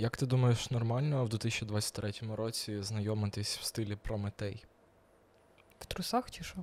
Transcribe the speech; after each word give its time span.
Як 0.00 0.16
ти 0.16 0.26
думаєш, 0.26 0.70
нормально 0.70 1.24
в 1.24 1.28
2023 1.28 2.12
році 2.36 2.82
знайомитись 2.82 3.58
в 3.58 3.64
стилі 3.64 3.96
Прометей? 3.96 4.64
В 5.80 5.86
трусах 5.86 6.30
чи 6.30 6.44
що? 6.44 6.56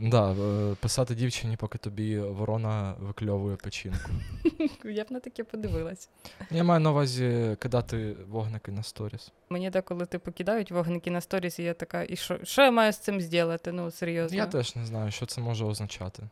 Да, 0.00 0.32
е, 0.32 0.74
писати 0.74 1.14
дівчині, 1.14 1.56
поки 1.56 1.78
тобі 1.78 2.18
ворона 2.18 2.94
викльовує 2.98 3.56
печінку. 3.56 4.10
Я 4.84 5.04
б 5.04 5.06
на 5.10 5.20
таке 5.20 5.44
подивилась. 5.44 6.08
Я 6.50 6.64
маю 6.64 6.80
на 6.80 6.90
увазі 6.90 7.56
кидати 7.60 8.16
вогники 8.28 8.72
на 8.72 8.82
сторіс. 8.82 9.32
Мені 9.50 9.70
деколи 9.70 10.06
типу 10.06 10.32
кидають 10.32 10.70
вогники 10.70 11.10
на 11.10 11.20
сторіс, 11.20 11.58
і 11.58 11.62
я 11.62 11.74
така, 11.74 12.02
і 12.08 12.16
що, 12.16 12.38
що 12.44 12.62
я 12.62 12.70
маю 12.70 12.92
з 12.92 12.98
цим 12.98 13.20
зробити? 13.20 13.72
Ну, 13.72 13.90
серйозно. 13.90 14.36
Я 14.36 14.46
теж 14.46 14.76
не 14.76 14.86
знаю, 14.86 15.10
що 15.10 15.26
це 15.26 15.40
може 15.40 15.64
означати. 15.64 16.22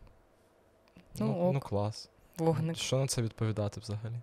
Ну, 1.19 1.27
Ну, 1.27 1.41
ок. 1.41 1.55
ну 1.55 1.61
клас. 1.61 2.11
Вогник. 2.41 2.77
Що 2.77 2.97
на 2.99 3.07
це 3.07 3.23
відповідати 3.23 3.81
взагалі? 3.81 4.15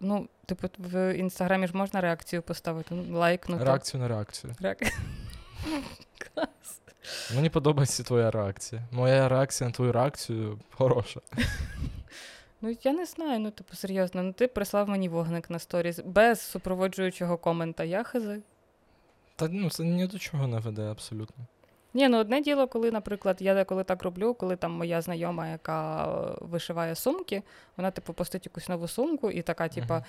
Ну, 0.00 0.28
типу, 0.46 0.68
в 0.78 1.14
інстаграмі 1.14 1.66
ж 1.66 1.76
можна 1.76 2.00
реакцію 2.00 2.42
поставити, 2.42 2.94
ну, 2.94 3.18
лайкнути. 3.18 3.64
Реакцію 3.64 4.00
на 4.00 4.08
реакцію. 4.08 4.54
Реак- 4.60 4.92
Клас. 6.34 6.80
Мені 7.34 7.50
подобається 7.50 8.02
твоя 8.02 8.30
реакція. 8.30 8.82
Моя 8.90 9.28
реакція 9.28 9.68
на 9.68 9.74
твою 9.74 9.92
реакцію 9.92 10.58
хороша. 10.70 11.20
Ну, 12.60 12.76
я 12.82 12.92
не 12.92 13.06
знаю, 13.06 13.40
ну, 13.40 13.50
типу, 13.50 13.74
серйозно, 13.76 14.22
ну 14.22 14.32
ти 14.32 14.48
прислав 14.48 14.88
мені 14.88 15.08
вогник 15.08 15.50
на 15.50 15.58
сторіс 15.58 16.00
без 16.04 16.40
супроводжуючого 16.40 17.38
комента. 17.38 17.84
Я 17.84 18.02
хизи. 18.04 18.40
Та 19.36 19.48
ну 19.48 19.70
це 19.70 19.84
ні 19.84 20.06
до 20.06 20.18
чого 20.18 20.46
не 20.46 20.58
веде 20.58 20.82
абсолютно. 20.82 21.44
Ні, 21.94 22.08
ну 22.08 22.18
одне 22.18 22.40
діло, 22.40 22.68
коли, 22.68 22.90
наприклад, 22.90 23.36
я 23.40 23.54
деколи 23.54 23.84
так 23.84 24.02
роблю, 24.02 24.34
коли 24.34 24.56
там 24.56 24.72
моя 24.72 25.00
знайома, 25.00 25.48
яка 25.48 26.06
вишиває 26.40 26.94
сумки, 26.94 27.42
вона, 27.76 27.90
типу, 27.90 28.12
постить 28.12 28.46
якусь 28.46 28.68
нову 28.68 28.88
сумку 28.88 29.30
і 29.30 29.42
така, 29.42 29.68
типа, 29.68 29.94
Мгм. 29.94 30.04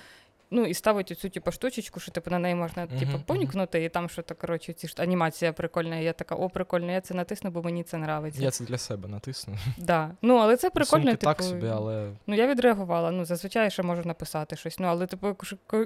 ну 0.50 0.64
і 0.66 0.74
ставить 0.74 1.10
оцю, 1.12 1.28
типу, 1.28 1.52
штучечку, 1.52 2.00
що 2.00 2.12
типу 2.12 2.30
на 2.30 2.38
неї 2.38 2.54
можна, 2.54 2.84
Мгм, 2.86 2.98
типу, 2.98 3.12
мгм. 3.12 3.22
понюкнути, 3.22 3.84
і 3.84 3.88
там 3.88 4.08
що 4.08 4.22
то 4.22 4.34
коротше, 4.34 4.72
ці 4.72 4.88
ж 4.88 4.94
анімація 4.98 5.52
прикольна. 5.52 5.98
І 5.98 6.04
я 6.04 6.12
така, 6.12 6.34
о, 6.34 6.48
прикольно, 6.48 6.92
я 6.92 7.00
це 7.00 7.14
натисну, 7.14 7.50
бо 7.50 7.62
мені 7.62 7.82
це 7.82 7.96
нравиться. 7.96 8.42
Я 8.42 8.50
це 8.50 8.64
для 8.64 8.78
себе 8.78 9.08
натисну. 9.08 9.54
Да. 9.78 10.10
Ну, 10.22 10.36
але 10.36 10.56
це 10.56 10.70
прикольно, 10.70 11.02
Сумки 11.04 11.16
типу. 11.16 11.32
так 11.32 11.42
собі, 11.42 11.66
але 11.68 12.10
Ну, 12.26 12.34
я 12.34 12.46
відреагувала. 12.46 13.10
Ну, 13.10 13.24
зазвичай 13.24 13.70
ще 13.70 13.82
можу 13.82 14.02
написати 14.04 14.56
щось. 14.56 14.78
Ну, 14.78 14.86
але, 14.86 15.06
типу, 15.06 15.36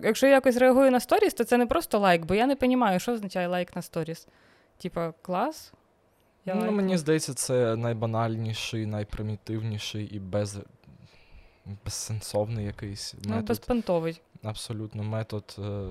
якщо 0.03 0.27
я 0.27 0.33
якось 0.33 0.57
реагую 0.57 0.91
на 0.91 1.01
сторіс, 1.01 1.35
то 1.35 1.45
це 1.45 1.57
не 1.57 1.67
просто 1.67 1.98
лайк, 1.98 2.25
бо 2.25 2.35
я 2.35 2.47
не 2.47 2.55
розумію, 2.61 3.01
що 3.01 3.13
означає 3.13 3.48
лайк 3.48 3.77
на 3.77 3.83
сторіс. 3.83 4.29
Типа, 4.79 5.13
клас. 5.23 5.73
Я 6.47 6.55
ну, 6.55 6.61
лайкну. 6.61 6.77
мені 6.77 6.98
здається, 6.98 7.34
це 7.34 7.77
найбанальніший, 7.77 8.86
найпримітивніший 8.86 10.05
і 10.05 10.19
без... 10.19 10.58
безсенсовний 11.84 12.64
якийсь 12.66 13.14
Ну, 13.25 13.30
метод. 13.30 13.47
безпонтовий. 13.48 14.20
Абсолютно 14.42 15.02
метод 15.02 15.56
е... 15.58 15.86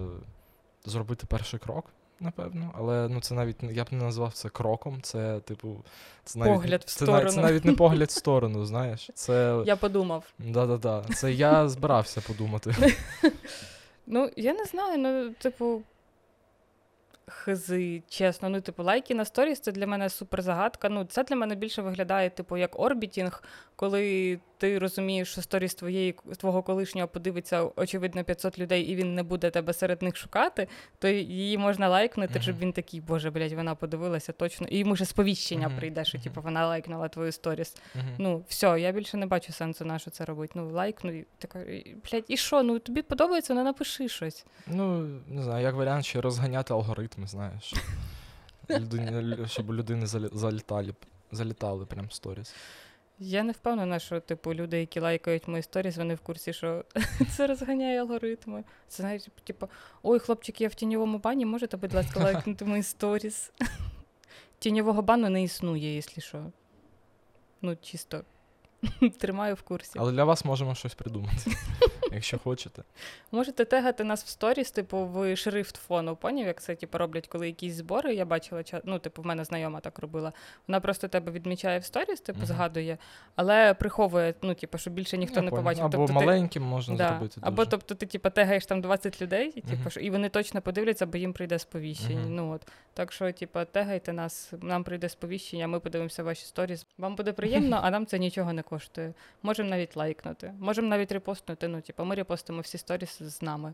зробити 0.85 1.27
перший 1.27 1.59
крок. 1.59 1.85
Напевно, 2.19 2.71
але 2.77 3.07
ну 3.09 3.21
це 3.21 3.35
навіть 3.35 3.55
я 3.63 3.83
б 3.83 3.87
не 3.91 4.03
назвав 4.03 4.33
це 4.33 4.49
кроком. 4.49 5.01
Це, 5.01 5.39
типу, 5.39 5.83
це 6.23 6.39
навіть 6.39 6.53
Погляд 6.53 6.81
в 6.81 6.83
це, 6.85 7.05
навіть- 7.05 7.23
це 7.25 7.31
сторону. 7.31 7.47
навіть 7.51 7.65
не 7.65 7.71
погляд 7.75 8.09
в 8.09 8.11
сторону, 8.11 8.65
знаєш. 8.65 9.09
Це 9.13 9.63
Я 9.65 9.75
подумав. 9.75 10.23
да-да-да. 10.39 11.03
Це 11.15 11.33
я 11.33 11.69
збирався 11.69 12.21
подумати. 12.21 12.75
Ну, 14.07 14.29
я 14.35 14.53
не 14.53 14.65
знаю, 14.65 14.97
ну, 14.97 15.29
типу. 15.33 15.81
Хизи, 17.27 18.03
чесно. 18.09 18.49
Ну, 18.49 18.61
типу, 18.61 18.83
лайки 18.83 19.15
на 19.15 19.25
сторіс 19.25 19.59
це 19.59 19.71
для 19.71 19.87
мене 19.87 20.09
супер 20.09 20.41
загадка. 20.41 20.89
Ну, 20.89 21.05
це 21.05 21.23
для 21.23 21.35
мене 21.35 21.55
більше 21.55 21.81
виглядає, 21.81 22.29
типу, 22.29 22.57
як 22.57 22.79
орбітінг, 22.79 23.43
коли 23.75 24.39
ти 24.57 24.79
розумієш, 24.79 25.31
що 25.31 25.41
сторіс 25.41 25.75
твоєї 25.75 26.15
твого 26.37 26.63
колишнього 26.63 27.07
подивиться, 27.07 27.63
очевидно, 27.75 28.23
500 28.23 28.59
людей, 28.59 28.83
і 28.83 28.95
він 28.95 29.15
не 29.15 29.23
буде 29.23 29.49
тебе 29.49 29.73
серед 29.73 30.01
них 30.01 30.17
шукати, 30.17 30.67
то 30.99 31.07
її 31.07 31.57
можна 31.57 31.87
лайкнути, 31.89 32.41
щоб 32.41 32.55
Мгм. 32.55 32.63
він 32.63 32.73
такий, 32.73 33.01
боже, 33.01 33.31
блядь, 33.31 33.53
вона 33.53 33.75
подивилася 33.75 34.31
точно. 34.31 34.67
І 34.67 34.77
йому 34.77 34.95
ще 34.95 35.05
сповіщення 35.05 35.67
Мгм, 35.67 35.77
прийде, 35.77 36.05
що 36.05 36.19
типу, 36.19 36.41
вона 36.41 36.67
лайкнула 36.67 37.07
твою 37.07 37.31
сторіс. 37.31 37.75
Мгм. 37.95 38.15
Ну, 38.17 38.45
все, 38.47 38.79
я 38.79 38.91
більше 38.91 39.17
не 39.17 39.25
бачу 39.25 39.53
сенсу 39.53 39.85
на 39.85 39.99
що 39.99 40.11
це 40.11 40.25
робити. 40.25 40.53
Ну, 40.55 40.71
лайкну, 40.71 41.11
і 41.11 41.25
така, 41.37 41.59
блядь, 42.11 42.25
і 42.27 42.37
що? 42.37 42.63
Ну 42.63 42.79
тобі 42.79 43.01
подобається, 43.01 43.53
ну 43.53 43.63
напиши 43.63 44.09
щось. 44.09 44.45
Ну, 44.67 44.99
не 45.27 45.43
знаю, 45.43 45.63
як 45.63 45.75
варіант 45.75 46.05
ще 46.05 46.21
розганяти 46.21 46.73
алгоритми, 47.15 47.27
знаєш. 47.27 47.73
Людині, 48.69 49.47
щоб 49.47 49.69
у 49.69 49.73
людини 49.73 50.07
залітали, 50.07 50.95
залітали 51.31 51.85
прям 51.85 52.11
сторіс. 52.11 52.55
Я 53.19 53.43
не 53.43 53.51
впевнена, 53.51 53.99
що 53.99 54.19
типу 54.19 54.53
люди, 54.53 54.79
які 54.79 54.99
лайкають 54.99 55.47
мої 55.47 55.63
сторіс, 55.63 55.97
вони 55.97 56.15
в 56.15 56.19
курсі, 56.19 56.53
що 56.53 56.85
це 57.35 57.47
розганяє 57.47 58.01
алгоритми. 58.01 58.63
Це 58.87 59.03
знаєш, 59.03 59.23
типу, 59.43 59.67
ой, 60.03 60.19
хлопчик, 60.19 60.61
я 60.61 60.67
в 60.67 60.73
тіньовому 60.73 61.17
бані, 61.17 61.45
можете, 61.45 61.77
будь 61.77 61.93
ласка, 61.93 62.19
лайкнути 62.19 62.65
мої 62.65 62.83
сторіс. 62.83 63.51
Тіньового 64.59 65.01
бану 65.01 65.29
не 65.29 65.43
існує, 65.43 65.95
якщо 65.95 66.21
що. 66.21 66.51
Ну, 67.61 67.77
чисто 67.81 68.23
тримаю 69.19 69.55
в 69.55 69.61
курсі. 69.61 69.99
Але 69.99 70.11
для 70.11 70.23
вас 70.23 70.45
можемо 70.45 70.75
щось 70.75 70.93
придумати, 70.93 71.51
якщо 72.15 72.39
хочете. 72.39 72.83
Можете 73.31 73.65
тегати 73.65 74.03
нас 74.03 74.23
в 74.23 74.27
сторіс, 74.27 74.71
типу, 74.71 75.05
в 75.05 75.35
шрифт 75.35 75.75
фону. 75.75 76.15
Поняв, 76.15 76.47
як 76.47 76.61
це 76.61 76.75
типу, 76.75 76.97
роблять, 76.97 77.27
коли 77.27 77.47
якісь 77.47 77.73
збори. 77.73 78.15
Я 78.15 78.25
бачила, 78.25 78.63
ну, 78.83 78.99
типу, 78.99 79.21
в 79.21 79.25
мене 79.25 79.43
знайома 79.43 79.79
так 79.79 79.99
робила. 79.99 80.33
Вона 80.67 80.79
просто 80.79 81.07
тебе 81.07 81.31
відмічає 81.31 81.79
в 81.79 81.83
сторіс, 81.85 82.21
типу, 82.21 82.37
Мгм. 82.37 82.47
згадує, 82.47 82.97
але 83.35 83.73
приховує, 83.73 84.33
ну, 84.41 84.53
типу, 84.53 84.77
щоб 84.77 84.93
більше 84.93 85.17
ніхто 85.17 85.35
Я 85.35 85.41
не 85.41 85.51
побачив. 85.51 85.85
Або 85.85 85.97
тобто, 86.07 86.47
ти- 86.47 86.59
можна 86.59 86.95
Да. 86.95 87.09
зробити. 87.09 87.41
Або 87.41 87.55
дуже. 87.55 87.69
тобто 87.71 87.95
ти 87.95 88.05
типу, 88.05 88.29
тегаєш 88.29 88.65
там 88.65 88.81
20 88.81 89.21
людей, 89.21 89.51
і, 89.55 89.61
типу, 89.61 89.89
що- 89.89 89.99
і 89.99 90.09
вони 90.09 90.29
точно 90.29 90.61
подивляться, 90.61 91.05
бо 91.05 91.17
їм 91.17 91.33
прийде 91.33 91.59
сповіщення. 91.59 92.19
Мгм. 92.21 92.35
Ну, 92.35 92.51
от. 92.51 92.61
Так 92.93 93.11
що, 93.11 93.31
типу, 93.31 93.59
тегайте 93.71 94.13
нас, 94.13 94.53
нам 94.61 94.83
прийде 94.83 95.09
сповіщення, 95.09 95.67
ми 95.67 95.79
подивимося 95.79 96.23
ваші 96.23 96.45
сторіс. 96.45 96.85
Вам 96.97 97.15
буде 97.15 97.33
приємно, 97.33 97.79
а 97.83 97.89
нам 97.91 98.05
це 98.05 98.19
нічого 98.19 98.53
не 98.53 98.61
коштує. 98.61 99.13
Можемо 99.43 99.69
навіть 99.69 99.95
лайкнути, 99.95 100.53
можемо 100.59 100.87
навіть 100.87 101.11
репостнути. 101.11 101.67
Ну, 101.67 101.81
типу, 101.81 102.04
ми 102.05 102.15
репостимо 102.15 102.61
всі 102.61 102.77
сторіс 102.77 103.21
з 103.21 103.41
нами, 103.41 103.73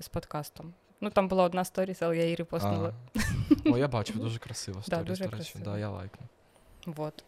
з 0.00 0.08
подкастом. 0.08 0.74
Ну, 1.00 1.10
там 1.10 1.28
була 1.28 1.44
одна 1.44 1.64
сторіс, 1.64 2.02
але 2.02 2.16
я 2.16 2.22
її 2.24 2.36
репостнула. 2.36 2.94
О, 3.64 3.78
я 3.78 3.88
бачив, 3.88 4.16
дуже 4.16 4.38
красиво 4.38 4.82
Да, 4.88 4.96
сторіс, 4.96 5.18
до 5.18 5.36
речі. 5.36 5.54
Да, 5.64 5.78
я 5.78 5.90
лайкну. 5.90 6.26
Вот. 6.86 7.24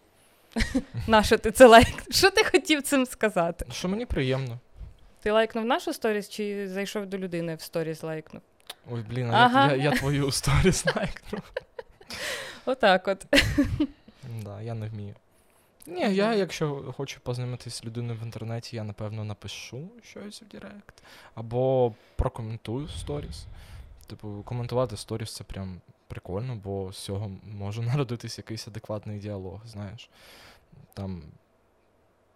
Нащо 1.06 1.38
ти 1.38 1.50
це 1.50 1.66
лайк? 1.66 2.04
Що 2.10 2.30
ти 2.30 2.44
хотів 2.44 2.82
цим 2.82 3.06
сказати? 3.06 3.66
Що 3.70 3.88
мені 3.88 4.06
приємно. 4.06 4.58
Ти 5.22 5.30
лайкнув 5.30 5.64
нашу 5.64 5.92
сторіс 5.92 6.28
чи 6.28 6.68
зайшов 6.68 7.06
до 7.06 7.18
людини 7.18 7.54
в 7.54 7.60
сторіс 7.60 8.02
лайкнув? 8.02 8.42
Ой, 8.90 9.04
блін, 9.10 9.30
а 9.30 9.34
Ага. 9.34 9.66
я, 9.66 9.76
я, 9.76 9.82
я 9.82 9.90
твою 9.90 10.30
сторіс 10.32 10.86
лайкну. 10.86 11.38
Отак 12.66 13.08
от. 13.08 13.26
Да, 14.42 14.62
я 14.62 14.74
не 14.74 14.88
вмію. 14.88 15.14
Ні, 15.86 16.14
я, 16.14 16.34
якщо 16.34 16.92
хочу 16.96 17.20
познайомитися 17.20 17.76
з 17.76 17.84
людиною 17.84 18.18
в 18.22 18.24
інтернеті, 18.24 18.76
я 18.76 18.84
напевно 18.84 19.24
напишу 19.24 19.88
щось 20.02 20.42
в 20.42 20.48
Директ. 20.48 21.02
Або 21.34 21.94
прокоментую 22.16 22.88
сторіс. 22.88 23.46
Типу, 24.06 24.42
коментувати 24.44 24.96
сторіс 24.96 25.34
це 25.34 25.44
прям 25.44 25.80
прикольно, 26.06 26.56
бо 26.64 26.92
з 26.92 26.98
цього 26.98 27.30
може 27.42 27.82
народитись 27.92 28.38
якийсь 28.38 28.68
адекватний 28.68 29.18
діалог, 29.18 29.66
знаєш. 29.66 30.10
Там, 30.94 31.22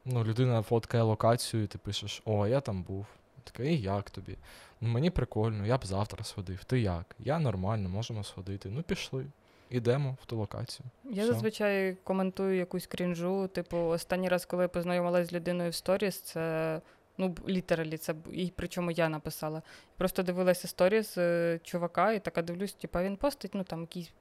ну, 0.04 0.24
людина 0.24 0.62
фоткає 0.62 1.02
локацію, 1.02 1.62
і 1.62 1.66
ти 1.66 1.78
пишеш, 1.78 2.22
о, 2.24 2.46
я 2.46 2.60
там 2.60 2.82
був. 2.82 3.06
Така, 3.44 3.62
і 3.62 3.76
як 3.76 4.10
тобі? 4.10 4.36
Ну, 4.80 4.88
мені 4.88 5.10
прикольно, 5.10 5.66
я 5.66 5.78
б 5.78 5.86
завтра 5.86 6.24
сходив. 6.24 6.64
Ти 6.64 6.80
як? 6.80 7.16
Я 7.18 7.38
нормально, 7.38 7.88
можемо 7.88 8.24
сходити. 8.24 8.68
Ну, 8.68 8.82
пішли. 8.82 9.26
Ідемо 9.70 10.16
в 10.22 10.26
ту 10.26 10.36
локацію. 10.36 10.86
Я 11.04 11.22
Все. 11.22 11.32
зазвичай 11.32 11.96
коментую 12.04 12.56
якусь 12.56 12.86
крінжу. 12.86 13.48
Типу, 13.48 13.76
останній 13.76 14.28
раз, 14.28 14.44
коли 14.44 14.62
я 14.62 14.68
познайомилася 14.68 15.24
з 15.24 15.32
людиною 15.32 15.70
в 15.70 15.74
сторіс, 15.74 16.20
це 16.20 16.80
ну 17.18 17.34
літералі, 17.48 17.96
це 17.96 18.14
і 18.32 18.52
причому 18.56 18.90
я 18.90 19.08
написала. 19.08 19.62
Просто 19.96 20.22
дивилася 20.22 20.68
сторіс 20.68 21.18
е, 21.18 21.60
чувака, 21.62 22.12
і 22.12 22.20
така 22.20 22.42
дивлюсь, 22.42 22.72
типу, 22.72 22.98
він 22.98 23.16
постить, 23.16 23.54
ну 23.54 23.64
там 23.64 23.80
якісь 23.80 24.12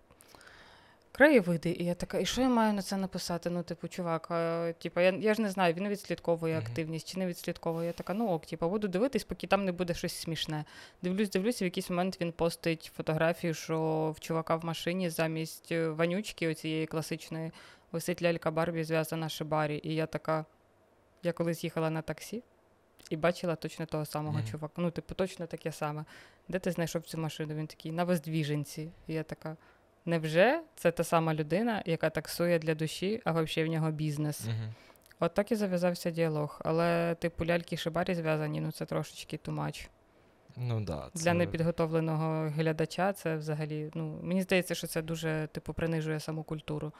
краєвиди. 1.12 1.69
І 1.80 1.86
я 1.86 1.95
така, 1.95 2.19
і 2.19 2.25
що 2.25 2.42
я 2.42 2.50
маю 2.50 2.74
на 2.74 2.81
це 2.81 2.98
написати? 2.98 3.50
Ну, 3.50 3.63
типу, 3.63 3.88
чувак, 3.88 4.31
а, 4.31 4.74
типу, 4.80 5.00
я, 5.00 5.09
я 5.12 5.33
ж 5.33 5.42
не 5.42 5.50
знаю, 5.50 5.74
він 5.74 5.89
відслідковує 5.89 6.57
активність 6.57 7.07
чи 7.07 7.19
не 7.19 7.27
відслідковує. 7.27 7.88
Я 7.88 7.94
така, 7.94 8.13
ну 8.13 8.27
ок, 8.30 8.45
типу, 8.45 8.69
буду 8.69 8.88
дивитись, 8.88 9.24
поки 9.24 9.48
там 9.48 9.65
не 9.65 9.71
буде 9.71 9.94
щось 9.94 10.13
смішне. 10.13 10.65
Дивлюсь, 11.01 11.30
дивлюсь, 11.30 11.62
в 11.62 11.63
якийсь 11.63 11.89
момент 11.89 12.21
він 12.21 12.31
постить 12.31 12.92
фотографію, 12.95 13.54
що 13.54 14.13
в 14.18 14.19
чувака 14.19 14.56
в 14.56 14.65
машині 14.65 15.09
замість 15.09 15.71
е, 15.71 15.89
вонючки, 15.89 16.48
оцієї 16.48 16.86
класичної, 16.86 17.51
висить 17.92 18.21
лялька 18.21 18.51
Барбі 18.51 18.83
зв'язана 18.83 19.30
шибарі. 19.30 19.81
І 19.83 19.95
я 19.95 20.06
така. 20.06 20.45
Я 21.24 21.33
колись 21.33 21.63
їхала 21.63 21.89
на 21.89 22.01
таксі 22.01 22.44
і 23.10 23.18
бачила 23.18 23.56
точно 23.56 23.86
того 23.86 24.06
самого 24.06 24.38
Мгм. 24.38 24.48
чувака. 24.48 24.74
Ну, 24.77 24.92
типу, 24.92 25.13
точно 25.15 25.48
таке 25.48 25.71
саме. 25.71 26.06
Де 26.48 26.60
ти 26.60 26.71
знайшов 26.71 27.01
цю 27.01 27.18
машину? 27.18 27.56
Він 27.56 27.68
такий 27.68 27.92
на 27.92 28.03
Воздвіженці. 28.03 28.92
І 29.07 29.13
я 29.13 29.24
така. 29.24 29.57
Невже 30.07 30.62
це 30.75 30.92
та 30.92 31.04
сама 31.04 31.33
людина, 31.33 31.83
яка 31.86 32.09
таксує 32.09 32.59
для 32.59 32.75
душі, 32.75 33.21
а 33.25 33.31
взагалі 33.31 33.69
в 33.69 33.71
нього 33.71 33.92
бізнес? 33.92 34.45
Угу. 34.45 34.74
От 35.19 35.33
так 35.33 35.51
і 35.51 35.56
зав'язався 35.56 36.12
діалог. 36.12 36.62
Але, 36.65 37.15
типу, 37.15 37.45
ляльки 37.45 37.75
і 37.75 37.77
шибарі 37.77 38.15
зв'язані, 38.15 38.62
ну 38.62 38.71
це 38.71 38.86
трошечки 38.86 39.38
тумач. 39.38 39.89
Ну 40.57 40.81
да. 40.81 41.09
Для 41.13 41.33
непідготовленого 41.33 42.50
глядача 42.50 43.13
це 43.13 43.36
взагалі, 43.36 43.92
ну, 43.94 44.19
мені 44.24 44.42
здається, 44.42 44.75
що 44.75 44.88
це 44.88 45.01
дуже, 45.01 45.48
типу, 45.51 45.74
принижує 45.74 46.19
саму 46.19 46.44
культуру. 46.44 46.92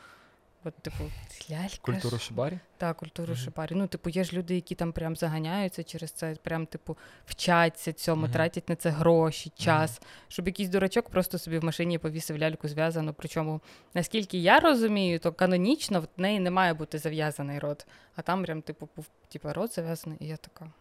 От, 0.63 0.74
типу, 0.75 1.04
лялька. 1.51 1.77
Культуру 1.81 2.18
шибарі? 2.19 2.59
Так, 2.77 2.98
культуру 2.98 3.27
Мгм. 3.33 3.38
шипарі. 3.44 3.75
Ну, 3.75 3.88
типу, 3.88 4.09
є 4.09 4.24
ж 4.24 4.38
люди, 4.38 4.56
які 4.56 4.75
там 4.75 4.92
прям 4.92 5.15
заганяються 5.15 5.83
через 5.83 6.12
це, 6.12 6.36
прям, 6.44 6.65
типу, 6.65 6.98
вчаться 7.25 7.94
цьому, 7.94 8.21
Мгм. 8.21 8.31
тратять 8.31 8.69
на 8.69 8.75
це 8.75 8.89
гроші, 8.89 9.51
час, 9.56 10.01
щоб 10.27 10.48
якийсь 10.48 10.69
дурачок 10.69 11.09
просто 11.09 11.38
собі 11.38 11.59
в 11.59 11.63
машині 11.63 11.98
повісив 11.98 12.38
ляльку 12.38 12.68
зв'язану. 12.68 13.13
Причому, 13.13 13.62
наскільки 13.94 14.38
я 14.38 14.59
розумію, 14.59 15.19
то 15.19 15.33
канонічно 15.33 16.00
в 16.00 16.07
неї 16.18 16.39
не 16.39 16.51
має 16.51 16.74
бути 16.74 16.98
зав'язаний 16.98 17.60
рот. 17.60 17.88
А 18.15 18.21
там 18.21 18.44
прям, 18.44 18.62
типу, 18.62 18.89
був 18.95 19.06
типу, 19.27 19.53
рот 19.53 19.75
зав'язаний, 19.75 20.18
і 20.21 20.27
я 20.27 20.38
така. 20.38 20.71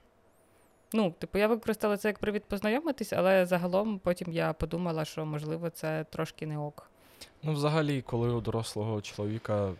Ну, 0.92 1.10
типу, 1.10 1.38
я 1.38 1.48
використала 1.48 1.96
це 1.96 2.08
як 2.08 2.18
привід 2.18 2.44
познайомитись, 2.44 3.12
але 3.12 3.46
загалом 3.46 3.98
потім 3.98 4.32
я 4.32 4.52
подумала, 4.52 5.04
що 5.04 5.26
можливо 5.26 5.70
це 5.70 6.04
трошки 6.10 6.46
не 6.46 6.58
ок. 6.58 6.90
Ну, 7.46 7.52
взагалі, 7.52 8.02
коли 8.02 8.32
у 8.32 8.40
дорослого 8.40 9.02
чоловіка 9.02 9.72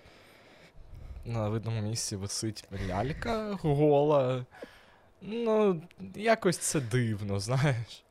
на 1.24 1.48
видному 1.48 1.80
місці 1.80 2.16
висить 2.16 2.64
лялька 2.88 3.58
гола, 3.62 4.44
ну, 5.22 5.82
якось 6.14 6.58
це 6.58 6.80
дивно, 6.80 7.40
знаєш. 7.40 8.04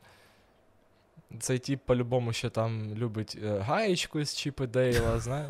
Цей 1.39 1.59
тип 1.59 1.79
по-любому 1.85 2.33
ще 2.33 2.49
там 2.49 2.95
любить 2.95 3.37
е, 3.43 3.59
гаєчку 3.59 4.23
з 4.23 4.35
Чіпи 4.35 4.67
Дейла, 4.67 5.19
знаєш. 5.19 5.49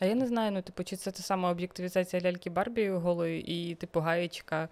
А 0.00 0.04
я 0.04 0.14
не 0.14 0.26
знаю, 0.26 0.52
ну, 0.52 0.62
типу, 0.62 0.84
чи 0.84 0.96
це 0.96 1.10
та 1.10 1.22
сама 1.22 1.50
об'єктивізація 1.50 2.22
ляльки 2.22 2.50
Барбі 2.50 2.88
голої 2.88 3.40
і, 3.40 3.74
типу, 3.74 4.00
гаєчка, 4.00 4.68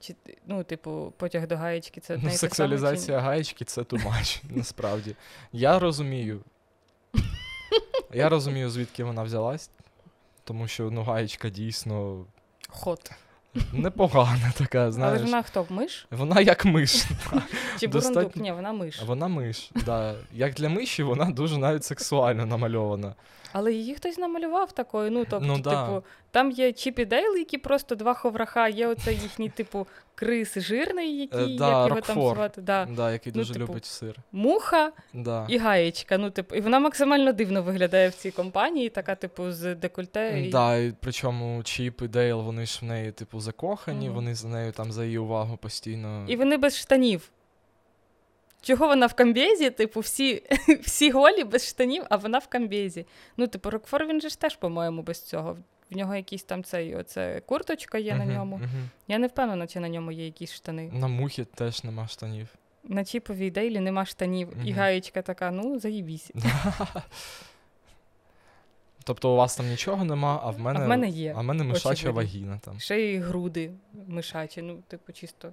чи, 0.00 0.14
ну, 0.46 0.64
типу, 0.64 1.12
потяг 1.16 1.46
до 1.46 1.56
гаєчки 1.56 2.00
це 2.00 2.14
одне 2.14 2.24
Ну, 2.24 2.30
те 2.30 2.36
саме, 2.36 2.50
чи 2.50 2.56
сексуалізація 2.56 3.20
гаєчки 3.20 3.64
це 3.64 3.84
тумач, 3.84 4.42
насправді. 4.50 5.16
Я 5.52 5.78
розумію. 5.78 6.40
Я 8.12 8.28
розумію, 8.28 8.70
звідки 8.70 9.04
вона 9.04 9.22
взялась, 9.22 9.70
тому 10.44 10.68
що 10.68 10.90
ну, 10.90 11.02
гаєчка 11.02 11.48
дійсно 11.48 12.24
Хот. 12.68 13.10
Непогана 13.72 14.52
така, 14.58 14.92
знаєш. 14.92 15.16
Але 15.16 15.24
вона 15.24 15.42
хто? 15.42 15.66
Миш? 15.68 16.06
Вона 16.10 16.40
як 16.40 16.64
миш. 16.64 17.04
Чи 17.80 17.86
бурундук? 17.86 18.36
Ні, 18.36 18.52
вона 18.52 18.72
миш. 18.72 19.02
Вона 19.02 19.28
миш. 19.28 19.70
Да. 19.86 20.14
Як 20.32 20.54
для 20.54 20.68
миші, 20.68 21.02
вона 21.02 21.24
дуже 21.24 21.58
навіть 21.58 21.84
сексуально 21.84 22.46
намальована. 22.46 23.14
Але 23.52 23.72
її 23.72 23.94
хтось 23.94 24.18
намалював 24.18 24.72
такою. 24.72 25.10
Ну, 25.10 25.24
тобто, 25.30 25.46
Ну, 25.46 25.58
да. 25.58 25.86
типу, 25.86 26.02
там 26.30 26.50
є 26.50 26.72
Чіп 26.72 26.98
і 26.98 27.04
Дейл, 27.04 27.36
які 27.36 27.58
просто 27.58 27.94
два 27.94 28.14
ховраха, 28.14 28.68
є 28.68 28.86
оце 28.86 29.12
їхній, 29.12 29.48
типу, 29.48 29.86
крис 30.14 30.58
жирний, 30.58 31.20
який, 31.20 31.40
Е, 31.46 31.50
як 31.50 31.88
його 31.88 32.00
там 32.00 32.34
звати. 32.34 32.60
Да. 32.60 32.88
Да, 32.96 33.12
який 33.12 33.32
Ну, 33.36 33.40
дуже 33.40 33.52
типу, 33.54 33.64
любить 33.72 33.84
сир. 33.84 34.16
Муха 34.32 34.92
Да. 35.14 35.46
і 35.48 35.58
гаєчка. 35.58 36.18
Ну, 36.18 36.30
типу, 36.30 36.54
і 36.54 36.60
вона 36.60 36.80
максимально 36.80 37.32
дивно 37.32 37.62
виглядає 37.62 38.08
в 38.08 38.14
цій 38.14 38.30
компанії, 38.30 38.88
така, 38.88 39.14
типу, 39.14 39.52
з 39.52 39.74
декольте. 39.74 40.40
І... 40.40 40.50
Да, 40.50 40.76
і 40.76 40.92
причому 41.00 41.62
Чіп 41.62 42.02
і 42.02 42.08
Дейл, 42.08 42.40
вони 42.40 42.66
ж 42.66 42.78
в 42.82 42.84
неї, 42.84 43.12
типу, 43.12 43.40
закохані, 43.46 44.06
Мгм. 44.06 44.14
вони 44.14 44.34
за 44.34 44.48
нею 44.48 44.72
там 44.72 44.92
за 44.92 45.04
її 45.04 45.18
увагу 45.18 45.56
постійно. 45.56 46.24
І 46.28 46.36
вони 46.36 46.56
без 46.56 46.78
штанів. 46.78 47.30
Чого 48.60 48.86
вона 48.86 49.06
в 49.06 49.14
камбезі? 49.14 49.70
Типу, 49.70 50.00
всі, 50.00 50.42
всі 50.82 51.10
голі 51.10 51.44
без 51.44 51.68
штанів, 51.68 52.04
а 52.10 52.16
вона 52.16 52.38
в 52.38 52.46
камбезі. 52.46 53.06
Ну, 53.36 53.46
типу, 53.46 53.70
Рокфор 53.70 54.06
він 54.06 54.20
же 54.20 54.28
ж 54.28 54.40
теж, 54.40 54.56
по-моєму, 54.56 55.02
без 55.02 55.22
цього. 55.22 55.56
В 55.90 55.96
нього 55.96 56.16
якийсь 56.16 56.42
там 56.42 56.64
цей 56.64 56.94
оце 56.96 57.40
курточка 57.46 57.98
є 57.98 58.14
на 58.14 58.24
Мгм, 58.24 58.34
ньому. 58.34 58.56
мгм. 58.56 58.90
Я 59.08 59.18
не 59.18 59.26
впевнена, 59.26 59.66
чи 59.66 59.80
на 59.80 59.88
ньому 59.88 60.12
є 60.12 60.24
якісь 60.24 60.52
штани. 60.52 60.90
На 60.92 61.08
мухі 61.08 61.44
теж 61.44 61.84
нема 61.84 62.08
штанів. 62.08 62.48
На 62.84 63.04
чіповій 63.04 63.50
дейлі 63.50 63.80
нема 63.80 64.04
штанів. 64.04 64.48
І 64.64 64.72
гаєчка 64.72 65.22
така, 65.22 65.50
ну, 65.50 65.78
заїбісь. 65.78 66.30
Тобто 69.06 69.32
у 69.32 69.36
вас 69.36 69.56
там 69.56 69.68
нічого 69.68 70.04
нема, 70.04 70.40
а 70.42 70.50
в 70.50 70.60
мене, 70.60 70.84
в 70.84 70.88
мене 70.88 71.08
є, 71.08 71.34
А 71.36 71.40
в 71.40 71.44
мене 71.44 71.64
мишача 71.64 71.90
очевидно. 71.90 72.20
вагіна 72.20 72.58
там. 72.58 72.80
Ще 72.80 73.00
й 73.00 73.18
груди 73.18 73.70
мишачі, 74.08 74.62
ну, 74.62 74.82
типу, 74.88 75.12
чисто. 75.12 75.52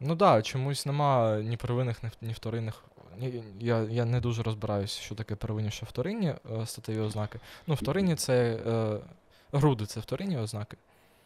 Ну 0.00 0.08
так, 0.08 0.18
да, 0.18 0.42
чомусь 0.42 0.86
нема 0.86 1.40
ні 1.40 1.56
первинних, 1.56 2.02
ні, 2.02 2.10
ні 2.20 2.32
вторинних. 2.32 2.84
Я, 3.60 3.82
я 3.82 4.04
не 4.04 4.20
дуже 4.20 4.42
розбираюся, 4.42 5.00
що 5.00 5.14
таке 5.14 5.34
первинні, 5.36 5.70
що 5.70 5.86
вторинні 5.86 6.28
е, 6.28 6.66
статеві 6.66 7.00
ознаки. 7.00 7.40
Ну, 7.66 7.74
вторинні 7.74 8.14
це 8.14 8.60
е, 8.66 8.98
груди, 9.52 9.86
це 9.86 10.00
вторинні 10.00 10.38
ознаки. 10.38 10.76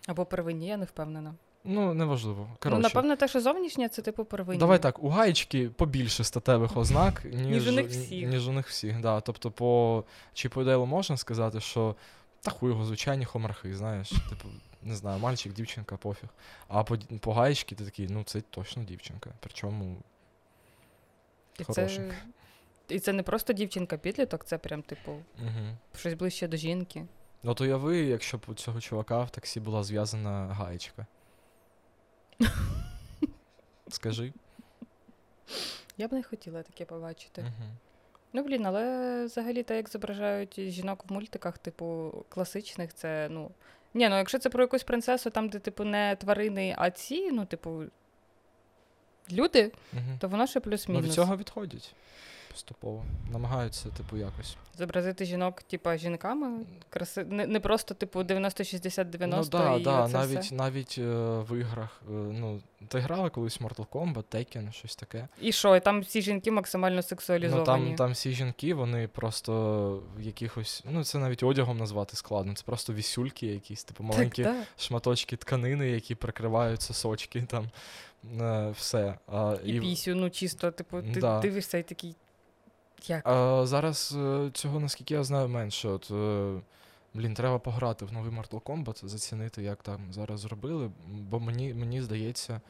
Або 0.06 0.24
первинні, 0.24 0.66
я 0.66 0.76
не 0.76 0.84
впевнена. 0.84 1.34
Ну, 1.70 1.94
неважливо. 1.94 2.48
Ну, 2.64 2.78
напевно, 2.78 3.16
те, 3.16 3.28
що 3.28 3.40
зовнішнє, 3.40 3.88
це 3.88 4.02
типу 4.02 4.24
первинні. 4.24 4.58
давай 4.58 4.82
так, 4.82 5.02
у 5.02 5.08
гаєчки 5.08 5.68
побільше 5.70 6.24
статевих 6.24 6.76
ознак, 6.76 7.24
ніж, 7.24 7.68
у 7.68 7.72
них 7.72 7.86
всіх. 7.86 8.28
Ніж 8.28 8.48
у 8.48 8.52
них 8.52 8.68
всіх, 8.68 9.00
да. 9.00 9.20
Тобто 9.20 9.50
по 9.50 10.04
Чіподелу 10.32 10.86
можна 10.86 11.16
сказати, 11.16 11.60
що 11.60 11.96
та 12.40 12.50
хуй 12.50 12.70
його 12.70 12.84
звичайні 12.84 13.24
хомархи, 13.24 13.76
знаєш. 13.76 14.08
Типу, 14.30 14.48
не 14.82 14.96
знаю, 14.96 15.20
мальчик, 15.20 15.52
дівчинка, 15.52 15.96
пофіг. 15.96 16.28
А 16.68 16.84
по, 16.84 16.98
по 17.20 17.32
гаєчки 17.32 17.74
ти 17.74 17.84
такий, 17.84 18.06
ну 18.10 18.22
це 18.24 18.40
точно 18.40 18.84
дівчинка. 18.84 19.30
Причому 19.40 19.96
І 21.58 21.64
хорошенька. 21.64 22.14
це, 22.86 22.94
і 22.94 22.98
це 22.98 23.12
не 23.12 23.22
просто 23.22 23.52
дівчинка-підліток, 23.52 24.44
це 24.44 24.58
прям, 24.58 24.82
типу, 24.82 25.12
Угу. 25.12 25.76
щось 25.96 26.14
ближче 26.14 26.48
до 26.48 26.56
жінки. 26.56 27.04
От 27.44 27.60
уяви, 27.60 27.98
якщо 27.98 28.38
б 28.38 28.40
у 28.46 28.54
цього 28.54 28.80
чувака 28.80 29.22
в 29.22 29.30
таксі 29.30 29.60
була 29.60 29.84
зв'язана 29.84 30.46
гаєчка. 30.46 31.06
Скажи. 33.88 34.32
Я 35.98 36.08
б 36.08 36.12
не 36.12 36.22
хотіла 36.22 36.62
таке 36.62 36.84
побачити. 36.84 37.40
Угу. 37.40 37.68
Ну, 38.32 38.44
блін, 38.44 38.66
але 38.66 39.24
взагалі 39.24 39.62
так, 39.62 39.76
як 39.76 39.88
зображають 39.88 40.60
жінок 40.60 41.04
в 41.08 41.12
мультиках, 41.12 41.58
типу, 41.58 42.12
класичних, 42.28 42.94
це, 42.94 43.28
ну. 43.30 43.50
Ні, 43.94 44.08
ну 44.08 44.16
якщо 44.18 44.38
це 44.38 44.50
про 44.50 44.62
якусь 44.62 44.82
принцесу, 44.82 45.30
там, 45.30 45.48
де, 45.48 45.58
типу, 45.58 45.84
не 45.84 46.16
тварини, 46.16 46.74
а 46.78 46.90
ці, 46.90 47.32
ну, 47.32 47.44
типу, 47.44 47.82
люди, 49.32 49.72
Угу. 49.92 50.02
то 50.20 50.28
воно 50.28 50.46
ще 50.46 50.58
Ну, 50.58 50.62
плюс-мінус. 50.62 51.02
Ну, 51.02 51.08
від 51.08 51.14
цього 51.14 51.36
відходять 51.36 51.94
поступово. 52.50 53.04
Намагаються, 53.32 53.88
типу, 53.88 54.16
якось. 54.16 54.56
Зобразити 54.78 55.24
жінок, 55.24 55.62
типу, 55.62 55.96
жінками, 55.96 56.60
краси... 56.90 57.24
не, 57.24 57.46
не 57.46 57.60
просто, 57.60 57.94
типу, 57.94 58.20
90-60-90 58.20 59.26
ну, 59.26 59.44
да, 59.44 59.76
і 59.76 59.82
да, 59.82 60.04
оце 60.04 60.12
навіть, 60.18 60.38
все. 60.40 60.54
навіть 60.54 60.96
е, 60.98 61.02
в 61.38 61.58
іграх. 61.58 62.02
Е, 62.08 62.10
ну, 62.12 62.60
ти 62.88 62.98
грала 62.98 63.30
колись 63.30 63.60
Mortal 63.60 63.86
Kombat, 63.86 64.24
Tekken, 64.34 64.72
щось 64.72 64.96
таке. 64.96 65.28
І 65.40 65.52
що, 65.52 65.76
і 65.76 65.80
там 65.80 66.00
всі 66.00 66.22
жінки 66.22 66.50
максимально 66.50 66.96
Ну, 66.96 67.02
сексуалізовані. 67.02 67.66
там, 67.66 67.94
там 67.94 68.12
всі 68.12 68.32
жінки, 68.32 68.74
вони 68.74 69.08
просто 69.08 70.02
в 70.16 70.20
якихось. 70.20 70.82
Ну, 70.90 71.04
це 71.04 71.18
навіть 71.18 71.42
одягом 71.42 71.78
назвати 71.78 72.16
складно. 72.16 72.54
Це 72.54 72.62
просто 72.66 72.92
вісюльки 72.92 73.46
якісь, 73.46 73.84
типу, 73.84 74.04
маленькі 74.04 74.42
Так, 74.42 74.54
да. 74.54 74.62
шматочки 74.82 75.36
тканини, 75.36 75.88
які 75.88 76.14
прикривають 76.14 76.82
сосочки, 76.82 77.42
там 77.42 77.70
е, 78.40 78.70
все. 78.70 79.18
А, 79.32 79.56
І 79.64 79.80
пісю, 79.80 80.14
ну 80.14 80.30
чисто, 80.30 80.70
типу, 80.70 81.02
ти 81.02 81.20
Да. 81.20 81.40
дивишся 81.40 81.78
і 81.78 81.82
такий. 81.82 82.16
Як? 83.06 83.28
А, 83.28 83.66
зараз 83.66 84.14
е, 84.18 84.50
цього, 84.54 84.80
наскільки 84.80 85.14
я 85.14 85.24
знаю, 85.24 85.48
менше. 85.48 85.88
От, 85.88 86.10
е, 86.10 86.60
блін, 87.14 87.34
треба 87.34 87.58
пограти 87.58 88.04
в 88.04 88.12
новий 88.12 88.32
Mortal 88.32 88.62
Kombat, 88.62 89.06
зацінити, 89.06 89.62
як 89.62 89.82
там 89.82 90.12
зараз 90.12 90.40
зробили. 90.40 90.90
Бо 91.06 91.40
мені, 91.40 91.74
мені 91.74 92.02
здається, 92.02 92.60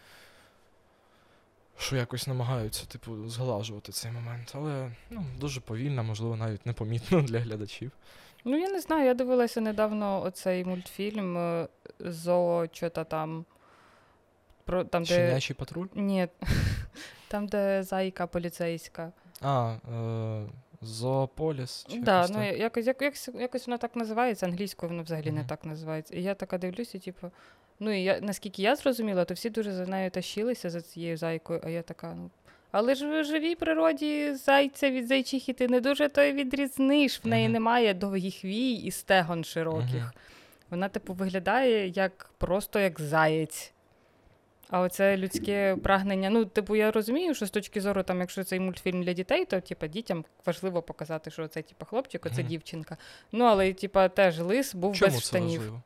що 1.79 1.97
якось 1.97 2.27
намагаються, 2.27 2.87
типу, 2.87 3.29
зглажувати 3.29 3.93
цей 3.93 4.13
момент. 4.13 4.53
Але 4.55 4.91
ну, 5.11 5.25
дуже 5.41 5.61
повільно, 5.61 6.05
можливо, 6.05 6.37
навіть 6.37 6.67
непомітно 6.67 7.23
для 7.29 7.41
глядачів. 7.41 7.93
Ну, 8.45 8.59
я 8.59 8.69
не 8.69 8.81
знаю, 8.81 9.07
я 9.07 9.15
дивилася 9.15 9.61
недавно 9.61 10.23
оцей 10.23 10.65
мультфільм 10.65 11.39
е, 11.39 11.69
Зоо, 12.01 12.67
що-то 12.73 13.05
там. 13.05 13.45
Про, 14.65 14.85
там, 14.85 15.05
де... 15.05 15.41
Патруль? 15.57 15.87
Ні, 15.95 16.29
там, 17.29 17.47
де 17.47 17.83
зайка 17.83 18.27
поліцейська. 18.27 19.13
А, 19.43 19.75
е, 19.95 20.47
Зоополіс. 20.83 21.87
Чи 21.89 21.99
Да, 21.99 22.17
якось 22.17 22.31
ну, 22.31 22.43
так. 22.45 22.59
якось, 22.59 22.87
як, 22.87 23.03
якось, 23.03 23.29
якось 23.35 23.67
воно 23.67 23.79
так 23.79 23.97
називається, 23.97 24.47
англійською 24.47 24.91
воно 24.91 25.03
взагалі 25.03 25.31
не 25.31 25.39
Мгм. 25.41 25.49
так 25.49 25.65
називається. 25.65 26.17
І 26.17 26.23
я 26.23 26.35
така 26.35 26.59
дивлюся, 26.59 26.99
типу, 26.99 27.31
ну 27.81 27.91
і 27.91 28.03
я, 28.03 28.21
наскільки 28.21 28.63
я 28.63 28.77
зрозуміла, 28.77 29.25
то 29.25 29.35
всі 29.35 29.51
дуже 29.51 29.73
за 29.73 29.87
нею 29.87 30.11
тащилися 30.11 30.71
за 30.71 30.81
цією 30.81 31.17
зайкою, 31.17 31.61
а 31.65 31.69
я 31.69 31.83
така, 31.83 32.15
ну. 32.15 32.31
Але 32.71 32.95
ж 32.95 33.21
в 33.21 33.25
живій 33.25 33.55
природі 33.55 34.35
зайця 34.35 34.91
від 34.91 35.07
зайчихи 35.07 35.53
ти 35.53 35.69
не 35.69 35.81
дуже 35.81 36.09
то 36.09 36.23
й 36.23 36.33
відрізниш. 36.33 37.25
В 37.25 37.29
неї 37.29 37.45
Мгм. 37.45 37.53
немає 37.53 37.95
довгих 37.95 38.45
вій 38.45 38.73
і 38.73 38.91
стегон 38.91 39.45
широких. 39.45 39.95
Мгм. 39.95 40.11
Вона, 40.71 40.89
типу, 40.89 41.15
виглядає 41.15 41.89
як 41.89 42.31
просто 42.39 42.81
як 42.81 43.01
заєць. 43.01 43.73
А 44.71 44.81
оце 44.81 45.17
людське 45.17 45.77
прагнення. 45.83 46.31
Ну, 46.31 46.45
типу, 46.45 46.77
я 46.77 46.91
розумію, 46.91 47.35
що 47.35 47.47
з 47.47 47.51
точки 47.51 47.81
зору, 47.81 48.03
там, 48.03 48.21
якщо 48.21 48.45
цей 48.45 48.61
мультфільм 48.61 49.03
для 49.03 49.13
дітей, 49.13 49.45
то 49.45 49.61
типу, 49.61 49.87
дітям 49.87 50.25
важливо 50.47 50.83
показати, 50.83 51.31
що 51.31 51.49
це 51.49 51.63
типу, 51.63 51.85
хлопчик, 51.87 52.27
а 52.27 52.31
це 52.31 52.41
Мгм. 52.41 52.49
дівчинка. 52.51 52.97
Ну, 53.33 53.45
але, 53.45 53.73
типу, 53.73 54.01
теж 54.15 54.39
лис 54.41 54.75
був 54.75 54.97
Чому 54.97 55.11
без 55.13 55.21
це 55.21 55.27
штанів. 55.29 55.61
важливо? 55.61 55.83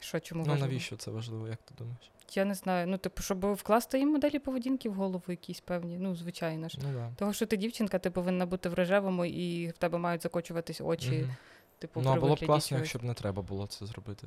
Що 0.00 0.20
чому 0.20 0.42
Ну 0.44 0.50
важливо? 0.50 0.68
навіщо 0.72 0.96
це 0.96 1.10
важливо, 1.10 1.48
як 1.48 1.58
ти 1.62 1.74
думаєш? 1.78 2.10
я 2.34 2.44
не 2.44 2.54
знаю, 2.54 2.86
ну, 2.86 2.98
типу, 2.98 3.22
щоб 3.22 3.52
вкласти 3.52 3.98
їм 3.98 4.08
моделі 4.12 4.38
поведінки 4.38 4.88
в 4.88 4.94
голову 4.94 5.24
якісь 5.28 5.60
певні, 5.60 5.96
ну, 5.98 6.14
звичайно 6.16 6.68
ж. 6.68 6.78
Ну, 6.82 6.88
да. 6.94 7.10
Того, 7.18 7.32
що 7.32 7.46
ти 7.46 7.56
дівчинка, 7.56 7.98
ти 7.98 8.10
повинна 8.10 8.46
бути 8.46 8.68
в 8.68 8.74
рожевому, 8.74 9.24
і 9.24 9.68
в 9.68 9.72
тебе 9.72 9.98
мають 9.98 10.22
закочуватись 10.22 10.80
очі, 10.80 11.10
Мгм. 11.10 11.34
типу, 11.78 12.00
Ну, 12.00 12.10
а 12.10 12.16
було 12.16 12.34
б 12.34 12.38
класно, 12.38 12.48
чогось. 12.68 12.70
якщо 12.72 12.98
б 12.98 13.02
не 13.04 13.14
треба 13.14 13.42
було 13.42 13.66
це 13.66 13.86
зробити. 13.86 14.26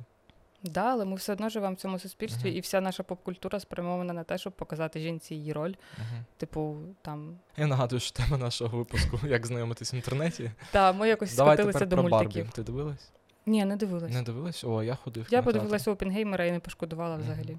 Да, 0.64 0.84
але 0.92 1.04
ми 1.04 1.16
все 1.16 1.32
одно 1.32 1.48
живемо 1.48 1.74
в 1.74 1.76
цьому 1.76 1.98
суспільстві, 1.98 2.48
Мгм. 2.48 2.56
і 2.56 2.60
вся 2.60 2.80
наша 2.80 3.02
поп-культура 3.02 3.60
спрямована 3.60 4.12
на 4.12 4.24
те, 4.24 4.38
щоб 4.38 4.52
показати 4.52 5.00
жінці 5.00 5.34
її 5.34 5.52
роль. 5.52 5.74
Угу. 5.98 6.24
Типу, 6.36 6.76
там. 7.02 7.36
Я 7.56 7.66
нагадую, 7.66 8.00
що 8.00 8.12
тема 8.12 8.38
нашого 8.38 8.78
випуску 8.78 9.20
як 9.26 9.46
знайомитись 9.46 9.94
в 9.94 9.94
інтернеті. 9.94 10.50
Та 10.70 10.92
ми 10.92 11.08
якось 11.08 11.36
Давай 11.36 11.56
скотилися 11.56 11.78
тепер 11.78 11.88
до 11.88 11.96
про 11.96 12.02
мультиків. 12.18 12.42
Барбі. 12.44 12.56
Ти 12.56 12.62
дивилась? 12.62 13.10
Ні, 13.46 13.64
не 13.64 13.76
дивилась. 13.76 14.12
Не 14.12 14.22
дивилась? 14.22 14.64
О, 14.64 14.82
я 14.82 14.94
ходив. 14.94 15.22
Я 15.22 15.28
кінотеатр. 15.28 15.46
подивилася 15.58 15.90
Опенгеймера 15.90 16.44
і 16.44 16.52
не 16.52 16.60
пошкодувала 16.60 17.16
взагалі. 17.16 17.58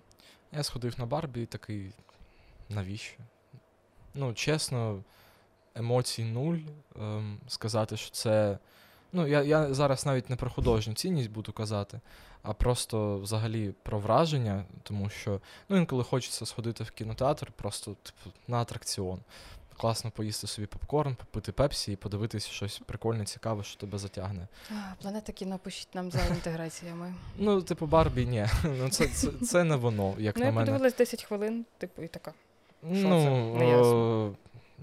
Я 0.52 0.64
сходив 0.64 1.00
на 1.00 1.06
Барбі 1.06 1.42
і 1.42 1.46
такий. 1.46 1.92
Навіщо? 2.70 3.20
Ну, 4.14 4.34
чесно, 4.34 5.04
емоцій 5.76 6.24
нуль. 6.24 6.58
Ем, 7.02 7.38
сказати, 7.48 7.98
що 7.98 8.12
це. 8.12 8.58
Ну, 9.14 9.28
я, 9.28 9.42
я 9.44 9.74
зараз 9.74 10.06
навіть 10.06 10.30
не 10.30 10.36
про 10.36 10.50
художню 10.50 10.94
цінність 10.94 11.30
буду 11.32 11.52
казати, 11.54 12.00
а 12.48 12.54
просто 12.54 13.18
взагалі 13.18 13.74
про 13.84 14.00
враження, 14.00 14.64
тому 14.84 15.10
що 15.10 15.40
ну, 15.70 15.78
інколи 15.78 16.04
хочеться 16.04 16.46
сходити 16.46 16.84
в 16.84 16.92
кінотеатр, 16.92 17.52
просто 17.56 17.92
типу, 18.04 18.36
на 18.48 18.58
атракціон. 18.58 19.20
Класно 19.78 20.12
поїсти 20.12 20.48
собі 20.48 20.68
попкорн, 20.68 21.16
попити 21.16 21.52
пепсі 21.52 21.92
і 21.92 21.96
подивитися 21.96 22.50
щось 22.50 22.82
прикольне, 22.86 23.26
цікаве, 23.26 23.64
що 23.64 23.80
тебе 23.80 23.98
затягне. 23.98 24.48
А, 24.72 24.74
Планета 25.02 25.32
кіно 25.32 25.58
пишіть 25.64 25.96
нам 25.96 26.12
за 26.12 26.20
інтеграціями. 26.26 27.14
Ну, 27.38 27.62
типу, 27.62 27.86
Барбі, 27.86 28.26
ні. 28.26 28.46
Ну, 28.64 28.90
це, 28.90 29.08
це, 29.08 29.32
це 29.32 29.64
не 29.64 29.76
воно, 29.76 30.14
як 30.18 30.36
ну, 30.36 30.40
на 30.40 30.46
я 30.46 30.52
мене. 30.52 30.66
подивилась 30.66 30.96
10 30.96 31.24
хвилин, 31.24 31.66
типу, 31.78 32.02
і 32.02 32.08
така. 32.08 32.32
Що 32.82 32.90
Ну, 33.08 33.24
це? 33.24 33.60
Неясно. 33.60 33.96
о, 33.96 34.32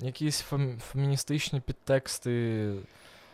якісь 0.05 0.45
фем- 0.51 0.79
феміністичні 0.79 1.61
підтексти. 1.61 2.75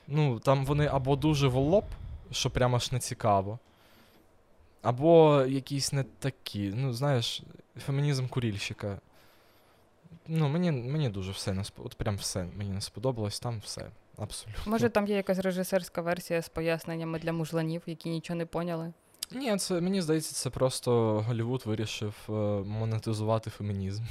Ну, 0.08 0.38
там 0.40 0.64
вони 0.66 0.86
або 0.86 1.16
дуже 1.16 1.48
в 1.48 1.54
лоб, 1.54 1.84
що 2.30 2.50
прямо 2.50 2.76
аж 2.76 2.92
не 2.92 2.98
цікаво. 2.98 3.58
Або 4.88 5.42
якісь 5.48 5.92
не 5.92 6.02
такі. 6.02 6.72
Ну, 6.74 6.92
знаєш, 6.92 7.42
фемінізм 7.86 8.26
курільщика. 8.26 9.00
Ну, 10.26 10.48
мені, 10.48 10.72
мені 10.72 11.08
дуже 11.08 11.32
все 11.32 11.52
не 11.52 11.64
сподобалось. 11.64 11.92
От 11.92 11.98
прям 11.98 12.16
все 12.16 12.46
мені 12.56 12.70
не 12.70 12.80
сподобалось, 12.80 13.40
там 13.40 13.60
все. 13.64 13.86
Абсолютно. 14.18 14.72
Може, 14.72 14.88
там 14.88 15.06
є 15.06 15.16
якась 15.16 15.38
режисерська 15.38 16.02
версія 16.02 16.42
з 16.42 16.48
поясненнями 16.48 17.18
для 17.18 17.32
мужланів, 17.32 17.82
які 17.86 18.10
нічого 18.10 18.36
не 18.36 18.46
поняли. 18.46 18.92
Ні, 19.32 19.56
це 19.56 19.80
мені 19.80 20.02
здається, 20.02 20.34
це 20.34 20.50
просто 20.50 21.20
Голлівуд 21.28 21.62
вирішив 21.66 22.14
е, 22.28 22.32
монетизувати 22.64 23.50
фемінізм. 23.50 24.02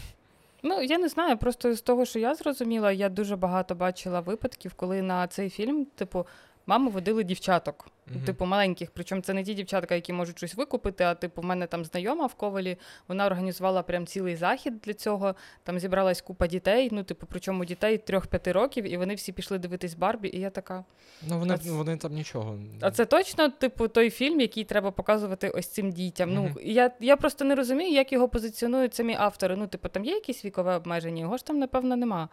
Ну, 0.63 0.81
я 0.81 0.97
не 0.97 1.09
знаю, 1.09 1.37
просто 1.37 1.75
з 1.75 1.81
того, 1.81 2.05
що 2.05 2.19
я 2.19 2.35
зрозуміла, 2.35 2.91
я 2.91 3.09
дуже 3.09 3.35
багато 3.35 3.75
бачила 3.75 4.19
випадків, 4.19 4.73
коли 4.73 5.01
на 5.01 5.27
цей 5.27 5.49
фільм, 5.49 5.85
типу, 5.85 6.25
мами 6.67 6.89
водили 6.89 7.23
дівчаток. 7.23 7.87
Мгм. 8.11 8.21
Типу 8.25 8.45
маленьких, 8.45 8.91
причому 8.91 9.21
це 9.21 9.33
не 9.33 9.43
ті 9.43 9.53
дівчатка, 9.53 9.95
які 9.95 10.13
можуть 10.13 10.37
щось 10.37 10.55
викупити. 10.55 11.03
А 11.03 11.15
типу, 11.15 11.41
в 11.41 11.45
мене 11.45 11.67
там 11.67 11.85
знайома 11.85 12.25
в 12.25 12.33
Ковалі, 12.33 12.77
вона 13.07 13.25
організувала 13.25 13.83
прям 13.83 14.05
цілий 14.07 14.35
захід 14.35 14.79
для 14.81 14.93
цього. 14.93 15.35
Там 15.63 15.79
зібралась 15.79 16.21
купа 16.21 16.47
дітей. 16.47 16.89
Ну, 16.91 17.03
типу, 17.03 17.27
причому 17.29 17.65
дітей 17.65 17.97
3-5 17.97 18.51
років, 18.53 18.93
і 18.93 18.97
вони 18.97 19.15
всі 19.15 19.31
пішли 19.31 19.57
дивитись 19.57 19.93
Барбі. 19.93 20.29
І 20.33 20.39
я 20.39 20.49
така. 20.49 20.83
Ну, 21.27 21.39
вони, 21.39 21.53
А 21.53 21.57
це- 21.57 21.71
вони 21.71 21.97
там 21.97 22.13
нічого. 22.13 22.59
А 22.81 22.91
це 22.91 23.05
точно, 23.05 23.49
типу, 23.49 23.87
той 23.87 24.09
фільм, 24.09 24.39
який 24.39 24.63
треба 24.63 24.91
показувати 24.91 25.49
ось 25.49 25.67
цим 25.67 25.91
дітям. 25.91 26.33
Мгм. 26.33 26.51
Ну, 26.55 26.61
я, 26.61 26.91
я 26.99 27.17
просто 27.17 27.45
не 27.45 27.55
розумію, 27.55 27.91
як 27.91 28.13
його 28.13 28.29
позиціонують 28.29 28.95
самі 28.95 29.15
автори. 29.19 29.55
Ну, 29.55 29.67
типу, 29.67 29.89
там 29.89 30.05
є 30.05 30.13
якісь 30.13 30.45
вікове 30.45 30.75
обмеження, 30.75 31.21
його 31.21 31.37
ж 31.37 31.45
там, 31.45 31.59
напевно, 31.59 31.95
нема. 31.95 32.29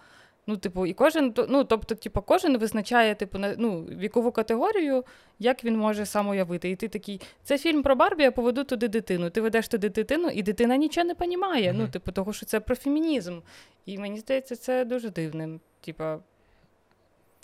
Ну, 0.46 0.56
типу, 0.56 0.86
і 0.86 0.92
кожен, 0.92 1.34
ну, 1.48 1.64
тобто, 1.64 1.94
типу, 1.94 2.22
кожен 2.22 2.58
визначає 2.58 3.14
типу, 3.14 3.38
на- 3.38 3.54
ну, 3.58 3.82
вікову 3.84 4.32
категорію, 4.32 5.04
як 5.38 5.64
він 5.64 5.78
може 5.78 6.06
сам 6.06 6.28
уявити. 6.28 6.70
І 6.70 6.76
ти 6.76 6.88
такий, 6.88 7.20
це 7.42 7.58
фільм 7.58 7.82
про 7.82 7.96
Барбі, 7.96 8.22
я 8.22 8.32
поведу 8.32 8.64
туди 8.64 8.88
дитину. 8.88 9.30
Ти 9.30 9.40
ведеш 9.40 9.68
туди 9.68 9.88
дитину, 9.88 10.28
і 10.28 10.42
дитина 10.42 10.76
нічого 10.76 11.06
не 11.06 11.14
понімає. 11.14 11.72
Ну, 11.72 11.88
типу, 11.88 12.12
того, 12.12 12.32
що 12.32 12.46
це 12.46 12.60
про 12.60 12.76
фемінізм. 12.76 13.40
І 13.86 13.98
мені 13.98 14.18
здається, 14.18 14.56
це 14.56 14.84
дуже 14.84 15.10
дивним. 15.10 15.60
Типа, 15.80 16.18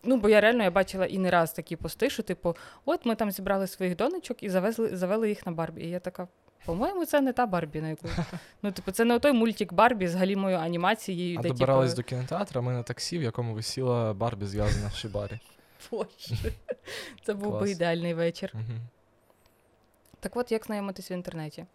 Ну, 0.04 0.16
бо 0.16 0.28
я 0.28 0.40
реально 0.40 0.62
я 0.62 0.70
бачила 0.70 1.06
і 1.06 1.18
не 1.18 1.30
раз 1.30 1.52
такі 1.52 1.76
пости, 1.76 2.10
що, 2.10 2.22
типу, 2.22 2.56
от 2.84 3.06
ми 3.06 3.14
там 3.14 3.30
зібрали 3.30 3.66
своїх 3.66 3.96
донечок 3.96 4.42
і 4.42 4.48
завезли, 4.48 4.96
завели 4.96 5.28
їх 5.28 5.46
на 5.46 5.52
Барбі. 5.52 5.82
І 5.82 5.90
я 5.90 6.00
така, 6.00 6.28
по-моєму, 6.64 7.04
це 7.04 7.20
не 7.20 7.32
та 7.32 7.46
Барбі, 7.46 7.80
на 7.80 7.88
яку. 7.88 8.08
Ну, 8.62 8.72
типу, 8.72 8.92
це 8.92 9.04
не 9.04 9.18
той 9.18 9.32
мультик 9.32 9.72
Барбі 9.72 10.08
з 10.08 10.14
галімою 10.14 10.56
анімацією, 10.56 11.38
А 11.38 11.42
де 11.42 11.48
добирались 11.48 11.94
типу, 11.94 12.02
до 12.02 12.08
кінотеатра, 12.08 12.60
ми 12.60 12.72
на 12.72 12.82
таксі, 12.82 13.18
в 13.18 13.22
якому 13.22 13.54
висіла 13.54 14.14
Барбі 14.14 14.46
зв'язана 14.46 14.88
в 14.88 14.94
шибарі. 14.94 15.38
Боже, 15.90 16.52
Це 17.22 17.34
був 17.34 17.60
би 17.60 17.70
ідеальний 17.70 18.14
вечір. 18.14 18.50
Угу. 18.54 18.78
Так 20.20 20.36
от, 20.36 20.52
як 20.52 20.64
знайомитись 20.64 21.10
в 21.10 21.12
інтернеті? 21.12 21.66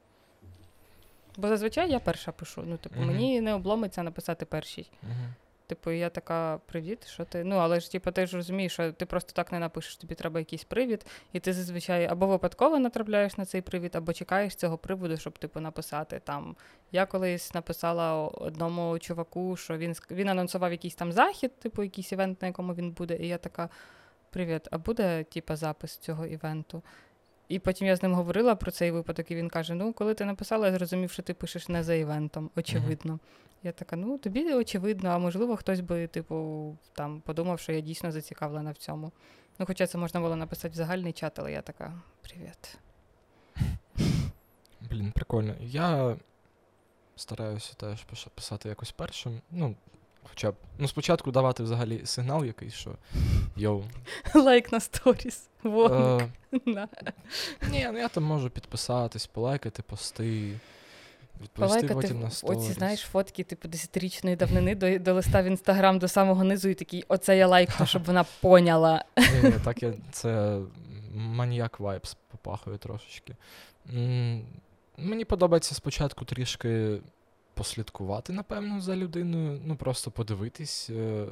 Бо 1.38 1.48
зазвичай 1.48 1.92
я 1.92 2.00
перша 2.00 2.32
пишу. 2.32 2.64
Ну, 2.66 2.78
типу, 2.78 3.00
Мгм. 3.00 3.08
мені 3.08 3.42
не 3.42 3.54
обломиться 3.54 4.04
написати 4.04 4.46
першій. 4.46 4.92
Угу. 5.04 5.12
Типу, 5.68 5.92
я 5.92 6.10
така, 6.10 6.60
привіт, 6.66 7.08
що 7.08 7.26
ти? 7.26 7.44
Ну, 7.44 7.56
але 7.56 7.80
ж 7.80 7.92
типу, 7.92 8.12
ти 8.12 8.26
ж 8.26 8.38
розумієш, 8.38 8.74
що 8.74 8.92
ти 8.92 9.06
просто 9.06 9.32
так 9.34 9.52
не 9.52 9.60
напишеш, 9.60 9.98
тобі 9.98 10.16
треба 10.16 10.40
якийсь 10.40 10.64
привід, 10.64 11.06
і 11.34 11.40
ти 11.40 11.54
зазвичай 11.54 12.06
або 12.06 12.28
випадково 12.28 12.80
натрапляєш 12.80 13.38
на 13.38 13.46
цей 13.46 13.62
привід, 13.62 13.96
або 13.96 14.14
чекаєш 14.14 14.56
цього 14.56 14.78
приводу, 14.78 15.18
щоб 15.18 15.38
типу 15.38 15.60
написати 15.60 16.22
там. 16.24 16.56
Я 16.92 17.06
колись 17.06 17.54
написала 17.54 18.28
одному 18.28 19.00
чуваку, 19.00 19.58
що 19.58 19.78
він 19.78 19.96
він 20.12 20.30
анонсував 20.30 20.72
якийсь 20.72 20.96
там 20.96 21.12
захід, 21.12 21.60
типу, 21.60 21.84
якийсь 21.84 22.12
івент, 22.12 22.42
на 22.42 22.48
якому 22.48 22.74
він 22.74 22.92
буде, 22.92 23.18
і 23.18 23.28
я 23.28 23.38
така: 23.38 23.70
Привіт, 24.30 24.68
а 24.72 24.78
буде 24.78 25.24
типу, 25.24 25.56
запис 25.56 25.98
цього 25.98 26.26
івенту? 26.26 26.84
І 27.48 27.60
потім 27.60 27.88
я 27.88 27.96
з 27.96 28.04
ним 28.04 28.14
говорила 28.14 28.56
про 28.56 28.72
цей 28.72 28.92
випадок, 28.92 29.32
і 29.32 29.36
він 29.36 29.50
каже: 29.50 29.74
Ну, 29.74 29.94
коли 29.94 30.14
ти 30.14 30.26
написала, 30.26 30.68
я 30.68 30.74
зрозумів, 30.74 31.12
що 31.12 31.24
ти 31.24 31.34
пишеш 31.34 31.70
не 31.70 31.84
за 31.84 31.94
івентом, 31.94 32.50
очевидно. 32.56 33.20
Я 33.64 33.72
така, 33.72 33.96
ну 33.96 34.18
тобі 34.18 34.54
очевидно, 34.54 35.10
а 35.10 35.18
можливо, 35.18 35.56
хтось 35.56 35.80
би, 35.80 36.08
типу, 36.08 36.78
там 36.94 37.22
подумав, 37.22 37.60
що 37.60 37.72
я 37.72 37.82
дійсно 37.82 38.12
зацікавлена 38.12 38.72
в 38.72 38.78
цьому. 38.78 39.12
Ну, 39.60 39.66
хоча 39.66 39.88
це 39.88 39.98
можна 39.98 40.20
було 40.20 40.36
написати 40.36 40.70
в 40.70 40.76
загальний 40.76 41.14
чат, 41.14 41.40
але 41.40 41.52
я 41.52 41.62
така, 41.62 42.02
привіт. 42.22 42.78
Блін, 44.82 45.12
прикольно. 45.12 45.56
Я 45.62 46.18
стараюся 47.16 47.74
теж 47.74 48.04
писати 48.36 48.70
якось 48.70 48.92
першим. 48.92 49.42
Ну, 49.52 49.76
хоча 50.30 50.52
б. 50.52 50.56
Ну, 50.78 50.88
спочатку 50.88 51.32
давати 51.32 51.64
взагалі 51.64 52.02
сигнал 52.06 52.46
якийсь, 52.46 52.74
що 52.74 52.92
йоу. 53.56 53.84
Лайк 54.36 54.72
на 54.72 54.80
сторіс. 54.80 55.50
Вогник. 55.64 56.30
Е, 56.54 56.60
На. 56.66 56.88
ні, 57.72 57.88
ну 57.94 57.98
я 58.00 58.08
там 58.08 58.24
можу 58.24 58.50
підписатись, 58.50 59.28
полайкати 59.28 59.82
пости, 59.84 60.60
відповісти 61.42 61.50
Полайкати 61.78 61.94
потім 61.94 62.20
на 62.20 62.30
сторіс. 62.32 62.58
оці, 62.64 62.74
знаєш, 62.74 63.00
фотки, 63.02 63.44
типу, 63.44 63.68
десятирічної 63.68 64.36
давнини 64.36 64.76
до, 64.76 65.00
до 65.00 65.14
листа 65.14 65.42
в 65.42 65.46
інстаграм 65.46 66.00
до 66.00 66.08
самого 66.08 66.44
низу, 66.44 66.70
і 66.70 66.74
такий, 66.74 67.06
оце 67.08 67.38
я 67.38 67.48
лайкну, 67.48 67.86
щоб 67.86 68.04
вона 68.04 68.26
поняла. 68.42 69.06
Ні, 69.18 69.26
ні, 69.44 69.52
так 69.64 69.84
я, 69.84 69.94
це 70.12 70.60
маніяк 71.14 71.80
вайбс 71.80 72.18
попахує 72.32 72.78
трошечки. 72.78 73.36
М, 73.94 74.42
Мені 74.98 75.26
подобається 75.26 75.76
спочатку 75.76 76.26
трішки 76.26 76.98
послідкувати, 77.56 78.34
напевно, 78.34 78.82
за 78.82 78.96
людиною. 78.96 79.62
Ну, 79.66 79.76
просто 79.76 80.12
подивитись. 80.12 80.90
е, 80.90 81.26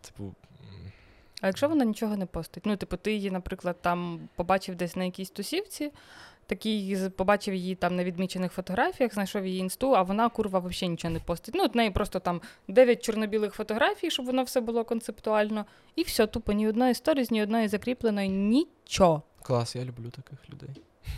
Типу, 0.00 0.34
А 1.40 1.46
якщо 1.46 1.68
вона 1.68 1.84
нічого 1.84 2.16
не 2.16 2.26
постить? 2.26 2.66
Ну, 2.66 2.76
типу, 2.76 2.96
ти 2.96 3.12
її, 3.12 3.30
наприклад, 3.30 3.76
там 3.82 4.28
побачив 4.34 4.74
десь 4.74 4.96
на 4.96 5.04
якійсь 5.04 5.30
тусівці, 5.30 5.92
такий 6.46 7.08
побачив 7.10 7.54
її 7.54 7.74
там 7.74 7.96
на 7.96 8.04
відмічених 8.04 8.52
фотографіях, 8.52 9.14
знайшов 9.14 9.46
її 9.46 9.58
інсту, 9.60 9.96
а 9.96 10.02
вона 10.02 10.28
курва 10.28 10.58
взагалі 10.58 10.90
нічого 10.90 11.14
не 11.14 11.20
постить. 11.20 11.54
Ну, 11.54 11.64
от 11.64 11.74
неї 11.74 11.90
просто 11.90 12.20
там 12.20 12.40
9 12.68 13.04
чорно-білих 13.04 13.54
фотографій, 13.54 14.10
щоб 14.10 14.26
воно 14.26 14.42
все 14.42 14.60
було 14.60 14.84
концептуально. 14.84 15.66
І 15.96 16.02
все, 16.02 16.26
тупо 16.26 16.52
ні 16.52 16.68
одної 16.68 16.94
сторіс, 16.94 17.30
ні 17.30 17.42
одної 17.42 17.68
закріпленої, 17.68 18.28
нічого. 18.28 19.22
клас, 19.42 19.76
я 19.76 19.84
люблю 19.84 20.10
таких 20.10 20.50
людей. 20.50 20.70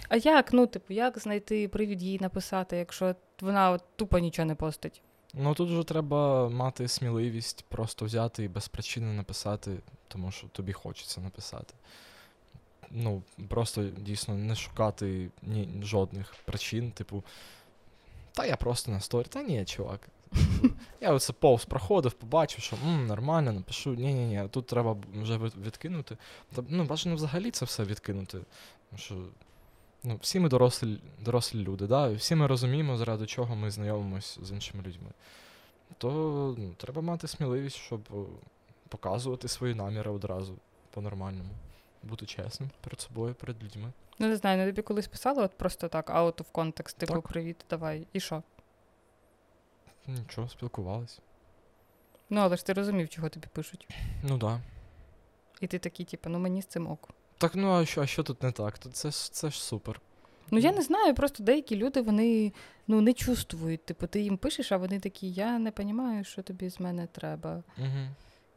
А 0.08 0.16
як, 0.16 0.52
ну, 0.52 0.66
типу, 0.66 0.94
як 0.94 1.18
знайти 1.18 1.68
привід 1.68 2.02
їй 2.02 2.18
написати, 2.20 2.76
якщо 2.76 3.14
вона 3.40 3.70
от 3.70 3.82
тупо 3.96 4.18
нічого 4.18 4.46
не 4.46 4.54
постить? 4.54 5.02
Ну 5.34 5.54
тут 5.54 5.70
вже 5.70 5.82
треба 5.84 6.48
мати 6.48 6.88
сміливість 6.88 7.64
просто 7.68 8.04
взяти 8.04 8.44
і 8.44 8.48
без 8.48 8.68
причини 8.68 9.12
написати, 9.12 9.78
тому 10.08 10.30
що 10.30 10.46
тобі 10.48 10.72
хочеться 10.72 11.20
написати. 11.20 11.74
Ну, 12.90 13.22
просто 13.48 13.84
дійсно 13.84 14.34
не 14.34 14.54
шукати 14.56 15.30
ні, 15.42 15.68
жодних 15.82 16.34
причин, 16.44 16.90
типу. 16.90 17.24
Та 18.32 18.46
я 18.46 18.56
просто 18.56 18.90
на 18.90 19.00
сторі. 19.00 19.26
Та 19.28 19.42
ні, 19.42 19.64
чувак. 19.64 20.08
Я 21.00 21.12
оце 21.12 21.32
повз 21.32 21.64
проходив, 21.64 22.12
побачив, 22.12 22.64
що 22.64 22.76
м, 22.76 23.06
нормально, 23.06 23.52
напишу. 23.52 23.94
Ні-ні-ні, 23.94 24.48
тут 24.50 24.66
треба 24.66 24.96
вже 25.22 25.38
відкинути. 25.38 26.16
Та, 26.54 26.62
ну, 26.68 26.84
бажано 26.84 27.14
взагалі 27.14 27.50
це 27.50 27.64
все 27.64 27.84
відкинути. 27.84 28.38
Тому 28.90 28.98
що 28.98 29.14
ну, 30.04 30.18
всі 30.22 30.40
ми 30.40 30.48
дорослі, 30.48 31.00
дорослі 31.20 31.58
люди, 31.58 31.86
да? 31.86 32.08
і 32.08 32.14
всі 32.14 32.34
ми 32.34 32.46
розуміємо, 32.46 32.96
заради 32.96 33.26
чого 33.26 33.56
ми 33.56 33.70
знайомимося 33.70 34.44
з 34.44 34.50
іншими 34.50 34.82
людьми. 34.82 35.10
То 35.98 36.10
ну, 36.58 36.74
треба 36.76 37.02
мати 37.02 37.28
сміливість, 37.28 37.76
щоб 37.76 38.00
е, 38.10 38.16
показувати 38.88 39.48
свої 39.48 39.74
наміри 39.74 40.10
одразу 40.10 40.56
по-нормальному. 40.90 41.50
Бути 42.02 42.26
чесним 42.26 42.70
перед 42.80 43.00
собою, 43.00 43.34
перед 43.34 43.62
людьми. 43.62 43.92
Ну, 44.18 44.28
не 44.28 44.36
знаю, 44.36 44.58
ну 44.58 44.66
тобі 44.66 44.82
колись 44.82 45.08
писали, 45.08 45.42
от 45.42 45.52
просто 45.52 45.88
так, 45.88 46.10
out 46.10 46.34
of 46.34 46.52
context, 46.52 46.96
типу, 46.96 47.14
Так. 47.14 47.28
привіт, 47.28 47.64
давай. 47.70 48.06
І 48.12 48.20
що? 48.20 48.42
Нічого, 50.06 50.48
спілкувалися. 50.48 51.20
Ну, 52.30 52.40
але 52.40 52.56
ж 52.56 52.66
ти 52.66 52.72
розумів, 52.72 53.08
чого 53.08 53.28
тобі 53.28 53.46
пишуть. 53.52 53.88
Ну 54.22 54.28
так. 54.28 54.38
Да. 54.38 54.60
І 55.60 55.66
ти 55.66 55.78
такий, 55.78 56.06
типу, 56.06 56.30
ну 56.30 56.38
мені 56.38 56.62
з 56.62 56.66
цим 56.66 56.90
ок. 56.90 57.08
Так, 57.38 57.54
ну 57.54 57.72
а 57.72 57.86
що, 57.86 58.00
а 58.00 58.06
що 58.06 58.22
тут 58.22 58.42
не 58.42 58.52
так? 58.52 58.78
Тут 58.78 58.96
це, 58.96 59.10
ж- 59.10 59.32
це 59.32 59.50
ж 59.50 59.62
супер. 59.62 60.00
Ну 60.50 60.58
я 60.58 60.72
не 60.72 60.82
знаю, 60.82 61.14
просто 61.14 61.42
деякі 61.42 61.76
люди 61.76 62.00
вони 62.00 62.52
ну 62.86 63.00
не 63.00 63.12
чувствують. 63.12 63.84
Типу, 63.84 64.06
ти 64.06 64.20
їм 64.20 64.36
пишеш, 64.36 64.72
а 64.72 64.76
вони 64.76 65.00
такі, 65.00 65.30
я 65.30 65.58
не 65.58 65.72
розумію, 65.76 66.24
що 66.24 66.42
тобі 66.42 66.70
з 66.70 66.80
мене 66.80 67.06
треба. 67.06 67.62
Угу. 67.78 68.08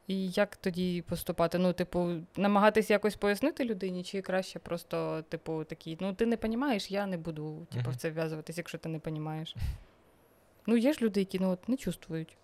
І 0.07 0.29
як 0.29 0.55
тоді 0.55 1.01
поступати? 1.01 1.57
Ну, 1.57 1.73
типу, 1.73 2.13
намагатись 2.37 2.89
якось 2.89 3.15
пояснити 3.15 3.65
людині, 3.65 4.03
чи 4.03 4.21
краще 4.21 4.59
просто, 4.59 5.23
типу, 5.29 5.63
такий, 5.63 5.97
ну 5.99 6.13
ти 6.13 6.25
не 6.25 6.35
розумієш, 6.35 6.91
я 6.91 7.05
не 7.05 7.17
буду 7.17 7.67
типу, 7.73 7.91
в 7.91 7.95
це 7.95 8.11
вв'язуватись, 8.11 8.57
якщо 8.57 8.77
ти 8.77 8.89
не 8.89 8.99
розумієш. 9.05 9.55
Ну, 10.67 10.77
є 10.77 10.93
ж 10.93 11.01
люди, 11.01 11.19
які 11.19 11.39
ну, 11.39 11.49
от, 11.49 11.69
не 11.69 11.77
чувствують. 11.77 12.37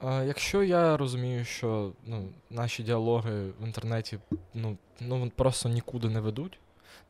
А, 0.00 0.22
якщо 0.22 0.62
я 0.62 0.96
розумію, 0.96 1.44
що 1.44 1.92
ну, 2.06 2.28
наші 2.50 2.82
діалоги 2.82 3.50
в 3.60 3.64
інтернеті 3.64 4.18
ну, 4.54 4.76
ну, 5.00 5.32
просто 5.36 5.68
нікуди 5.68 6.08
не 6.08 6.20
ведуть, 6.20 6.58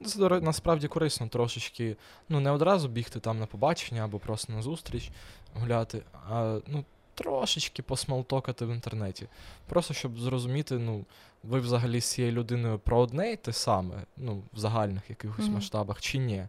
ну, 0.01 0.09
це 0.09 0.19
насправді 0.41 0.89
корисно 0.89 1.29
трошечки 1.29 1.97
ну, 2.29 2.41
не 2.41 2.51
одразу 2.51 2.89
бігти 2.89 3.21
там 3.21 3.39
на 3.39 3.47
побачення 3.47 4.05
або 4.05 4.19
просто 4.19 4.53
на 4.53 4.63
зустріч 4.63 5.11
гуляти, 5.55 6.03
а 6.31 6.59
ну, 6.67 6.85
трошечки 7.15 7.83
посмалтокати 7.83 8.67
в 8.67 8.71
інтернеті. 8.71 9.27
Просто 9.67 9.95
щоб 9.95 10.19
зрозуміти, 10.21 10.79
ну, 10.79 11.05
ви 11.43 11.61
взагалі 11.61 12.01
з 12.01 12.05
цією 12.05 12.33
людиною 12.33 12.79
про 12.79 12.99
одне 12.99 13.33
й 13.33 13.37
те 13.37 13.53
саме, 13.53 13.95
ну, 14.17 14.43
в 14.53 14.59
загальних 14.59 15.03
якихось 15.09 15.45
Мгм. 15.45 15.55
масштабах 15.55 16.01
чи 16.01 16.19
ні. 16.19 16.47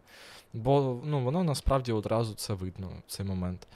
Бо 0.52 1.00
ну, 1.04 1.20
воно 1.20 1.44
насправді 1.44 1.92
одразу 1.92 2.34
це 2.34 2.54
видно 2.54 2.90
в 3.06 3.10
цей 3.10 3.26
момент. 3.26 3.66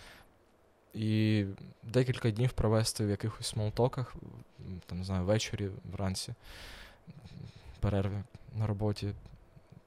І 0.94 1.44
декілька 1.82 2.30
днів 2.30 2.52
провести 2.52 3.06
в 3.06 3.10
якихось 3.10 3.46
смолтоках, 3.46 4.14
там, 4.86 4.98
не 4.98 5.04
знаю, 5.04 5.24
ввечері, 5.24 5.70
вранці, 5.92 6.34
перерви 7.80 8.22
на 8.54 8.66
роботі, 8.66 9.12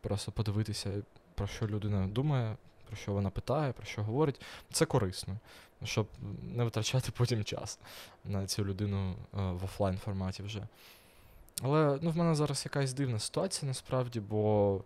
просто 0.02 0.32
подивитися, 0.32 0.90
про 1.36 1.48
що 1.48 1.68
людина 1.68 2.08
думає, 2.08 2.56
про 2.88 2.96
що 2.96 3.14
вона 3.14 3.30
питає, 3.30 3.74
про 3.74 3.86
що 3.86 4.04
говорить. 4.04 4.42
Це 4.72 4.86
корисно, 4.86 5.38
щоб 5.84 6.08
не 6.42 6.64
витрачати 6.64 7.12
потім 7.12 7.44
час 7.44 7.80
на 8.26 8.48
цю 8.48 8.66
людину 8.66 9.12
е, 9.12 9.16
в 9.34 9.64
офлайн 9.64 9.98
форматі 9.98 10.44
вже. 10.44 10.68
Але 11.62 12.00
ну, 12.02 12.10
в 12.10 12.18
мене 12.18 12.36
зараз 12.36 12.66
якась 12.66 12.94
дивна 12.94 13.20
ситуація 13.20 13.68
насправді, 13.68 14.20
бо 14.20 14.82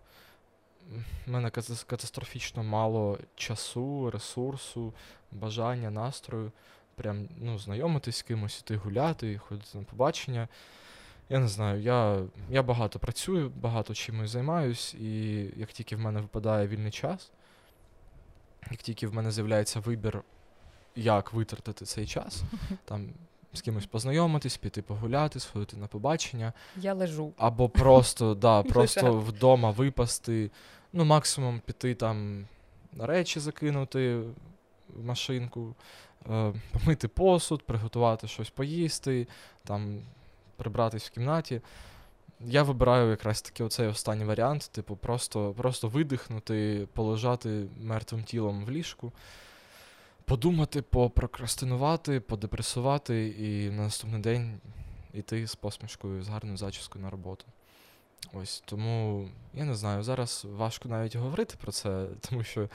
в 1.26 1.30
мене 1.30 1.50
катастрофічно 1.86 2.62
мало 2.62 3.18
часу, 3.34 4.10
ресурсу, 4.10 4.94
бажання, 5.32 5.90
настрою. 5.90 6.52
Прям 6.94 7.28
ну, 7.36 7.58
знайомитись 7.58 8.16
з 8.16 8.22
кимось, 8.22 8.60
іти 8.60 8.76
гуляти, 8.76 9.38
ходити 9.38 9.78
на 9.78 9.84
побачення. 9.84 10.48
Я 11.28 11.38
не 11.38 11.48
знаю, 11.48 11.82
я, 11.82 12.22
я 12.50 12.62
багато 12.62 12.98
працюю, 12.98 13.50
багато 13.50 13.94
чимось 13.94 14.30
займаюсь, 14.30 14.94
і 14.94 15.34
як 15.56 15.72
тільки 15.72 15.96
в 15.96 15.98
мене 15.98 16.20
випадає 16.20 16.66
вільний 16.68 16.90
час, 16.90 17.30
як 18.70 18.80
тільки 18.80 19.06
в 19.06 19.14
мене 19.14 19.30
з'являється 19.30 19.80
вибір, 19.80 20.22
як 20.96 21.32
витратити 21.32 21.84
цей 21.84 22.06
час, 22.06 22.42
там 22.84 23.10
з 23.52 23.60
кимось 23.60 23.86
познайомитись, 23.86 24.56
піти 24.56 24.82
погуляти, 24.82 25.40
сходити 25.40 25.76
на 25.76 25.86
побачення, 25.86 26.52
Я 26.76 26.94
лежу. 26.94 27.32
або 27.36 27.68
просто, 27.68 28.34
да, 28.40 28.62
просто 28.62 29.12
вдома 29.12 29.70
випасти, 29.70 30.50
ну, 30.92 31.04
максимум 31.04 31.60
піти 31.66 31.94
там 31.94 32.46
речі 32.98 33.40
закинути 33.40 34.16
в 34.88 35.04
машинку, 35.04 35.74
е, 36.30 36.52
помити 36.72 37.08
посуд, 37.08 37.62
приготувати 37.62 38.28
щось 38.28 38.50
поїсти, 38.50 39.28
там 39.64 40.00
прибратись 40.56 41.06
в 41.06 41.10
кімнаті. 41.10 41.60
Я 42.40 42.62
вибираю 42.62 43.10
якраз 43.10 43.42
таки 43.42 43.64
оцей 43.64 43.88
останній 43.88 44.24
варіант, 44.24 44.70
типу, 44.72 44.96
просто, 44.96 45.52
просто 45.52 45.88
видихнути, 45.88 46.88
полежати 46.92 47.66
мертвим 47.80 48.24
тілом 48.24 48.64
в 48.64 48.70
ліжку, 48.70 49.12
подумати, 50.24 50.82
попрокрастинувати, 50.82 52.20
подепресувати 52.20 53.28
і 53.28 53.70
на 53.70 53.82
наступний 53.82 54.20
день 54.20 54.60
іти 55.12 55.46
з 55.46 55.54
посмішкою, 55.54 56.22
з 56.22 56.28
гарною 56.28 56.56
зачіскою 56.56 57.04
на 57.04 57.10
роботу. 57.10 57.44
Ось 58.32 58.62
тому 58.64 59.28
я 59.54 59.64
не 59.64 59.74
знаю, 59.74 60.02
зараз 60.02 60.46
важко 60.50 60.88
навіть 60.88 61.16
говорити 61.16 61.54
про 61.60 61.72
це, 61.72 62.06
тому 62.30 62.44
що 62.44 62.62
е, 62.62 62.68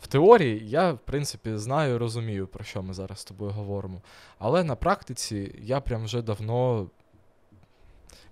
в 0.00 0.06
теорії 0.06 0.68
я, 0.68 0.92
в 0.92 0.98
принципі, 0.98 1.56
знаю 1.56 1.94
і 1.94 1.98
розумію, 1.98 2.46
про 2.46 2.64
що 2.64 2.82
ми 2.82 2.94
зараз 2.94 3.18
з 3.18 3.24
тобою 3.24 3.50
говоримо. 3.50 4.02
Але 4.38 4.64
на 4.64 4.76
практиці 4.76 5.54
я 5.62 5.80
прям 5.80 6.04
вже 6.04 6.22
давно 6.22 6.90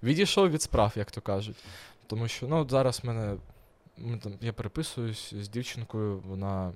відійшов 0.02 0.50
від 0.50 0.62
справ, 0.62 0.92
як 0.96 1.10
то 1.10 1.20
кажуть. 1.20 1.64
Тому 2.06 2.28
що 2.28 2.48
ну, 2.48 2.68
зараз 2.68 3.04
мене 3.04 3.36
я 4.40 4.52
переписуюсь 4.52 5.34
з 5.34 5.48
дівчинкою, 5.48 6.18
вона. 6.18 6.72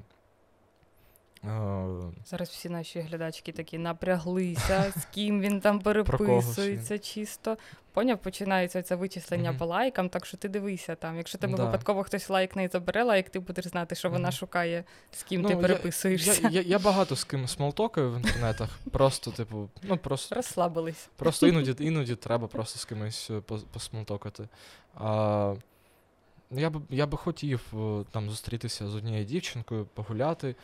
Зараз 2.25 2.49
всі 2.49 2.69
наші 2.69 3.01
глядачки 3.01 3.53
такі 3.53 3.79
напряглися, 3.79 4.93
з 4.97 5.05
ким 5.15 5.41
він 5.41 5.61
там 5.61 5.81
переписується 5.81 6.99
чисто. 6.99 7.57
Поняв, 7.93 8.19
починається 8.19 8.83
це 8.83 8.95
вичислення 8.95 9.53
по 9.53 9.67
лайкам, 9.67 10.09
так 10.09 10.27
що 10.27 10.37
ти 10.37 10.49
дивися 10.49 10.95
там. 10.95 11.17
Якщо 11.17 11.39
тебе 11.39 11.57
Да. 11.57 11.65
випадково 11.65 12.03
хтось 12.03 12.31
лайкне 12.31 12.65
і 12.65 12.69
забере 12.69 13.03
лайк, 13.03 13.31
ти 13.31 13.39
будеш 13.39 13.67
знати, 13.67 13.95
що 13.95 14.11
вона 14.11 14.33
шукає, 14.33 14.85
з 15.13 15.23
ким 15.23 15.41
Ну, 15.41 15.49
ти 15.49 15.57
переписуєшся. 15.57 16.43
Я, 16.43 16.49
я, 16.49 16.61
я 16.61 16.79
багато 16.79 17.17
з 17.17 17.25
ким 17.25 17.49
смолтокаю 17.49 18.13
в 18.13 18.17
інтернетах. 18.17 18.69
Просто, 18.91 19.31
типу, 19.31 19.69
ну 19.83 19.97
просто, 19.97 20.35
Розслабились. 20.35 21.09
просто 21.17 21.47
іноді, 21.47 21.77
іноді 21.85 22.15
треба 22.17 22.47
просто 22.47 22.79
з 22.79 22.85
кимось 22.85 23.31
е, 23.31 23.41
посмолтокати. 23.73 24.49
А, 24.95 25.55
я 26.51 26.71
би, 26.71 26.81
я 26.91 27.07
би 27.07 27.17
хотів 27.17 27.61
е, 27.75 28.05
там 28.11 28.31
зустрітися 28.31 28.89
з 28.89 28.95
однією 28.95 29.25
дівчинкою, 29.25 29.87
погуляти. 29.95 30.57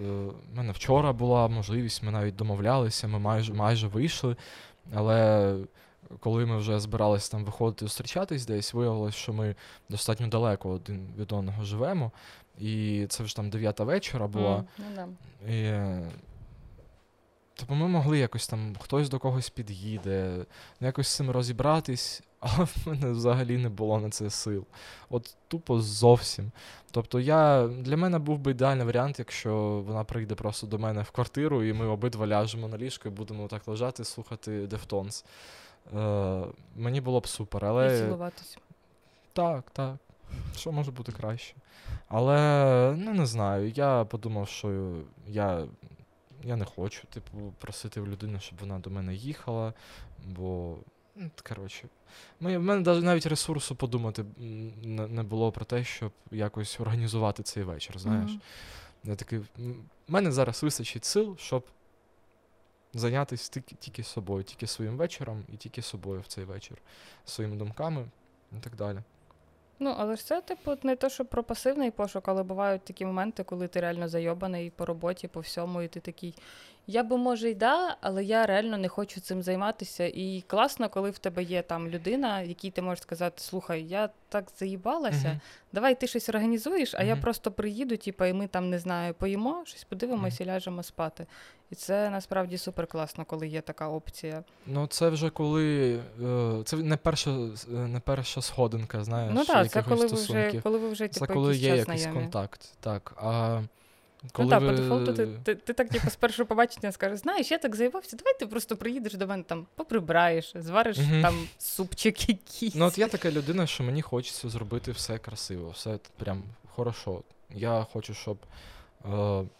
У 0.00 0.56
мене 0.56 0.72
вчора 0.72 1.12
була 1.12 1.48
можливість, 1.48 2.02
ми 2.02 2.10
навіть 2.10 2.36
домовлялися, 2.36 3.08
ми 3.08 3.18
майже, 3.18 3.54
майже 3.54 3.88
вийшли. 3.88 4.36
Але 4.94 5.56
коли 6.20 6.46
ми 6.46 6.56
вже 6.56 6.80
збиралися 6.80 7.32
там 7.32 7.44
виходити 7.44 7.84
зустрічатись 7.84 8.46
десь, 8.46 8.74
виявилось, 8.74 9.14
що 9.14 9.32
ми 9.32 9.54
достатньо 9.88 10.26
далеко 10.26 10.70
один 10.70 11.08
від 11.18 11.32
одного 11.32 11.64
живемо. 11.64 12.12
І 12.58 13.06
це 13.08 13.24
вже 13.24 13.36
там 13.36 13.50
дев'ята 13.50 13.84
вечора 13.84 14.26
була. 14.26 14.64
Ну. 14.96 15.16
І, 15.48 15.62
е, 15.62 16.10
Тобто 17.54 17.74
ми 17.74 17.88
могли 17.88 18.18
якось 18.18 18.48
там, 18.48 18.76
хтось 18.80 19.08
до 19.08 19.18
когось 19.18 19.50
під'їде, 19.50 20.46
ну, 20.80 20.86
якось 20.86 21.08
з 21.08 21.16
цим 21.16 21.30
розібратись, 21.30 22.22
але 22.42 22.64
в 22.64 22.76
мене 22.86 23.10
взагалі 23.10 23.58
не 23.58 23.68
було 23.68 24.00
на 24.00 24.10
це 24.10 24.30
сил. 24.30 24.64
От 25.10 25.36
тупо 25.48 25.80
зовсім. 25.80 26.50
Тобто 26.90 27.20
я, 27.20 27.68
для 27.68 27.96
мене 27.96 28.18
був 28.18 28.38
би 28.38 28.50
ідеальний 28.50 28.86
варіант, 28.86 29.18
якщо 29.18 29.82
вона 29.86 30.04
прийде 30.04 30.34
просто 30.34 30.66
до 30.66 30.78
мене 30.78 31.02
в 31.02 31.10
квартиру, 31.10 31.64
і 31.64 31.72
ми 31.72 31.86
обидва 31.86 32.26
ляжемо 32.26 32.68
на 32.68 32.78
ліжко 32.78 33.08
і 33.08 33.12
будемо 33.12 33.48
так 33.48 33.68
лежати, 33.68 34.04
слухати 34.04 34.66
Deftones. 34.66 35.24
Е, 35.96 36.46
мені 36.76 37.00
було 37.00 37.20
б 37.20 37.26
супер, 37.26 37.64
І 37.64 37.66
але. 37.66 37.98
цілуватись. 37.98 38.58
Так, 39.32 39.70
так. 39.70 39.96
Що 40.56 40.72
може 40.72 40.90
бути 40.90 41.12
краще? 41.12 41.54
Але 42.08 42.94
ну 42.98 43.14
не 43.14 43.26
знаю. 43.26 43.70
Я 43.70 44.04
подумав, 44.04 44.48
що 44.48 44.94
я, 45.26 45.64
я 46.44 46.56
не 46.56 46.64
хочу, 46.64 47.06
типу, 47.06 47.52
просити 47.58 48.00
в 48.00 48.08
людину, 48.08 48.40
щоб 48.40 48.58
вона 48.60 48.78
до 48.78 48.90
мене 48.90 49.14
їхала. 49.14 49.72
Бо, 50.26 50.76
коротше, 51.48 51.88
ми, 52.40 52.58
в 52.58 52.62
мене 52.62 53.00
навіть 53.00 53.26
ресурсу 53.26 53.76
подумати 53.76 54.24
не, 54.82 55.22
було 55.22 55.52
про 55.52 55.64
те, 55.64 55.84
щоб 55.84 56.12
якось 56.30 56.80
організувати 56.80 57.42
цей 57.42 57.62
вечір, 57.62 57.98
знаєш. 57.98 58.30
Мгм. 58.30 58.40
Я 59.04 59.16
такий, 59.16 59.38
в 59.38 59.46
мене 60.08 60.32
зараз 60.32 60.62
вистачить 60.62 61.04
сил, 61.04 61.36
щоб 61.38 61.64
зайнятися 62.94 63.50
тільки, 63.50 63.74
тільки 63.74 64.02
собою, 64.02 64.44
тільки 64.44 64.66
своїм 64.66 64.96
вечором 64.96 65.44
і 65.52 65.56
тільки 65.56 65.82
собою 65.82 66.20
в 66.20 66.26
цей 66.26 66.44
вечір, 66.44 66.78
своїми 67.24 67.56
думками 67.56 68.06
і 68.52 68.60
так 68.60 68.76
далі. 68.76 68.98
Ну, 69.82 69.94
але 69.98 70.16
ж 70.16 70.24
це, 70.24 70.40
типу, 70.40 70.72
не 70.82 70.96
то, 70.96 71.08
що 71.08 71.24
про 71.24 71.42
пасивний 71.44 71.90
пошук, 71.90 72.28
але 72.28 72.42
бувають 72.42 72.84
такі 72.84 73.04
моменти, 73.06 73.42
коли 73.44 73.68
ти 73.68 73.80
реально 73.80 74.08
зайобаний 74.08 74.70
по 74.70 74.86
роботі, 74.86 75.28
по 75.28 75.40
всьому, 75.40 75.82
і 75.82 75.88
ти 75.88 76.00
такий. 76.00 76.34
я 76.86 77.02
би 77.02 77.16
може 77.16 77.50
й 77.50 77.54
да, 77.54 77.96
але 78.00 78.24
я 78.24 78.46
реально 78.46 78.76
не 78.78 78.88
хочу 78.88 79.20
цим 79.20 79.42
займатися. 79.42 80.04
І 80.04 80.44
класно, 80.46 80.88
коли 80.88 81.10
в 81.10 81.18
тебе 81.18 81.42
є 81.42 81.62
там 81.62 81.88
людина, 81.88 82.40
якій 82.42 82.70
ти 82.70 82.82
можеш 82.82 83.02
сказати: 83.02 83.34
слухай, 83.42 83.82
я 83.82 84.08
так 84.28 84.44
заїбалася, 84.58 85.28
Мгм. 85.28 85.40
давай 85.72 86.00
ти 86.00 86.06
щось 86.06 86.28
організуєш, 86.28 86.94
а 86.94 87.02
я 87.02 87.16
просто 87.16 87.50
приїду, 87.52 87.96
типу, 87.96 88.24
і 88.24 88.32
ми 88.32 88.46
там 88.46 88.70
не 88.70 88.78
знаю, 88.78 89.14
поїмо, 89.14 89.62
щось 89.66 89.84
подивимося 89.84 90.44
і 90.44 90.46
ляжемо 90.46 90.82
спати. 90.82 91.26
І 91.72 91.74
це 91.74 92.10
насправді 92.10 92.58
супер 92.58 92.86
класно, 92.86 93.24
коли 93.24 93.48
є 93.48 93.60
така 93.60 93.88
опція. 93.88 94.44
Ну, 94.66 94.86
це 94.86 95.08
вже 95.08 95.30
коли. 95.30 95.94
е, 96.24 96.62
Це 96.64 96.76
не 96.76 96.96
перша, 96.96 97.30
е, 97.30 97.74
не 97.74 98.00
перша 98.00 98.42
сходинка, 98.42 99.04
знаєш. 99.04 99.32
ну 99.34 99.44
так, 99.44 99.70
це 99.70 99.82
коли 99.82 100.06
ви 100.06 100.16
вже 100.16 100.60
коли 100.62 100.78
ви 100.78 100.88
вже 100.88 101.08
Це 101.08 101.20
типу, 101.20 101.32
коли 101.34 101.46
якийсь 101.56 101.62
є 101.72 101.76
якийсь 101.76 102.00
знайомі. 102.02 102.20
контакт. 102.22 102.68
Так. 102.80 103.12
А 103.16 103.60
коли 104.32 104.44
ну 104.46 104.50
так, 104.50 104.62
ви... 104.62 104.68
по 104.68 104.76
дефолту 104.76 105.12
ти, 105.12 105.26
ти, 105.26 105.54
ти 105.54 105.72
так, 105.72 105.88
типу, 105.88 106.10
з 106.10 106.16
першого 106.16 106.46
побачення 106.46 106.92
скажеш, 106.92 107.18
знаєш, 107.18 107.50
я 107.50 107.58
так 107.58 107.76
заїбався, 107.76 108.16
давай 108.16 108.38
ти 108.38 108.46
просто 108.46 108.76
приїдеш 108.76 109.14
до 109.14 109.26
мене 109.26 109.42
там, 109.42 109.66
поприбираєш, 109.74 110.52
звариш 110.54 110.98
Мгм. 110.98 111.22
там 111.22 111.34
супчик 111.58 112.28
якийсь. 112.28 112.74
Ну, 112.74 112.84
от 112.86 112.98
я 112.98 113.08
така 113.08 113.30
людина, 113.30 113.66
що 113.66 113.84
мені 113.84 114.02
хочеться 114.02 114.48
зробити 114.48 114.92
все 114.92 115.18
красиво, 115.18 115.70
все 115.70 115.98
прям 116.16 116.42
хорошо. 116.74 117.22
Я 117.54 117.86
хочу, 117.92 118.14
щоб 118.14 118.36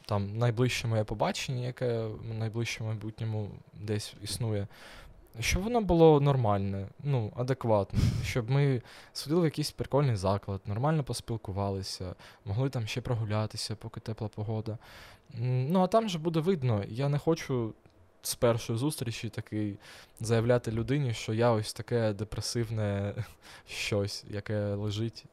там 0.06 0.38
найближче 0.38 0.88
моє 0.88 1.04
побачення, 1.04 1.66
яке 1.66 2.02
в 2.06 2.34
найближчому 2.34 2.90
майбутньому 2.90 3.50
десь 3.74 4.14
існує, 4.22 4.66
щоб 5.40 5.62
воно 5.62 5.80
було 5.80 6.20
нормальне, 6.20 6.86
ну, 7.04 7.32
адекватне, 7.36 8.00
щоб 8.24 8.50
ми 8.50 8.82
сходили 9.12 9.40
в 9.40 9.44
якийсь 9.44 9.70
прикольний 9.70 10.16
заклад, 10.16 10.60
нормально 10.66 11.04
поспілкувалися, 11.04 12.14
могли 12.44 12.70
там 12.70 12.86
ще 12.86 13.00
прогулятися, 13.00 13.76
поки 13.76 14.00
тепла 14.00 14.28
погода. 14.28 14.78
Ну, 15.38 15.80
а 15.80 15.86
там 15.86 16.08
же 16.08 16.18
буде 16.18 16.40
видно, 16.40 16.84
я 16.88 17.08
не 17.08 17.18
хочу. 17.18 17.74
З 18.24 18.34
першої 18.34 18.78
зустрічі 18.78 19.28
такий 19.28 19.78
заявляти 20.20 20.70
людині, 20.70 21.14
що 21.14 21.34
я 21.34 21.50
ось 21.50 21.72
таке 21.72 22.12
депресивне 22.12 23.14
щось, 23.66 24.24
яке 24.30 24.74
лежить. 24.74 25.24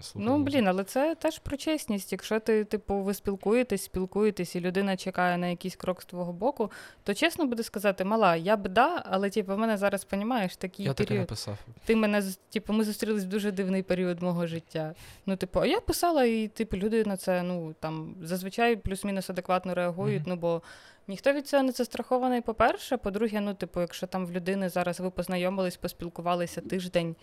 Слухає 0.00 0.30
Ну, 0.30 0.44
блін, 0.44 0.68
але 0.68 0.84
це 0.84 1.14
теж 1.14 1.38
про 1.38 1.56
чесність. 1.56 2.12
Якщо 2.12 2.40
ти, 2.40 2.64
типу, 2.64 2.94
ви 2.94 3.14
спілкуєтесь, 3.14 3.84
спілкуєтесь, 3.84 4.56
і 4.56 4.60
людина 4.60 4.96
чекає 4.96 5.38
на 5.38 5.46
якийсь 5.46 5.76
крок 5.76 6.02
з 6.02 6.04
твого 6.04 6.32
боку, 6.32 6.70
то 7.02 7.14
чесно 7.14 7.46
буде 7.46 7.62
сказати, 7.62 8.04
мала, 8.04 8.36
я 8.36 8.56
б 8.56 8.68
да, 8.68 9.02
але 9.06 9.30
типу, 9.30 9.54
в 9.54 9.58
мене 9.58 9.76
зараз 9.76 10.04
понімаєш 10.04 10.56
такий 10.56 10.86
Я 10.86 10.94
період. 10.94 11.20
написав. 11.20 11.58
Ти 11.84 11.96
мене 11.96 12.22
типу, 12.50 12.72
ми 12.72 12.84
зустрілись 12.84 13.24
в 13.24 13.28
дуже 13.28 13.52
дивний 13.52 13.82
період 13.82 14.22
мого 14.22 14.46
життя. 14.46 14.94
Ну, 15.26 15.36
типу, 15.36 15.60
а 15.60 15.66
я 15.66 15.80
писала, 15.80 16.24
і 16.24 16.48
типу, 16.48 16.76
люди 16.76 17.04
на 17.04 17.16
це 17.16 17.42
ну 17.42 17.74
там 17.80 18.14
зазвичай 18.22 18.76
плюс-мінус 18.76 19.30
адекватно 19.30 19.74
реагують. 19.74 20.22
Мгм. 20.22 20.30
Ну 20.30 20.36
бо 20.36 20.62
ніхто 21.08 21.32
від 21.32 21.48
цього 21.48 21.62
не 21.62 21.72
застрахований. 21.72 22.40
По-перше, 22.40 22.96
по-друге, 22.96 23.40
ну, 23.40 23.54
типу, 23.54 23.80
якщо 23.80 24.06
там 24.06 24.26
в 24.26 24.32
людини 24.32 24.68
зараз 24.68 25.00
ви 25.00 25.10
познайомились, 25.10 25.76
поспілкувалися 25.76 26.60
тиждень. 26.60 27.16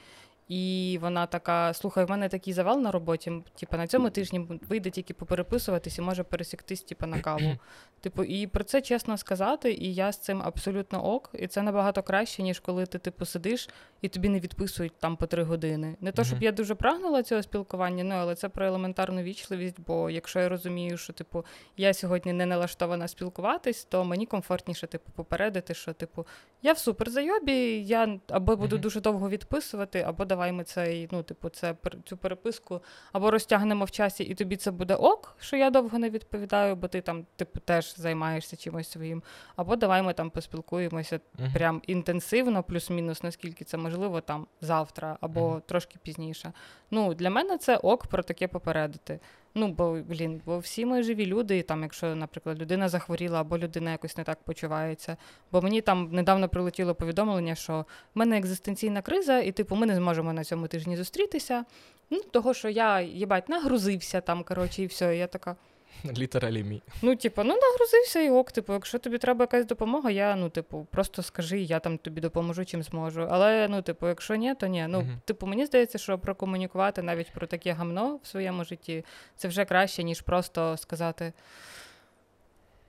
І 0.47 0.97
вона 1.01 1.25
така: 1.25 1.73
слухай, 1.73 2.05
в 2.05 2.09
мене 2.09 2.29
такий 2.29 2.53
завал 2.53 2.81
на 2.81 2.91
роботі. 2.91 3.43
Типу, 3.59 3.77
на 3.77 3.87
цьому 3.87 4.09
тижні 4.09 4.47
вийде 4.69 4.89
тільки 4.89 5.13
попереписуватись 5.13 5.97
і 5.97 6.01
може 6.01 6.23
пересіктись, 6.23 6.81
типу, 6.81 7.05
на 7.05 7.19
каву. 7.19 7.57
Типу, 8.01 8.23
і 8.23 8.47
про 8.47 8.63
це 8.63 8.81
чесно 8.81 9.17
сказати, 9.17 9.73
і 9.73 9.93
я 9.93 10.11
з 10.11 10.17
цим 10.17 10.41
абсолютно 10.41 11.05
ок. 11.05 11.29
І 11.33 11.47
це 11.47 11.61
набагато 11.61 12.03
краще, 12.03 12.43
ніж 12.43 12.59
коли 12.59 12.85
ти 12.85 12.99
типу 12.99 13.25
сидиш 13.25 13.69
і 14.01 14.09
тобі 14.09 14.29
не 14.29 14.39
відписують 14.39 14.93
там 14.99 15.15
по 15.15 15.25
три 15.25 15.43
години. 15.43 15.95
Не 16.01 16.11
то, 16.11 16.23
щоб 16.23 16.43
я 16.43 16.51
дуже 16.51 16.75
прагнула 16.75 17.23
цього 17.23 17.43
спілкування, 17.43 18.03
ну 18.03 18.15
але 18.15 18.35
це 18.35 18.49
про 18.49 18.65
елементарну 18.65 19.21
вічливість. 19.21 19.79
Бо 19.79 20.09
якщо 20.09 20.39
я 20.39 20.49
розумію, 20.49 20.97
що 20.97 21.13
типу 21.13 21.45
я 21.77 21.93
сьогодні 21.93 22.33
не 22.33 22.45
налаштована 22.45 23.07
спілкуватись, 23.07 23.85
то 23.85 24.03
мені 24.03 24.25
комфортніше 24.25 24.87
типу 24.87 25.11
попередити, 25.11 25.73
що 25.73 25.93
типу 25.93 26.27
я 26.61 26.73
в 26.73 26.77
суперзайобі, 26.77 27.83
я 27.83 28.19
або 28.27 28.55
буду 28.55 28.77
дуже 28.77 29.01
довго 29.01 29.29
відписувати, 29.29 30.01
або 30.01 30.25
давай 30.33 30.51
ми 30.51 30.63
цей, 30.63 31.09
ну 31.11 31.23
типу, 31.23 31.49
це 31.49 31.75
цю 32.05 32.17
переписку 32.17 32.81
або 33.11 33.31
розтягнемо 33.31 33.85
в 33.85 33.91
часі, 33.91 34.23
і 34.23 34.35
тобі 34.35 34.55
це 34.55 34.71
буде 34.71 34.95
ок, 34.95 35.35
що 35.39 35.57
я 35.57 35.69
довго 35.69 35.99
не 35.99 36.09
відповідаю, 36.09 36.75
бо 36.75 36.87
ти 36.87 37.01
там, 37.01 37.25
типу, 37.35 37.59
теж 37.59 37.95
займаєшся 37.97 38.55
чимось 38.57 38.91
своїм. 38.91 39.23
Або 39.55 39.75
давай 39.75 40.01
ми 40.01 40.13
там 40.13 40.29
поспілкуємося 40.29 41.19
Мгм. 41.39 41.51
прям 41.53 41.81
інтенсивно, 41.87 42.63
плюс-мінус, 42.63 43.23
наскільки 43.23 43.65
це 43.65 43.77
можливо, 43.77 44.21
там 44.21 44.47
завтра 44.61 45.17
або 45.21 45.49
Мгм. 45.49 45.61
трошки 45.65 45.97
пізніше. 46.03 46.53
Ну, 46.91 47.13
для 47.13 47.29
мене 47.29 47.57
це 47.57 47.77
ок 47.77 48.07
про 48.07 48.23
таке 48.23 48.47
попередити. 48.47 49.19
Ну, 49.55 49.67
бо 49.67 49.99
блін, 50.09 50.41
бо 50.45 50.59
всі 50.59 50.85
ми 50.85 51.03
живі 51.03 51.25
люди, 51.25 51.57
і 51.57 51.63
там, 51.63 51.83
якщо, 51.83 52.15
наприклад, 52.15 52.61
людина 52.61 52.89
захворіла 52.89 53.41
або 53.41 53.57
людина 53.57 53.91
якось 53.91 54.17
не 54.17 54.23
так 54.23 54.43
почувається. 54.43 55.17
Бо 55.51 55.61
мені 55.61 55.81
там 55.81 56.09
недавно 56.11 56.49
прилетіло 56.49 56.95
повідомлення, 56.95 57.55
що 57.55 57.85
в 58.15 58.19
мене 58.19 58.37
екзистенційна 58.37 59.01
криза, 59.01 59.39
і 59.39 59.51
типу 59.51 59.75
ми 59.75 59.85
не 59.85 59.95
зможемо 59.95 60.33
на 60.33 60.43
цьому 60.43 60.67
тижні 60.67 60.97
зустрітися. 60.97 61.65
Ну, 62.09 62.19
того, 62.19 62.53
що 62.53 62.69
я 62.69 63.01
їбать, 63.01 63.49
нагрузився 63.49 64.21
там, 64.21 64.43
коротше, 64.43 64.83
і 64.83 64.85
все. 64.85 65.15
І 65.15 65.19
я 65.19 65.27
така. 65.27 65.55
Літералі 66.17 66.63
мій. 66.63 66.81
Ну, 67.01 67.15
типу, 67.15 67.43
ну 67.43 67.59
нагрузився 67.61 68.19
і 68.21 68.29
ок. 68.29 68.51
Типу, 68.51 68.73
якщо 68.73 68.99
тобі 68.99 69.17
треба 69.17 69.43
якась 69.43 69.65
допомога, 69.65 70.11
я 70.11 70.35
ну, 70.35 70.49
типу, 70.49 70.87
просто 70.91 71.23
скажи, 71.23 71.61
я 71.61 71.79
там 71.79 71.97
тобі 71.97 72.21
допоможу, 72.21 72.65
чим 72.65 72.83
зможу. 72.83 73.27
Але 73.29 73.67
ну, 73.67 73.81
типу, 73.81 74.07
якщо 74.07 74.35
ні, 74.35 74.55
то 74.55 74.67
ні. 74.67 74.85
Ну, 74.89 75.01
Мгм. 75.01 75.21
типу, 75.25 75.47
мені 75.47 75.65
здається, 75.65 75.97
що 75.97 76.19
прокомунікувати 76.19 77.01
навіть 77.01 77.31
про 77.31 77.47
таке 77.47 77.71
гамно 77.73 78.19
в 78.23 78.27
своєму 78.27 78.63
житті 78.63 79.05
це 79.35 79.47
вже 79.47 79.65
краще, 79.65 80.03
ніж 80.03 80.21
просто 80.21 80.77
сказати. 80.77 81.33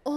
О, 0.05 0.11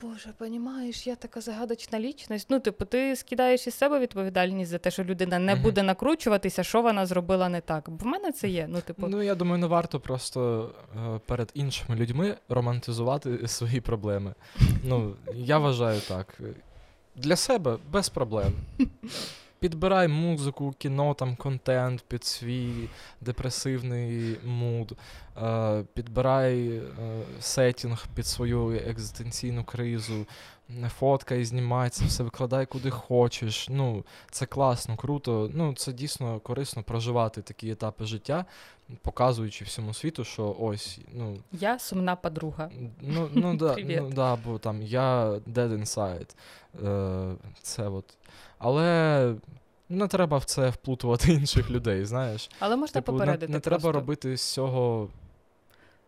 Боже, 0.00 0.28
понімаєш, 0.38 1.06
я 1.06 1.16
така 1.16 1.40
загадочна 1.40 2.00
лічність. 2.00 2.46
Ну, 2.50 2.60
типу, 2.60 2.84
ти 2.84 3.16
скидаєш 3.16 3.66
із 3.66 3.74
себе 3.74 3.98
відповідальність 3.98 4.70
за 4.70 4.78
те, 4.78 4.90
що 4.90 5.04
людина 5.04 5.38
не 5.38 5.54
буде 5.54 5.82
накручуватися, 5.82 6.62
що 6.62 6.82
вона 6.82 7.06
зробила 7.06 7.48
не 7.48 7.60
так. 7.60 7.90
Бо 7.90 8.04
в 8.04 8.06
мене 8.06 8.32
це 8.32 8.48
є. 8.48 8.66
Ну, 8.70 8.80
типу, 8.80 9.06
Ну, 9.08 9.22
я 9.22 9.34
думаю, 9.34 9.58
не 9.58 9.66
варто 9.66 10.00
просто 10.00 10.70
е, 10.96 11.20
перед 11.26 11.50
іншими 11.54 11.96
людьми 11.98 12.36
романтизувати 12.48 13.48
свої 13.48 13.80
проблеми. 13.80 14.34
Ну, 14.84 15.16
я 15.34 15.58
вважаю 15.58 16.00
так. 16.08 16.40
Для 17.16 17.36
себе 17.36 17.78
без 17.92 18.08
проблем. 18.08 18.52
Підбирай 19.64 20.08
музику, 20.08 20.74
кіно, 20.78 21.14
там, 21.14 21.36
контент 21.36 22.04
під 22.08 22.24
свій 22.24 22.88
депресивний 23.20 24.36
муд, 24.44 24.96
е, 25.42 25.84
підбирай 25.94 26.68
е, 26.68 26.82
сетінг 27.40 28.06
під 28.14 28.26
свою 28.26 28.70
екзистенційну 28.70 29.64
кризу, 29.64 30.26
не 30.68 30.88
фоткай, 30.88 31.44
знімай 31.44 31.90
це 31.90 32.04
все, 32.04 32.22
викладай 32.22 32.66
куди 32.66 32.90
хочеш. 32.90 33.68
Ну, 33.68 34.04
це 34.30 34.46
класно, 34.46 34.96
круто. 34.96 35.50
Ну, 35.54 35.74
це 35.74 35.92
дійсно 35.92 36.40
корисно 36.40 36.82
проживати 36.82 37.42
такі 37.42 37.70
етапи 37.70 38.04
життя, 38.04 38.44
показуючи 39.02 39.64
всьому 39.64 39.94
світу, 39.94 40.24
що 40.24 40.56
ось, 40.60 40.98
ну, 41.12 41.36
я 41.52 41.78
сумна 41.78 42.16
подруга. 42.16 42.70
ну, 43.00 43.28
ну, 43.34 43.56
да, 43.56 43.76
ну 43.84 44.10
да, 44.10 44.36
бо 44.36 44.58
там 44.58 44.82
я 44.82 45.30
dead 45.30 45.78
inside. 45.78 46.34
Е, 46.84 47.34
це 47.62 47.88
от. 47.88 48.04
Але 48.64 49.34
не 49.88 50.08
треба 50.08 50.38
в 50.38 50.44
це 50.44 50.70
вплутувати 50.70 51.32
інших 51.32 51.70
людей, 51.70 52.04
знаєш. 52.04 52.50
Але 52.58 52.76
можна 52.76 53.00
Типу, 53.00 53.12
попередити. 53.12 53.52
не 53.52 53.60
треба 53.60 53.92
робити 53.92 54.36
з 54.36 54.52
цього, 54.52 55.08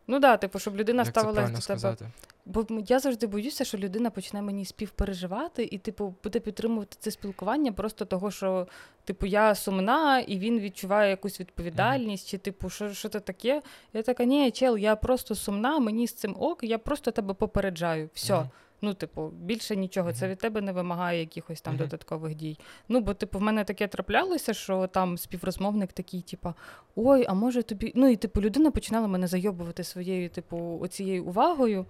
Ну 0.09 0.19
да, 0.19 0.37
типу, 0.37 0.59
щоб 0.59 0.77
людина 0.77 1.03
як 1.03 1.09
ставилась 1.11 1.45
до 1.45 1.51
тебе. 1.51 1.61
сказати. 1.61 2.07
Бо 2.45 2.67
я 2.87 2.99
завжди 2.99 3.27
боюся, 3.27 3.65
що 3.65 3.79
людина 3.79 4.11
почне 4.11 4.43
мені 4.43 4.65
співпереживати 4.65 5.69
і, 5.71 5.79
типу, 5.79 6.15
буде 6.25 6.41
підтримувати 6.41 6.97
це 7.01 7.11
спілкування 7.11 7.73
просто 7.73 8.05
того, 8.05 8.31
що, 8.31 8.67
типу, 9.05 9.27
я 9.27 9.55
сумна, 9.55 10.21
і 10.21 10.39
він 10.39 10.61
відчуває 10.61 11.11
якусь 11.11 11.41
відповідальність, 11.41 12.29
чи 12.29 12.39
типу, 12.39 12.71
що, 12.71 12.93
що 12.93 13.09
це 13.09 13.21
таке? 13.21 13.63
Я 13.93 14.03
така, 14.03 14.25
ні, 14.25 14.51
чел, 14.51 14.79
я 14.79 14.97
просто 14.97 15.35
сумна, 15.35 15.79
мені 15.79 16.07
з 16.07 16.15
цим 16.15 16.37
ок, 16.39 16.63
я 16.63 16.79
просто 16.79 17.11
тебе 17.11 17.35
попереджаю. 17.35 18.09
Все. 18.15 18.35
Мгм. 18.35 18.49
Ну, 18.83 18.95
типу, 18.95 19.29
більше 19.29 19.77
нічого. 19.77 20.13
Це 20.13 20.29
від 20.29 20.39
тебе 20.39 20.61
не 20.61 20.73
вимагає 20.73 21.21
якихось 21.21 21.61
там 21.61 21.77
додаткових 21.77 22.35
дій. 22.35 22.59
Ну, 22.89 23.01
бо, 23.01 23.15
типу, 23.15 23.39
в 23.39 23.43
мене 23.43 23.65
таке 23.65 23.89
траплялося, 23.89 24.55
що 24.55 24.87
там 24.87 25.19
співрозмовник 25.19 25.93
такий, 25.93 26.21
типу, 26.21 26.55
ой, 26.97 27.25
а 27.29 27.35
може 27.35 27.63
тобі. 27.63 27.93
Ну, 27.95 28.09
і 28.09 28.17
типу, 28.17 28.41
людина 28.41 28.71
починала 28.71 29.07
мене 29.07 29.27
зайобувати 29.27 29.85
своєю, 29.85 30.29
типу, 30.29 30.79
оцією 30.81 31.25
увагою. 31.25 31.87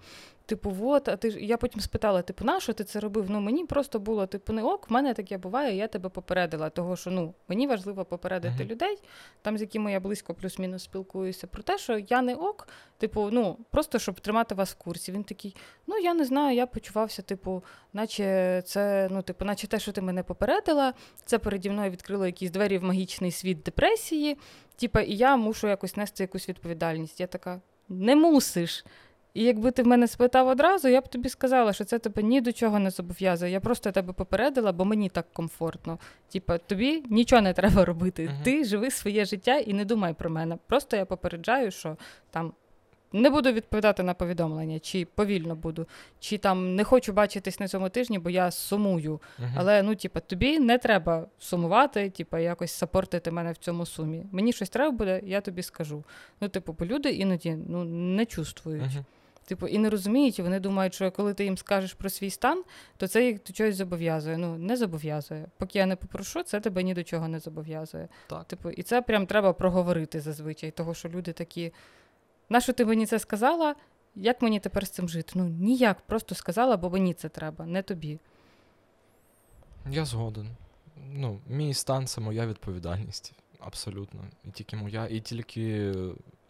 Типу, 0.46 0.76
от, 0.82 1.08
а 1.08 1.16
ти 1.16 1.30
ж 1.30 1.40
я 1.40 1.56
потім 1.56 1.80
спитала, 1.80 2.22
типу, 2.22 2.44
на 2.44 2.60
що 2.60 2.72
ти 2.72 2.84
це 2.84 3.00
робив? 3.00 3.26
Ну 3.30 3.40
мені 3.40 3.66
просто 3.66 3.98
було, 3.98 4.26
типу, 4.26 4.52
не 4.52 4.62
ок, 4.62 4.90
в 4.90 4.92
мене 4.92 5.14
таке 5.14 5.38
буває, 5.38 5.76
я 5.76 5.88
тебе 5.88 6.08
попередила. 6.08 6.70
Того, 6.70 6.96
що 6.96 7.10
ну 7.10 7.34
мені 7.48 7.66
важливо 7.66 8.04
попередити 8.04 8.54
Мгм. 8.60 8.68
людей, 8.68 8.98
там 9.42 9.58
з 9.58 9.60
якими 9.60 9.92
я 9.92 10.00
близько 10.00 10.34
плюс-мінус 10.34 10.84
спілкуюся, 10.84 11.46
про 11.46 11.62
те, 11.62 11.78
що 11.78 11.98
я 11.98 12.22
не 12.22 12.34
ок, 12.34 12.68
типу, 12.98 13.28
ну 13.32 13.58
просто 13.70 13.98
щоб 13.98 14.20
тримати 14.20 14.54
вас 14.54 14.72
в 14.72 14.74
курсі. 14.74 15.12
Він 15.12 15.24
такий, 15.24 15.56
ну 15.86 15.98
я 15.98 16.14
не 16.14 16.24
знаю, 16.24 16.56
я 16.56 16.66
почувався, 16.66 17.22
типу, 17.22 17.64
наче 17.92 18.62
це, 18.66 19.08
ну, 19.10 19.22
типу, 19.22 19.44
наче 19.44 19.66
те, 19.66 19.78
що 19.78 19.92
ти 19.92 20.00
мене 20.00 20.22
попередила, 20.22 20.94
це 21.24 21.38
переді 21.38 21.70
мною 21.70 21.90
відкрило 21.90 22.26
якісь 22.26 22.50
двері 22.50 22.78
в 22.78 22.82
магічний 22.84 23.30
світ 23.30 23.62
депресії. 23.62 24.38
Типа, 24.76 25.00
і 25.00 25.14
я 25.16 25.36
мушу 25.36 25.68
якось 25.68 25.96
нести 25.96 26.22
якусь 26.22 26.48
відповідальність. 26.48 27.20
Я 27.20 27.26
така, 27.26 27.60
не 27.88 28.16
мусиш. 28.16 28.84
І 29.36 29.42
якби 29.42 29.70
ти 29.70 29.82
в 29.82 29.86
мене 29.86 30.08
спитав 30.08 30.48
одразу, 30.48 30.88
я 30.88 31.00
б 31.00 31.08
тобі 31.08 31.28
сказала, 31.28 31.72
що 31.72 31.84
це 31.84 31.98
тебе 31.98 32.22
ні 32.22 32.40
до 32.40 32.52
чого 32.52 32.78
не 32.78 32.90
зобов'язує. 32.90 33.52
Я 33.52 33.60
просто 33.60 33.92
тебе 33.92 34.12
попередила, 34.12 34.72
бо 34.72 34.84
мені 34.84 35.08
так 35.08 35.32
комфортно. 35.32 35.98
Типа, 36.32 36.58
тобі 36.58 37.02
нічого 37.10 37.42
не 37.42 37.52
треба 37.52 37.84
робити. 37.84 38.24
Мгм. 38.24 38.42
Ти 38.44 38.64
живи 38.64 38.90
своє 38.90 39.24
життя 39.24 39.56
і 39.56 39.72
не 39.72 39.84
думай 39.84 40.14
про 40.14 40.30
мене. 40.30 40.58
Просто 40.66 40.96
я 40.96 41.04
попереджаю, 41.04 41.70
що 41.70 41.96
там 42.30 42.52
не 43.12 43.30
буду 43.30 43.52
відповідати 43.52 44.02
на 44.02 44.14
повідомлення, 44.14 44.78
чи 44.78 45.06
повільно 45.14 45.54
буду, 45.56 45.86
чи 46.20 46.38
там 46.38 46.74
не 46.74 46.84
хочу 46.84 47.12
бачитись 47.12 47.60
на 47.60 47.68
цьому 47.68 47.88
тижні, 47.88 48.18
бо 48.18 48.30
я 48.30 48.50
сумую. 48.50 49.20
Мгм. 49.38 49.52
Але 49.56 49.82
ну, 49.82 49.94
типа, 49.94 50.20
тобі 50.20 50.58
не 50.58 50.78
треба 50.78 51.26
сумувати, 51.38 52.10
типа, 52.10 52.38
якось 52.38 52.72
сапортити 52.72 53.30
мене 53.30 53.52
в 53.52 53.56
цьому 53.56 53.86
сумі. 53.86 54.26
Мені 54.32 54.52
щось 54.52 54.68
треба 54.68 54.90
буде, 54.90 55.20
я 55.24 55.40
тобі 55.40 55.62
скажу. 55.62 56.04
Ну, 56.40 56.48
типу, 56.48 56.76
бо 56.78 56.86
люди 56.86 57.10
іноді 57.10 57.56
ну, 57.68 57.84
не 57.84 58.26
чувствують. 58.26 58.82
Мгм. 58.82 59.04
Типу, 59.46 59.66
і 59.66 59.78
не 59.78 59.90
розуміють, 59.90 60.38
і 60.38 60.42
вони 60.42 60.60
думають, 60.60 60.94
що 60.94 61.10
коли 61.10 61.34
ти 61.34 61.44
їм 61.44 61.58
скажеш 61.58 61.94
про 61.94 62.10
свій 62.10 62.30
стан, 62.30 62.64
то 62.96 63.08
це 63.08 63.26
їх 63.26 63.42
до 63.42 63.52
чогось 63.52 63.76
зобов'язує. 63.76 64.36
Ну, 64.38 64.58
не 64.58 64.76
зобов'язує. 64.76 65.46
Поки 65.58 65.78
я 65.78 65.86
не 65.86 65.96
попрошу, 65.96 66.42
це 66.42 66.60
тебе 66.60 66.82
ні 66.82 66.94
до 66.94 67.04
чого 67.04 67.28
не 67.28 67.38
зобов'язує. 67.38 68.08
Так. 68.26 68.44
Типу, 68.44 68.70
і 68.70 68.82
це 68.82 69.02
прям 69.02 69.26
треба 69.26 69.52
проговорити 69.52 70.20
зазвичай, 70.20 70.70
того, 70.70 70.94
що 70.94 71.08
люди 71.08 71.32
такі. 71.32 71.72
Нащо 72.48 72.72
ти 72.72 72.84
мені 72.84 73.06
це 73.06 73.18
сказала? 73.18 73.74
Як 74.14 74.42
мені 74.42 74.60
тепер 74.60 74.86
з 74.86 74.90
цим 74.90 75.08
жити? 75.08 75.32
Ну 75.34 75.44
ніяк, 75.44 76.00
просто 76.00 76.34
сказала, 76.34 76.76
бо 76.76 76.90
мені 76.90 77.14
це 77.14 77.28
треба, 77.28 77.66
не 77.66 77.82
тобі. 77.82 78.18
Я 79.90 80.04
згоден. 80.04 80.48
Ну, 81.12 81.40
мій 81.48 81.74
стан 81.74 82.06
це 82.06 82.20
моя 82.20 82.46
відповідальність. 82.46 83.32
Абсолютно. 83.60 84.20
І 84.44 84.50
тільки 84.50 84.76
моя, 84.76 85.06
і 85.10 85.20
тільки 85.20 85.94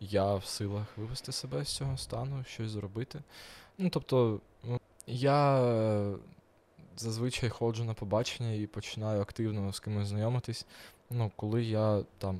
я 0.00 0.34
в 0.34 0.44
силах 0.44 0.86
вивести 0.96 1.32
себе 1.32 1.64
з 1.64 1.68
цього 1.68 1.96
стану, 1.96 2.44
щось 2.44 2.70
зробити. 2.70 3.22
Ну, 3.78 3.90
тобто, 3.90 4.40
ну, 4.64 4.80
я 5.06 5.60
зазвичай 6.96 7.50
ходжу 7.50 7.84
на 7.84 7.94
побачення 7.94 8.52
і 8.52 8.66
починаю 8.66 9.20
активно 9.20 9.72
з 9.72 9.80
кимось 9.80 10.06
знайомитись. 10.08 10.66
Ну, 11.10 11.30
коли 11.36 11.64
я 11.64 12.02
там 12.18 12.38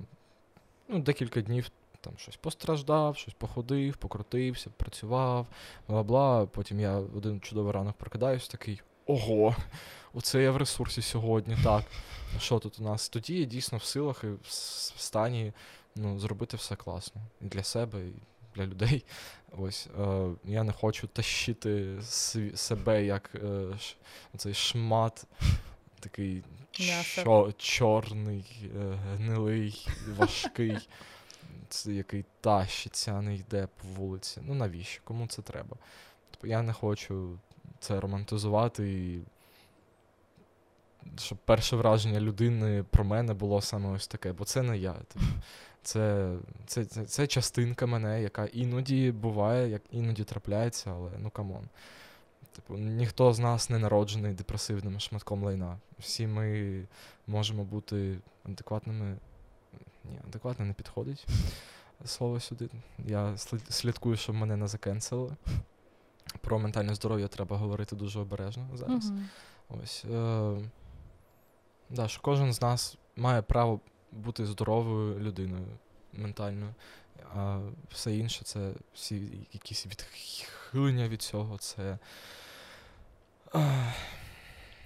ну, 0.88 0.98
декілька 0.98 1.40
днів 1.40 1.70
там 2.00 2.14
щось 2.16 2.36
постраждав, 2.36 3.16
щось 3.16 3.34
походив, 3.34 3.96
покрутився, 3.96 4.70
працював, 4.76 5.46
бла-бла. 5.88 6.46
Потім 6.46 6.80
я 6.80 6.98
в 6.98 7.16
один 7.16 7.40
чудовий 7.40 7.72
ранок 7.72 7.96
прокидаюсь 7.96 8.48
такий. 8.48 8.82
Ого, 9.06 9.56
оце 10.14 10.42
я 10.42 10.50
в 10.50 10.56
ресурсі 10.56 11.02
сьогодні, 11.02 11.56
так. 11.64 11.84
Що 12.40 12.58
тут 12.58 12.80
у 12.80 12.82
нас? 12.82 13.08
Тоді 13.08 13.38
я 13.38 13.44
дійсно 13.44 13.78
в 13.78 13.84
силах 13.84 14.24
і 14.24 14.26
в 14.26 14.50
стані 15.00 15.52
ну, 15.96 16.18
зробити 16.18 16.56
все 16.56 16.76
класно. 16.76 17.22
І 17.40 17.44
для 17.44 17.62
себе, 17.62 18.00
і 18.06 18.12
для 18.54 18.66
людей. 18.66 19.04
Ось. 19.58 19.88
Е, 20.00 20.28
я 20.44 20.62
не 20.62 20.72
хочу 20.72 21.06
тащити 21.06 21.96
сві- 21.96 22.56
себе 22.56 23.04
як 23.04 23.30
е, 23.34 23.78
ш, 23.78 23.96
цей 24.36 24.54
шмат 24.54 25.24
такий 26.00 26.44
М'ясо. 26.80 27.22
чо, 27.22 27.52
чорний, 27.58 28.70
е, 28.76 28.98
гнилий, 29.16 29.88
важкий, 30.16 30.88
це 31.68 31.92
який 31.92 32.24
тащиться, 32.40 33.12
а 33.12 33.22
не 33.22 33.34
йде 33.34 33.68
по 33.76 33.88
вулиці. 33.88 34.40
Ну 34.44 34.54
навіщо? 34.54 35.00
Кому 35.04 35.26
це 35.26 35.42
треба? 35.42 35.76
Тобто 36.30 36.46
я 36.46 36.62
не 36.62 36.72
хочу 36.72 37.38
це 37.80 38.00
романтизувати 38.00 38.92
і 38.92 39.20
щоб 41.18 41.38
перше 41.38 41.76
враження 41.76 42.20
людини 42.20 42.84
про 42.90 43.04
мене 43.04 43.34
було 43.34 43.60
саме 43.60 43.90
ось 43.90 44.08
таке, 44.08 44.32
бо 44.32 44.44
це 44.44 44.62
не 44.62 44.78
я. 44.78 44.92
Типу, 44.92 45.24
це, 45.86 46.36
це, 46.66 46.84
це, 46.84 47.04
це 47.04 47.26
частинка 47.26 47.86
мене, 47.86 48.22
яка 48.22 48.44
іноді 48.44 49.12
буває, 49.12 49.68
як 49.68 49.82
іноді 49.90 50.24
трапляється, 50.24 50.90
але 50.90 51.10
ну 51.18 51.30
come 51.30 51.52
on. 51.52 51.68
Типу, 52.56 52.74
ніхто 52.78 53.32
з 53.32 53.38
нас 53.38 53.70
не 53.70 53.78
народжений 53.78 54.34
депресивним 54.34 55.00
шматком 55.00 55.44
лайна. 55.44 55.78
Всі 55.98 56.26
ми 56.26 56.82
можемо 57.26 57.64
бути 57.64 58.18
адекватними. 58.44 59.16
Ні, 60.04 60.18
адекватно 60.28 60.64
не 60.64 60.72
підходить 60.72 61.26
слово 62.04 62.40
сюди. 62.40 62.68
Я 62.98 63.36
слідкую, 63.70 64.16
щоб 64.16 64.36
мене 64.36 64.56
не 64.56 64.68
закенсили. 64.68 65.36
Про 66.40 66.58
ментальне 66.58 66.94
здоров'я 66.94 67.28
треба 67.28 67.56
говорити 67.56 67.96
дуже 67.96 68.20
обережно 68.20 68.68
зараз. 68.74 69.10
Мгм. 69.10 69.28
Ось. 69.82 70.04
Е, 70.04 70.56
да, 71.90 72.08
що 72.08 72.22
кожен 72.22 72.52
з 72.52 72.62
нас 72.62 72.98
має 73.16 73.42
право 73.42 73.80
бути 74.12 74.46
здоровою 74.46 75.18
людиною 75.18 75.66
ментально. 76.12 76.74
А 77.34 77.60
все 77.90 78.16
інше 78.16 78.44
це 78.44 78.72
всі 78.94 79.46
якісь 79.52 79.86
відхилення 79.86 81.08
від 81.08 81.22
цього. 81.22 81.58
Це. 81.58 81.98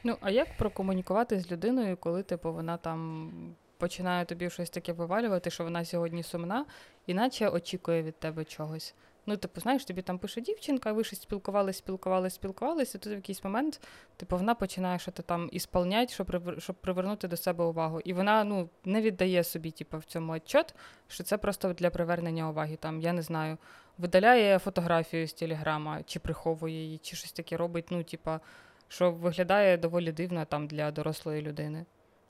Ну, 0.04 0.16
а 0.20 0.30
як 0.30 0.56
прокомунікувати 0.56 1.40
з 1.40 1.52
людиною, 1.52 1.96
коли 1.96 2.22
типу 2.22 2.52
вона 2.52 2.76
там 2.76 3.30
починає 3.78 4.24
тобі 4.24 4.50
щось 4.50 4.70
таке 4.70 4.92
вивалювати, 4.92 5.50
що 5.50 5.64
вона 5.64 5.84
сьогодні 5.84 6.22
сумна, 6.22 6.66
іначе 7.06 7.48
очікує 7.48 8.02
від 8.02 8.18
тебе 8.18 8.44
чогось. 8.44 8.94
Ну, 9.26 9.36
типу, 9.36 9.60
знаєш, 9.60 9.84
тобі 9.84 10.02
там 10.02 10.18
пише 10.18 10.40
дівчинка, 10.40 10.92
ви 10.92 11.04
щось 11.04 11.20
спілкувались, 11.20 11.76
спілкувались, 11.76 12.34
спілкувались, 12.34 12.94
і 12.94 12.98
тут 12.98 13.12
в 13.12 13.14
якийсь 13.14 13.44
момент, 13.44 13.80
типу, 14.16 14.36
вона 14.36 14.54
починає 14.54 14.98
щось 14.98 15.14
там 15.26 15.48
ісполнять, 15.52 16.12
щоб, 16.12 16.60
щоб 16.60 16.76
привернути 16.76 17.28
до 17.28 17.36
себе 17.36 17.64
увагу. 17.64 18.00
І 18.00 18.12
вона 18.12 18.44
ну, 18.44 18.68
не 18.84 19.02
віддає 19.02 19.44
собі, 19.44 19.70
типу, 19.70 19.98
в 19.98 20.04
цьому 20.04 20.32
отчет, 20.32 20.74
що 21.08 21.24
це 21.24 21.38
просто 21.38 21.72
для 21.72 21.90
привернення 21.90 22.50
уваги. 22.50 22.76
Там, 22.76 23.00
я 23.00 23.12
не 23.12 23.22
знаю, 23.22 23.58
видаляє 23.98 24.58
фотографію 24.58 25.26
з 25.28 25.32
телеграма, 25.32 26.02
чи 26.06 26.18
приховує 26.18 26.74
її, 26.74 26.98
чи 26.98 27.16
щось 27.16 27.32
таке 27.32 27.56
робить, 27.56 27.86
ну, 27.90 28.04
типа, 28.04 28.40
що 28.88 29.12
виглядає 29.12 29.76
доволі 29.76 30.12
дивно 30.12 30.44
там 30.44 30.66
для 30.66 30.90
дорослої 30.90 31.42
людини. 31.42 31.84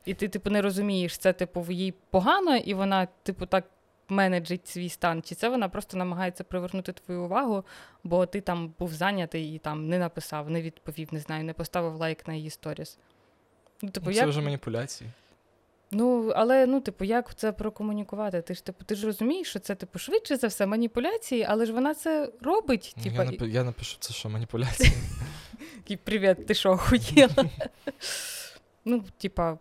І 0.05 0.14
ти, 0.14 0.29
типу, 0.29 0.50
не 0.50 0.62
розумієш, 0.62 1.18
це, 1.18 1.33
типу, 1.33 1.66
їй 1.70 1.94
погано, 2.11 2.57
і 2.57 2.74
вона, 2.74 3.09
типу, 3.22 3.46
так 3.46 3.64
менеджить 4.11 4.68
свій 4.68 4.88
стан, 4.88 5.23
чи 5.23 5.35
це 5.35 5.49
вона 5.49 5.68
просто 5.68 5.96
намагається 5.96 6.44
привернути 6.44 6.92
твою 6.92 7.23
увагу, 7.23 7.64
бо 8.05 8.27
ти 8.27 8.40
там 8.40 8.75
був 8.79 8.92
зайнятий 8.92 9.55
і 9.55 9.59
там 9.59 9.88
не 9.88 9.99
написав, 9.99 10.51
не 10.51 10.62
відповів, 10.62 11.09
не 11.12 11.20
знаю, 11.20 11.44
не 11.44 11.53
поставив 11.53 11.94
лайк 11.94 12.29
на 12.29 12.35
її 12.35 12.51
сторіс. 12.51 12.99
Ну, 13.83 13.90
типу, 13.90 14.12
це 14.12 14.18
як... 14.18 14.29
вже 14.29 14.40
маніпуляції. 14.40 15.11
Ну, 15.92 16.33
але 16.37 16.66
ну, 16.66 16.81
типу, 16.81 17.05
як 17.05 17.35
це 17.35 17.53
прокомунікувати? 17.53 18.42
Ти 18.42 18.55
ж 18.55 18.64
типу, 18.64 18.85
ти 18.85 18.94
ж 18.94 19.07
розумієш, 19.07 19.49
що 19.49 19.59
це 19.59 19.75
типу 19.75 19.99
швидше 19.99 20.37
за 20.37 20.46
все 20.46 20.66
маніпуляції, 20.66 21.46
але 21.49 21.66
ж 21.66 21.73
вона 21.73 21.94
це 21.94 22.33
робить. 22.40 22.94
Ну, 22.96 23.03
Типу, 23.03 23.16
я, 23.16 23.23
напи- 23.23 23.46
я 23.46 23.64
напишу 23.64 23.96
це, 24.01 24.14
що 24.14 24.29
маніпуляції. 24.29 24.92
Привіт, 26.05 26.46
ти 26.46 26.55
що, 26.55 26.70
охуєла? 26.70 27.44
ну, 28.85 29.05
типа, 29.18 29.59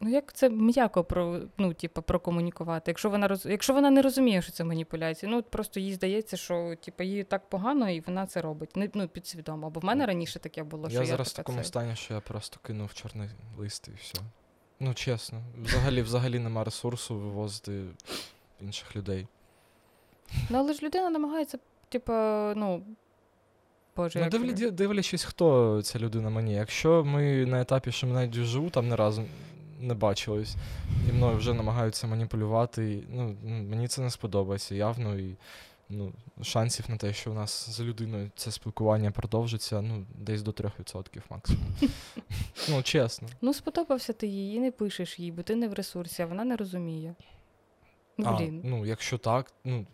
ну 0.00 0.10
як 0.10 0.32
це 0.32 0.50
м'яко 0.50 1.04
про, 1.04 1.40
ну, 1.58 1.74
типа, 1.74 2.00
прокомунікувати? 2.00 2.90
Якщо 2.90 3.10
вона, 3.10 3.28
роз... 3.28 3.46
Якщо 3.46 3.72
вона 3.74 3.90
не 3.90 4.02
розуміє, 4.02 4.42
що 4.42 4.52
це 4.52 4.64
маніпуляції, 4.64 5.32
ну 5.32 5.38
от 5.38 5.50
просто 5.50 5.80
їй 5.80 5.94
здається, 5.94 6.36
що 6.36 6.74
типа, 6.84 7.04
їй 7.04 7.24
так 7.24 7.48
погано, 7.48 7.90
і 7.90 8.00
вона 8.00 8.26
це 8.26 8.40
робить. 8.40 8.76
Не, 8.76 8.90
ну, 8.94 9.08
підсвідомо. 9.08 9.70
Бо 9.70 9.80
в 9.80 9.84
мене 9.84 10.06
раніше 10.06 10.38
таке 10.38 10.62
було, 10.62 10.88
що 10.88 10.98
я 10.98 11.04
я 11.04 11.06
зараз 11.06 11.28
в 11.28 11.32
такому 11.32 11.58
це- 11.58 11.64
стані, 11.64 11.96
що 11.96 12.14
я 12.14 12.20
просто 12.20 12.60
кинув 12.62 12.94
чорний 12.94 13.28
лист 13.58 13.88
і 13.88 13.90
все. 14.00 14.18
Ну, 14.80 14.94
чесно. 14.94 15.42
Взагалі, 15.62 16.02
взагалі 16.02 16.38
нема 16.38 16.64
ресурсу 16.64 17.18
вивозити 17.18 17.84
інших 18.60 18.96
людей. 18.96 19.26
Ну, 20.50 20.58
але 20.58 20.72
ж 20.72 20.82
людина 20.82 21.10
намагається, 21.10 21.58
типа, 21.88 22.52
ну. 22.56 22.82
Боже, 23.96 24.30
Ну, 24.32 24.44
як... 24.44 24.70
дивлячись, 24.70 25.24
хто 25.24 25.80
ця 25.82 25.98
людина 25.98 26.30
мені. 26.30 26.54
Якщо 26.54 27.04
ми 27.04 27.46
на 27.46 27.60
етапі, 27.60 27.92
що 27.92 28.06
ми 28.06 28.12
навіть 28.12 28.34
живу, 28.34 28.70
там 28.70 28.88
не 28.88 28.96
разу 28.96 29.24
не 29.80 29.94
бачились, 29.94 30.56
і 31.10 31.12
мною 31.12 31.36
вже 31.36 31.54
намагаються 31.54 32.06
маніпулювати. 32.06 32.92
і, 32.92 33.04
Ну, 33.10 33.36
мені 33.42 33.88
це 33.88 34.02
не 34.02 34.10
сподобається 34.10 34.74
явно. 34.74 35.18
І 35.18 35.36
ну, 35.88 36.12
шансів 36.42 36.84
на 36.88 36.96
те, 36.96 37.12
що 37.12 37.30
у 37.30 37.34
нас 37.34 37.70
з 37.70 37.80
людиною 37.80 38.30
це 38.36 38.50
спілкування 38.50 39.10
продовжиться, 39.10 39.80
ну, 39.80 40.06
десь 40.14 40.42
до 40.42 40.50
3% 40.50 41.22
максимум. 41.30 41.64
ну, 42.68 42.82
чесно. 42.82 43.28
Ну, 43.40 43.54
сподобався 43.54 44.12
ти 44.12 44.26
їй, 44.26 44.56
і 44.56 44.60
не 44.60 44.70
пишеш 44.70 45.18
їй, 45.18 45.32
бо 45.32 45.42
ти 45.42 45.56
не 45.56 45.68
в 45.68 45.72
ресурсі, 45.74 46.22
а 46.22 46.26
вона 46.26 46.44
не 46.44 46.56
розуміє. 46.56 47.14
Ну, 48.18 48.26
А, 48.26 48.40
ну, 48.64 48.86
якщо 48.86 49.18
так, 49.18 49.52
ну. 49.64 49.86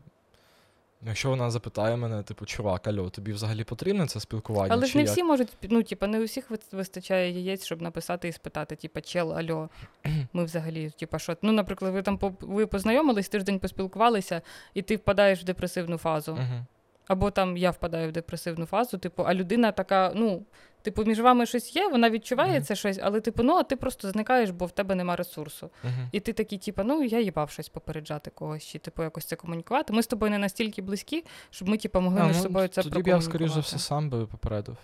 Якщо 1.06 1.28
вона 1.28 1.50
запитає 1.50 1.96
мене, 1.96 2.22
типу, 2.22 2.46
чувак, 2.46 2.86
альо, 2.86 3.10
тобі 3.10 3.32
взагалі 3.32 3.64
потрібне 3.64 4.06
це 4.06 4.20
спілкування? 4.20 4.74
Але 4.74 4.86
ж 4.86 4.96
не 4.96 5.02
як? 5.02 5.12
всі 5.12 5.24
можуть, 5.24 5.48
ну, 5.62 5.82
типу, 5.82 6.06
не 6.06 6.20
усіх 6.20 6.50
вистачає 6.72 7.30
яєць, 7.30 7.64
щоб 7.64 7.82
написати 7.82 8.28
і 8.28 8.32
спитати, 8.32 8.76
типу, 8.76 9.00
чел, 9.00 9.32
альо, 9.32 9.68
ми 10.32 10.44
взагалі, 10.44 10.90
типу, 10.90 11.18
що. 11.18 11.36
Ну, 11.42 11.52
наприклад, 11.52 11.92
ви 11.92 12.02
там 12.02 12.18
ви 12.40 12.66
познайомились, 12.66 13.28
тиждень 13.28 13.58
поспілкувалися, 13.58 14.42
і 14.74 14.82
ти 14.82 14.96
впадаєш 14.96 15.42
в 15.42 15.44
депресивну 15.44 15.98
фазу. 15.98 16.32
Угу. 16.32 16.66
Або 17.06 17.30
там 17.30 17.56
я 17.56 17.70
впадаю 17.70 18.08
в 18.08 18.12
депресивну 18.12 18.66
фазу, 18.66 18.98
типу, 18.98 19.22
а 19.22 19.34
людина 19.34 19.72
така, 19.72 20.12
ну, 20.14 20.42
Типу, 20.82 21.04
між 21.04 21.20
вами 21.20 21.46
щось 21.46 21.76
є, 21.76 21.88
вона 21.88 22.10
відчуває 22.10 22.60
це 22.60 22.76
щось, 22.76 22.98
але 23.02 23.20
типу, 23.20 23.42
ну 23.42 23.54
а 23.54 23.62
ти 23.62 23.76
просто 23.76 24.10
зникаєш, 24.10 24.50
бо 24.50 24.66
в 24.66 24.70
тебе 24.70 24.94
нема 24.94 25.16
ресурсу. 25.16 25.70
І 26.12 26.20
ти 26.20 26.32
такий, 26.32 26.58
типу, 26.58 26.82
ну 26.84 27.02
я 27.02 27.20
їбав 27.20 27.50
щось 27.50 27.68
попереджати 27.68 28.30
когось, 28.30 28.64
чи 28.64 28.78
типу 28.78 29.02
якось 29.02 29.24
це 29.24 29.36
комунікувати. 29.36 29.92
Ми 29.92 30.02
з 30.02 30.06
тобою 30.06 30.30
не 30.30 30.38
настільки 30.38 30.82
близькі, 30.82 31.24
щоб 31.50 31.68
ми, 31.68 31.78
типу, 31.78 32.00
могли 32.00 32.22
між 32.22 32.36
ну, 32.36 32.42
собою 32.42 32.68
це 32.68 32.82
Тоді 32.82 33.02
б 33.02 33.08
я, 33.08 33.20
скоріш 33.20 33.50
за 33.50 33.60
все, 33.60 33.78
сам 33.78 34.10
би 34.10 34.26
попередив. 34.26 34.76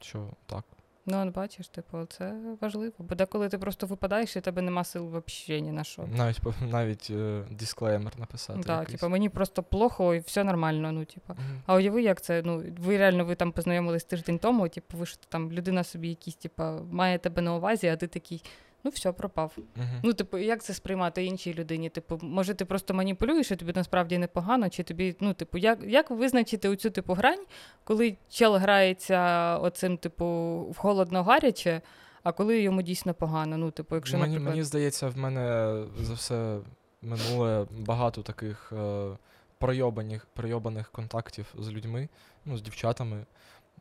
Що 0.00 0.26
так. 0.46 0.64
Ну, 1.06 1.22
от 1.26 1.34
бачиш, 1.34 1.68
типу, 1.68 2.04
це 2.04 2.34
важливо. 2.60 2.94
Бо 2.98 3.14
деколи 3.14 3.48
ти 3.48 3.58
просто 3.58 3.86
випадаєш, 3.86 4.36
і 4.36 4.40
тебе 4.40 4.62
нема 4.62 4.84
сил 4.84 5.06
взагалі 5.06 5.62
ні 5.62 5.72
на 5.72 5.84
що. 5.84 6.08
Навіть 6.16 6.40
навіть 6.70 7.10
е, 7.10 7.42
дисклеймер 7.50 8.18
написати. 8.18 8.60
Так, 8.60 8.90
типу, 8.90 9.08
мені 9.08 9.28
просто 9.28 9.62
плохо 9.62 10.14
і 10.14 10.18
все 10.18 10.44
нормально. 10.44 10.92
Ну, 10.92 11.04
типу. 11.04 11.32
Мгм. 11.32 11.62
А 11.66 11.74
уяви, 11.74 12.02
як 12.02 12.20
це? 12.20 12.42
Ну, 12.44 12.62
ви 12.78 12.98
реально 12.98 13.24
ви 13.24 13.34
там 13.34 13.52
познайомились 13.52 14.04
тиждень 14.04 14.38
тому, 14.38 14.68
типу, 14.68 14.96
ви 14.96 15.06
ж 15.06 15.18
там 15.28 15.52
людина 15.52 15.84
собі 15.84 16.08
якісь, 16.08 16.36
типу, 16.36 16.62
має 16.90 17.18
тебе 17.18 17.42
на 17.42 17.54
увазі, 17.54 17.86
а 17.88 17.96
ти 17.96 18.06
такий, 18.06 18.44
ну 18.84 18.90
все, 18.90 19.12
пропав. 19.12 19.52
Мгм. 19.76 20.00
Ну, 20.02 20.12
типу, 20.12 20.38
як 20.38 20.62
це 20.62 20.74
сприймати 20.74 21.24
іншій 21.24 21.54
людині? 21.54 21.88
Типу, 21.88 22.18
може, 22.22 22.54
ти 22.54 22.64
просто 22.64 22.94
маніпулюєш, 22.94 23.50
і 23.50 23.56
тобі 23.56 23.72
насправді 23.74 24.18
непогано, 24.18 24.68
чи 24.68 24.82
тобі, 24.82 25.16
ну, 25.20 25.34
типу, 25.34 25.58
як, 25.58 25.78
як 25.84 26.10
визначити 26.10 26.68
оцю 26.68 26.90
типу 26.90 27.14
грань, 27.14 27.44
коли 27.84 28.16
чел 28.28 28.56
грається 28.56 29.58
оцим, 29.58 29.96
типу, 29.96 30.24
в 30.70 30.78
холодно-гаряче, 30.78 31.80
а 32.22 32.32
коли 32.32 32.62
йому 32.62 32.82
дійсно 32.82 33.14
погано? 33.14 33.56
Ну, 33.56 33.70
типу, 33.70 33.94
якщо, 33.94 34.18
мені, 34.18 34.32
наприклад... 34.32 34.54
мені 34.54 34.64
здається, 34.64 35.08
в 35.08 35.16
мене 35.16 35.76
за 36.00 36.14
все 36.14 36.58
минуле 37.02 37.66
багато 37.70 38.22
таких 38.22 38.72
е, 38.72 39.10
пройобаних, 39.58 40.26
пройобаних 40.34 40.90
контактів 40.90 41.54
з 41.58 41.70
людьми, 41.70 42.08
ну, 42.44 42.56
з 42.56 42.62
дівчатами. 42.62 43.26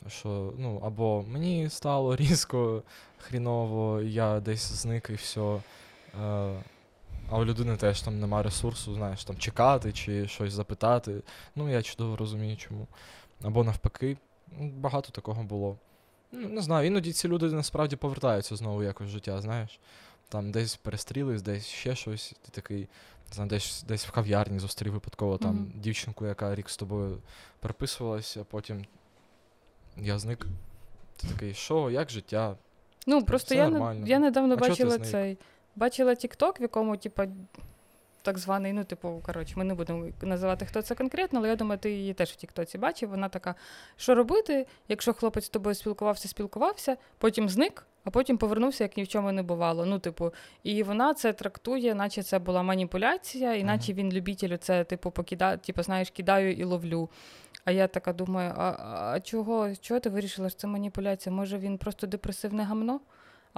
Що, 0.08 0.54
ну, 0.58 0.82
або 0.84 1.26
мені 1.28 1.70
стало 1.70 2.16
різко, 2.16 2.84
хріново, 3.18 4.02
я 4.02 4.40
десь 4.40 4.72
зник 4.72 5.10
і 5.10 5.14
все. 5.14 5.62
Е, 6.22 6.64
а 7.32 7.38
у 7.38 7.46
людини 7.46 7.78
теж 7.78 8.02
там 8.02 8.20
нема 8.20 8.44
ресурсу, 8.44 8.94
знаєш, 8.94 9.24
там 9.24 9.38
чекати 9.38 9.92
чи 9.92 10.28
щось 10.28 10.54
запитати. 10.54 11.22
Ну, 11.56 11.70
я 11.70 11.82
чудово 11.82 12.16
розумію, 12.16 12.58
чому. 12.58 12.88
Або 13.44 13.64
навпаки, 13.64 14.18
ну, 14.60 14.70
багато 14.70 15.12
такого 15.12 15.44
було. 15.44 15.78
Ну, 16.32 16.50
не 16.50 16.62
знаю, 16.62 16.88
іноді 16.88 17.14
ці 17.14 17.28
люди 17.28 17.46
насправді 17.46 17.96
повертаються 17.96 18.56
знову 18.56 18.84
якось 18.84 19.08
в 19.08 19.12
життя, 19.12 19.42
знаєш. 19.42 19.80
Там 20.30 20.52
десь 20.52 20.76
перестрілись, 20.76 21.42
десь 21.42 21.66
ще 21.66 21.96
щось. 21.96 22.36
Ти 22.46 22.52
такий, 22.52 22.80
не 23.30 23.34
знаю, 23.36 23.50
десь, 23.50 23.84
десь 23.88 24.06
в 24.06 24.12
кав'ярні 24.12 24.60
зустрів 24.60 24.94
випадково 24.94 25.38
там 25.38 25.56
Мгм. 25.56 25.72
дівчинку, 25.76 26.26
яка 26.26 26.56
рік 26.56 26.70
з 26.70 26.78
тобою 26.78 27.18
переписувалась, 27.60 28.38
а 28.38 28.44
потім 28.44 28.86
я 30.04 30.20
зник. 30.20 30.46
Ти 31.18 31.28
такий, 31.28 31.54
що, 31.54 31.90
як 31.90 32.10
життя? 32.10 32.56
Ну, 33.08 33.24
просто 33.24 33.46
все 33.46 33.56
я, 33.56 33.66
не- 33.66 33.72
нормально. 33.72 34.08
я 34.08 34.20
недавно 34.20 34.54
А 34.54 34.58
бачила 34.58 35.00
цей. 35.00 35.38
Бачила 35.76 36.12
TikTok, 36.12 36.60
в 36.60 36.62
якому, 36.62 36.98
типа, 36.98 37.28
так 38.22 38.38
званий, 38.38 38.74
ну, 38.74 38.84
типу, 38.84 39.22
коротше, 39.26 39.54
ми 39.58 39.64
не 39.64 39.74
будемо 39.74 40.06
називати, 40.22 40.66
хто 40.66 40.82
це 40.82 40.96
конкретно, 40.96 41.40
але 41.40 41.50
я 41.50 41.56
думаю, 41.56 41.80
ти 41.80 41.92
її 41.92 42.14
теж 42.14 42.32
в 42.32 42.36
Тіктоці 42.36 42.78
бачив. 42.78 43.10
Вона 43.10 43.30
така: 43.30 43.56
що 43.98 44.16
робити, 44.16 44.68
якщо 44.88 45.14
хлопець 45.14 45.46
з 45.46 45.50
тобою 45.50 45.76
спілкувався, 45.76 46.28
спілкувався, 46.28 46.98
потім 47.18 47.50
зник, 47.50 47.86
а 48.04 48.10
потім 48.10 48.38
повернувся, 48.38 48.84
як 48.84 48.98
ні 48.98 49.04
в 49.04 49.08
чому 49.08 49.32
не 49.32 49.44
бувало. 49.44 49.86
Ну, 49.86 50.00
типу, 50.00 50.34
і 50.64 50.84
вона 50.84 51.14
це 51.14 51.34
трактує, 51.34 51.96
наче 51.96 52.24
це 52.24 52.40
була 52.40 52.64
маніпуляція, 52.64 53.54
і 53.54 53.64
наче 53.64 53.94
він 53.94 54.12
любитель 54.12 54.58
це, 54.58 54.84
типу, 54.84 55.12
покидає, 55.12 55.58
типу, 55.58 55.84
знаєш, 55.84 56.10
кидаю 56.10 56.54
і 56.54 56.64
ловлю. 56.64 57.10
А 57.66 57.72
я 57.72 57.88
така 57.88 58.14
думаю: 58.14 58.54
а, 58.58 58.70
а 58.70 59.12
а 59.16 59.20
чого, 59.20 59.76
чого 59.82 60.00
ти 60.00 60.10
вирішила, 60.10 60.50
що 60.50 60.60
це 60.60 60.68
маніпуляція? 60.68 61.36
Може 61.36 61.58
він 61.58 61.78
просто 61.78 62.08
депресивне 62.08 62.64
гамно? 62.64 63.00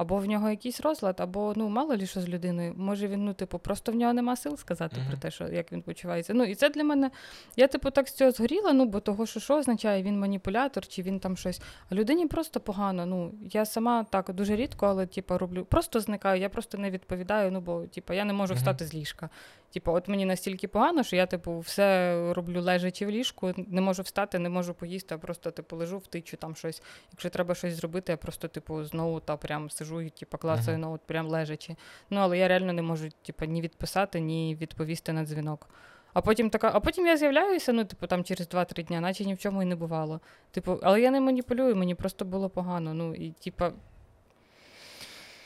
Або 0.02 0.18
в 0.18 0.26
нього 0.26 0.50
якийсь 0.50 0.82
розлад, 0.82 1.16
або 1.22 1.54
ну 1.56 1.70
мало 1.70 1.96
лі 1.96 2.06
що 2.08 2.22
з 2.22 2.30
людиною. 2.30 2.74
Може 2.78 3.08
він, 3.08 3.26
ну, 3.26 3.34
типу, 3.34 3.60
просто 3.60 3.92
в 3.92 3.96
нього 3.96 4.14
нема 4.14 4.36
сил 4.36 4.58
сказати 4.58 4.96
Мгм. 5.00 5.08
про 5.10 5.18
те, 5.18 5.32
що 5.32 5.48
як 5.48 5.72
він 5.72 5.82
почувається. 5.82 6.34
Ну, 6.34 6.44
і 6.44 6.56
це 6.56 6.70
для 6.70 6.84
мене. 6.84 7.12
Я, 7.56 7.68
типу, 7.68 7.92
так 7.92 8.08
з 8.08 8.14
цього 8.14 8.32
згоріла, 8.32 8.74
ну, 8.74 8.86
бо 8.86 9.00
того, 9.00 9.26
що 9.26 9.40
що 9.40 9.56
означає, 9.58 10.04
він 10.04 10.20
маніпулятор, 10.20 10.88
чи 10.88 11.02
він 11.02 11.20
там 11.20 11.38
щось. 11.38 11.62
А 11.90 11.96
людині 11.96 12.28
просто 12.28 12.60
погано. 12.60 13.06
Ну, 13.06 13.32
я 13.52 13.66
сама 13.66 14.04
так 14.04 14.34
дуже 14.34 14.56
рідко, 14.56 14.86
але 14.88 15.06
типу, 15.06 15.38
роблю. 15.38 15.66
Просто 15.66 16.00
зникаю, 16.00 16.42
я 16.42 16.50
просто 16.50 16.78
не 16.78 16.92
відповідаю, 16.92 17.52
ну, 17.52 17.62
бо 17.62 17.82
типу, 17.82 18.14
я 18.14 18.26
не 18.26 18.34
можу 18.34 18.54
Мгм. 18.54 18.58
встати 18.60 18.86
з 18.86 18.94
ліжка. 18.94 19.30
Типу, 19.74 19.92
от 19.92 20.08
мені 20.08 20.26
настільки 20.26 20.68
погано, 20.68 21.04
що 21.04 21.16
я, 21.16 21.26
типу, 21.26 21.60
все 21.60 22.16
роблю 22.34 22.62
лежачи 22.62 23.06
в 23.06 23.10
ліжку, 23.10 23.54
не 23.58 23.82
можу 23.82 24.04
встати, 24.04 24.40
не 24.40 24.50
можу 24.50 24.74
поїсти, 24.74 25.16
а 25.16 25.18
просто 25.18 25.52
типу 25.52 25.76
лежу, 25.76 25.98
втичу 25.98 26.38
там 26.38 26.56
щось. 26.56 26.82
Якщо 27.12 27.30
треба 27.30 27.56
щось 27.56 27.74
зробити, 27.74 28.12
я 28.12 28.18
просто, 28.18 28.48
типу, 28.48 28.84
знову 28.84 29.20
та 29.20 29.38
прям 29.38 29.70
сижу 29.70 30.02
і 30.02 30.10
типу, 30.10 30.38
клацаю 30.38 30.78
Мгм. 30.78 30.82
ноут, 30.90 31.02
прям 31.02 31.28
лежачи. 31.28 31.76
Ну, 32.10 32.20
але 32.20 32.38
я 32.38 32.48
реально 32.48 32.74
не 32.74 32.82
можу, 32.82 33.10
типу, 33.26 33.46
ні 33.46 33.62
відписати, 33.62 34.20
ні 34.20 34.58
відповісти 34.62 35.14
на 35.14 35.26
дзвінок. 35.26 35.70
А 36.14 36.22
потім 36.22 36.50
така, 36.50 36.72
а 36.74 36.80
потім 36.80 37.06
я 37.08 37.18
з'являюся, 37.18 37.74
ну, 37.74 37.86
типу, 37.86 38.08
там 38.08 38.24
через 38.24 38.50
2-3 38.50 38.84
дня, 38.84 39.02
наче 39.02 39.26
ні 39.26 39.34
в 39.34 39.38
чому 39.38 39.62
і 39.62 39.66
не 39.66 39.76
бувало. 39.76 40.20
Типу, 40.52 40.80
але 40.84 41.02
я 41.02 41.12
не 41.12 41.22
маніпулюю, 41.22 41.76
мені 41.76 41.96
просто 41.96 42.26
було 42.26 42.50
погано. 42.50 42.94
Ну, 42.94 43.16
і 43.16 43.32
типу, 43.32 43.66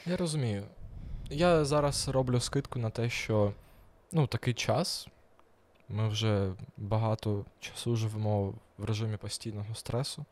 Я 0.06 0.18
розумію. 0.18 0.64
Я 1.30 1.66
зараз 1.66 2.08
роблю 2.08 2.40
скидку 2.40 2.80
на 2.80 2.90
те, 2.90 3.10
що 3.10 3.54
ну, 4.16 4.28
такий 4.28 4.54
час. 4.54 5.08
Ми 5.90 6.10
вже 6.10 6.54
багато 6.78 7.46
часу 7.60 7.96
живемо 7.96 8.54
в 8.78 8.86
режимі 8.86 9.18
постійного 9.18 9.76
стресу. 9.76 10.26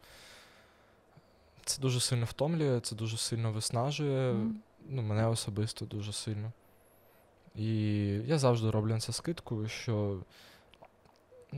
Це 1.65 1.81
дуже 1.81 1.99
сильно 1.99 2.25
втомлює, 2.25 2.79
це 2.79 2.95
дуже 2.95 3.17
сильно 3.17 3.51
виснажує. 3.51 4.33
Мгм. 4.33 4.59
Ну, 4.89 5.01
мене 5.01 5.27
особисто 5.27 5.85
дуже 5.85 6.13
сильно. 6.13 6.51
І 7.55 7.75
я 8.25 8.37
завжди 8.37 8.69
роблю 8.69 8.89
на 8.89 8.99
це 8.99 9.13
скидку, 9.13 9.67
що 9.67 10.19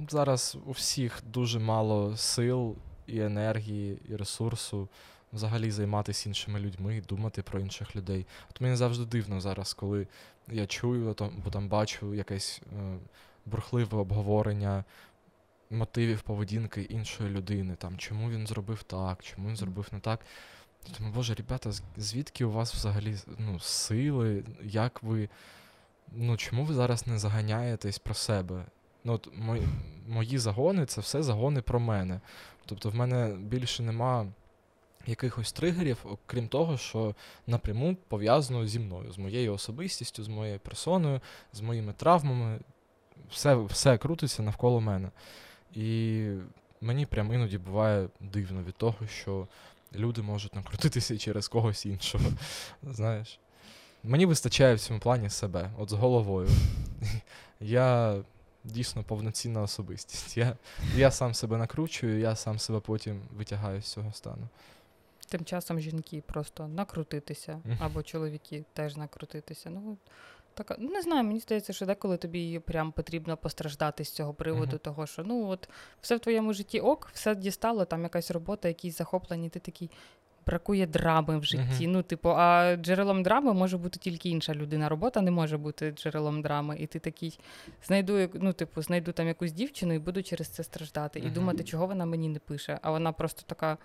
зараз 0.09 0.57
у 0.65 0.71
всіх 0.71 1.23
дуже 1.25 1.59
мало 1.59 2.17
сил 2.17 2.75
і 3.07 3.19
енергії, 3.19 4.01
і 4.09 4.15
ресурсу 4.15 4.87
взагалі 5.35 5.71
займатися 5.71 6.29
іншими 6.29 6.59
людьми 6.59 7.01
думати 7.09 7.41
про 7.41 7.59
інших 7.59 7.95
людей. 7.95 8.25
От 8.49 8.61
мені 8.61 8.75
завжди 8.75 9.05
дивно 9.05 9.41
зараз, 9.41 9.73
коли 9.73 10.07
я 10.47 10.67
чую 10.67 11.15
або 11.19 11.49
там 11.51 11.69
бачу 11.69 12.13
якесь 12.13 12.61
е, 12.77 12.97
бурхливе 13.45 13.97
обговорення 13.97 14.83
мотивів 15.69 16.21
поведінки 16.21 16.81
іншої 16.81 17.29
людини. 17.29 17.75
Там, 17.75 17.97
чому 17.97 18.29
він 18.29 18.47
зробив 18.47 18.83
так, 18.83 19.23
чому 19.23 19.47
він 19.47 19.55
зробив 19.55 19.87
не 19.91 19.99
так. 19.99 20.19
Думаю, 20.97 21.15
боже, 21.15 21.33
ребята, 21.33 21.71
звідки 21.97 22.45
у 22.45 22.51
вас 22.51 22.73
взагалі 22.73 23.15
ну, 23.37 23.59
сили? 23.59 24.43
Як 24.63 25.03
ви. 25.03 25.29
Ну, 26.11 26.37
чому 26.37 26.65
ви 26.65 26.73
зараз 26.73 27.07
не 27.07 27.19
заганяєтесь 27.19 27.99
про 27.99 28.13
себе? 28.13 28.65
Ну, 29.03 29.13
от 29.13 29.29
мої, 29.35 29.67
мої 30.07 30.37
загони 30.37 30.85
це 30.85 31.01
все 31.01 31.23
загони 31.23 31.61
про 31.61 31.79
мене. 31.79 32.21
Тобто 32.65 32.89
в 32.89 32.95
мене 32.95 33.35
більше 33.39 33.83
нема 33.83 34.27
якихось 35.07 35.51
тригерів, 35.51 35.97
окрім 36.03 36.47
того, 36.47 36.77
що 36.77 37.15
напряму 37.47 37.97
пов'язано 38.07 38.67
зі 38.67 38.79
мною, 38.79 39.11
з 39.11 39.17
моєю 39.17 39.53
особистістю, 39.53 40.23
з 40.23 40.27
моєю 40.27 40.59
персоною, 40.59 41.21
з 41.53 41.61
моїми 41.61 41.93
травмами. 41.93 42.59
Все, 43.29 43.55
все 43.55 43.97
крутиться 43.97 44.43
навколо 44.43 44.81
мене. 44.81 45.09
І 45.73 46.27
мені 46.81 47.05
прям 47.05 47.33
іноді 47.33 47.57
буває 47.57 48.07
дивно 48.19 48.63
від 48.63 48.75
того, 48.75 49.07
що 49.07 49.47
люди 49.95 50.21
можуть 50.21 50.55
накрутитися 50.55 51.17
через 51.17 51.47
когось 51.47 51.85
іншого. 51.85 52.25
Знаєш. 52.83 53.39
Мені 54.03 54.25
вистачає 54.25 54.75
в 54.75 54.79
цьому 54.79 54.99
плані 54.99 55.29
себе, 55.29 55.71
от 55.77 55.89
з 55.89 55.93
головою. 55.93 56.49
Я 57.59 58.15
дійсно 58.63 59.03
повноцінна 59.03 59.61
особистість. 59.61 60.37
Я, 60.37 60.57
я 60.95 61.11
сам 61.11 61.33
себе 61.33 61.57
накручую, 61.57 62.19
я 62.19 62.35
сам 62.35 62.59
себе 62.59 62.79
потім 62.79 63.21
витягаю 63.37 63.81
з 63.81 63.85
цього 63.85 64.13
стану. 64.13 64.47
Тим 65.27 65.45
часом 65.45 65.79
жінки 65.79 66.23
просто 66.25 66.67
накрутитися, 66.67 67.61
або 67.79 68.03
чоловіки 68.03 68.65
теж 68.73 68.95
накрутитися. 68.97 69.69
Ну, 69.69 69.97
така, 70.53 70.75
не 70.79 71.01
знаю, 71.01 71.23
мені 71.23 71.39
здається, 71.39 71.73
що 71.73 71.85
деколи 71.85 72.17
тобі 72.17 72.59
прям 72.59 72.91
потрібно 72.91 73.37
постраждати 73.37 74.05
з 74.05 74.11
цього 74.11 74.33
приводу, 74.33 74.65
Мгм. 74.67 74.79
того, 74.79 75.07
що 75.07 75.23
ну 75.23 75.47
от 75.47 75.69
все 76.01 76.15
в 76.15 76.19
твоєму 76.19 76.53
житті 76.53 76.79
ок, 76.79 77.09
все 77.13 77.35
дістало, 77.35 77.85
там 77.85 78.03
якась 78.03 78.31
робота, 78.31 78.67
якісь 78.67 78.97
захоплені, 78.97 79.49
ти 79.49 79.59
такий. 79.59 79.89
Бракує 80.47 80.87
драми 80.87 81.37
в 81.39 81.43
житті. 81.43 81.83
Мгм. 81.83 81.91
Ну, 81.91 82.03
типу, 82.03 82.29
а 82.29 82.75
джерелом 82.75 83.23
драми 83.23 83.53
може 83.53 83.77
бути 83.77 83.99
тільки 83.99 84.29
інша 84.29 84.53
людина. 84.53 84.89
Робота 84.89 85.21
не 85.21 85.31
може 85.31 85.57
бути 85.57 85.91
джерелом 85.91 86.41
драми. 86.41 86.77
І 86.79 86.87
ти 86.87 86.99
такий 86.99 87.39
знайду, 87.85 88.29
ну, 88.33 88.53
типу, 88.53 88.81
знайду 88.81 89.11
там 89.11 89.27
якусь 89.27 89.51
дівчину 89.51 89.93
і 89.93 89.99
буду 89.99 90.23
через 90.23 90.47
це 90.47 90.63
страждати. 90.63 91.19
І 91.19 91.29
думати, 91.29 91.63
чого 91.63 91.87
вона 91.87 92.05
мені 92.05 92.29
не 92.29 92.39
пише. 92.39 92.79
А 92.81 92.91
вона 92.91 93.11
просто 93.11 93.41
така. 93.45 93.77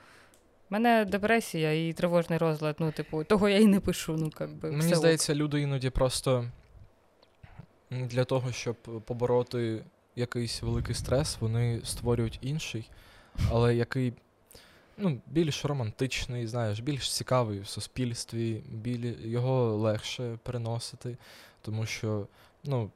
У 0.71 0.75
мене 0.75 1.05
депресія 1.05 1.89
і 1.89 1.93
тривожний 1.93 2.39
розлад. 2.39 2.77
Ну, 2.79 2.93
типу, 2.93 3.25
того 3.25 3.49
я 3.49 3.59
і 3.59 3.67
не 3.67 3.81
пишу. 3.81 4.17
Ну, 4.17 4.31
как 4.31 4.51
би, 4.51 4.71
Мені 4.71 4.81
все 4.81 4.91
ок. 4.91 4.97
здається, 4.97 5.35
люди 5.35 5.61
іноді 5.61 5.91
просто 5.91 6.45
для 7.91 8.25
того, 8.25 8.53
щоб 8.53 8.77
побороти 9.05 9.85
якийсь 10.17 10.63
великий 10.63 10.95
стрес, 10.95 11.37
вони 11.41 11.81
створюють 11.85 12.39
інший, 12.43 12.91
але 13.51 13.77
який 13.77 14.13
ну, 14.99 15.21
більш 15.27 15.65
романтичний, 15.65 16.47
знаєш, 16.47 16.81
більш 16.81 17.13
цікавий 17.13 17.61
в 17.61 17.67
суспільстві, 17.67 18.63
білі, 18.71 19.17
його 19.25 19.77
легше 19.77 20.39
переносити, 20.43 21.17
тому 21.63 21.87
що 21.87 22.27
ну, 22.65 22.91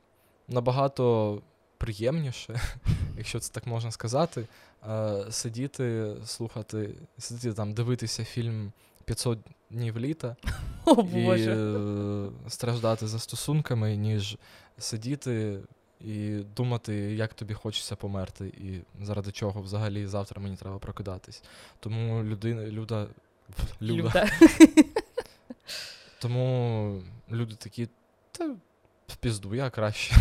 набагато 0.49 1.43
приємніше, 1.79 2.61
якщо 3.17 3.41
це 3.41 3.53
так 3.53 3.67
можна 3.67 3.91
сказати, 3.91 4.47
е, 4.91 5.25
сидіти, 5.31 6.15
слухати, 6.25 6.95
сидіти 7.19 7.53
там, 7.53 7.73
дивитися 7.75 8.25
фільм 8.25 8.73
500 9.05 9.39
днів 9.71 9.99
літа 9.99 10.37
О, 10.85 10.93
і 11.15 11.25
Боже. 11.25 11.55
е, 11.57 12.51
страждати 12.51 13.07
за 13.07 13.19
стосунками, 13.19 13.97
ніж 13.97 14.37
сидіти 14.79 15.61
і 16.01 16.31
думати, 16.57 16.95
як 16.95 17.35
тобі 17.35 17.55
хочеться 17.55 17.97
померти, 17.97 18.47
і 18.47 18.81
заради 19.05 19.33
чого 19.33 19.61
взагалі 19.63 20.07
завтра 20.07 20.41
мені 20.43 20.57
треба 20.57 20.79
прокидатись. 20.79 21.43
Тому 21.81 22.23
людина, 22.25 22.63
люда, 22.63 23.07
люда, 23.83 24.03
Люда. 24.03 24.31
тому 26.19 27.03
люди 27.31 27.55
такі, 27.55 27.89
та 28.33 28.47
в 29.09 29.17
пізду, 29.21 29.55
я 29.55 29.71
краще. 29.71 30.17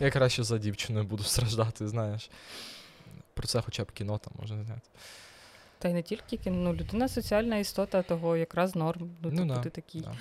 Я 0.00 0.10
краще 0.10 0.42
за 0.44 0.58
дівчиною 0.58 1.04
буду 1.06 1.22
страждати, 1.22 1.88
знаєш. 1.88 2.30
Про 3.36 3.46
це 3.46 3.60
хоча 3.62 3.84
б 3.84 3.92
кіно 3.92 4.18
там 4.18 4.32
можна 4.40 4.64
зняти. 4.64 4.88
Та 5.78 5.88
й 5.88 5.92
не 5.92 6.02
тільки 6.02 6.36
кіно, 6.36 6.56
ну, 6.56 6.74
людина 6.74 7.08
соціальна 7.08 7.56
істота, 7.58 8.02
того 8.02 8.36
якраз 8.36 8.76
норм. 8.76 9.10
Ну, 9.22 9.30
Ну 9.30 9.36
типу, 9.36 9.48
да, 9.48 9.56
ти 9.60 9.70
такий. 9.70 10.00
Да. 10.00 10.12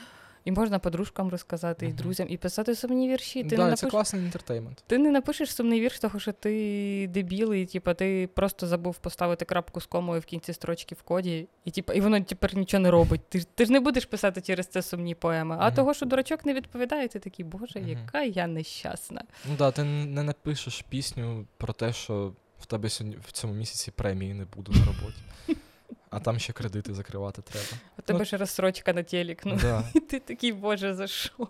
І 0.45 0.51
можна 0.51 0.79
подружкам 0.79 1.29
розказати, 1.29 1.85
і 1.87 1.93
друзям, 1.93 2.27
і 2.29 2.37
писати 2.37 2.75
сумні 2.75 3.09
вірші. 3.09 3.43
Ти, 3.43 3.55
да, 3.55 3.67
не 3.67 3.73
і 3.73 3.75
це 3.75 3.87
класний 3.89 4.21
інтертеймент. 4.23 4.83
ти 4.87 4.97
не 4.97 5.11
напишеш 5.11 5.55
сумний 5.55 5.81
вірш, 5.81 5.99
того 5.99 6.19
що 6.19 6.31
ти 6.31 7.07
дебіл, 7.13 7.53
і 7.53 7.65
типу, 7.65 7.93
ти 7.93 8.29
просто 8.33 8.67
забув 8.67 8.97
поставити 8.97 9.45
крапку 9.45 9.81
з 9.81 9.85
комою 9.85 10.21
в 10.21 10.25
кінці 10.25 10.53
строчки 10.53 10.95
в 10.95 11.01
коді, 11.01 11.47
і 11.65 11.71
типу, 11.71 11.93
і 11.93 12.01
воно 12.01 12.21
тепер 12.21 12.55
нічого 12.55 12.81
не 12.81 12.91
робить. 12.91 13.21
Ти, 13.29 13.39
ж- 13.39 13.47
ти 13.55 13.65
ж 13.65 13.71
не 13.71 13.79
будеш 13.79 14.05
писати 14.05 14.41
через 14.41 14.67
це 14.67 14.81
сумні 14.81 15.15
поеми. 15.15 15.55
А 15.59 15.65
Мгм. 15.67 15.75
того, 15.75 15.93
що 15.93 16.05
дурачок 16.05 16.45
не 16.45 16.53
відповідає, 16.53 17.07
ти 17.07 17.19
такий, 17.19 17.45
боже, 17.45 17.79
Мгм. 17.79 17.89
яка 17.89 18.21
я 18.23 18.47
нещасна. 18.47 19.21
Ну 19.49 19.55
да, 19.57 19.71
ти 19.71 19.83
не 19.83 20.23
напишеш 20.23 20.81
пісню 20.89 21.45
про 21.57 21.73
те, 21.73 21.93
що 21.93 22.33
в 22.59 22.65
тебе 22.65 22.89
сьогодні 22.89 23.17
в 23.27 23.31
цьому 23.31 23.53
місяці 23.53 23.91
премії 23.91 24.33
не 24.33 24.45
буде 24.45 24.71
на 24.79 24.85
роботі. 24.85 25.21
А 26.09 26.19
там 26.19 26.39
ще 26.39 26.53
кредити 26.53 26.93
закривати 26.93 27.41
треба. 27.41 27.65
У 27.97 28.01
тебе 28.01 28.19
Ну, 28.19 28.25
ж 28.25 28.37
розстрочка 28.37 28.93
на 28.93 29.03
телек. 29.03 29.45
Ну, 29.45 29.57
Да. 29.61 29.83
і 29.93 29.99
ти 30.09 30.19
такий, 30.19 30.51
боже, 30.53 30.93
за 30.93 31.07
що? 31.07 31.47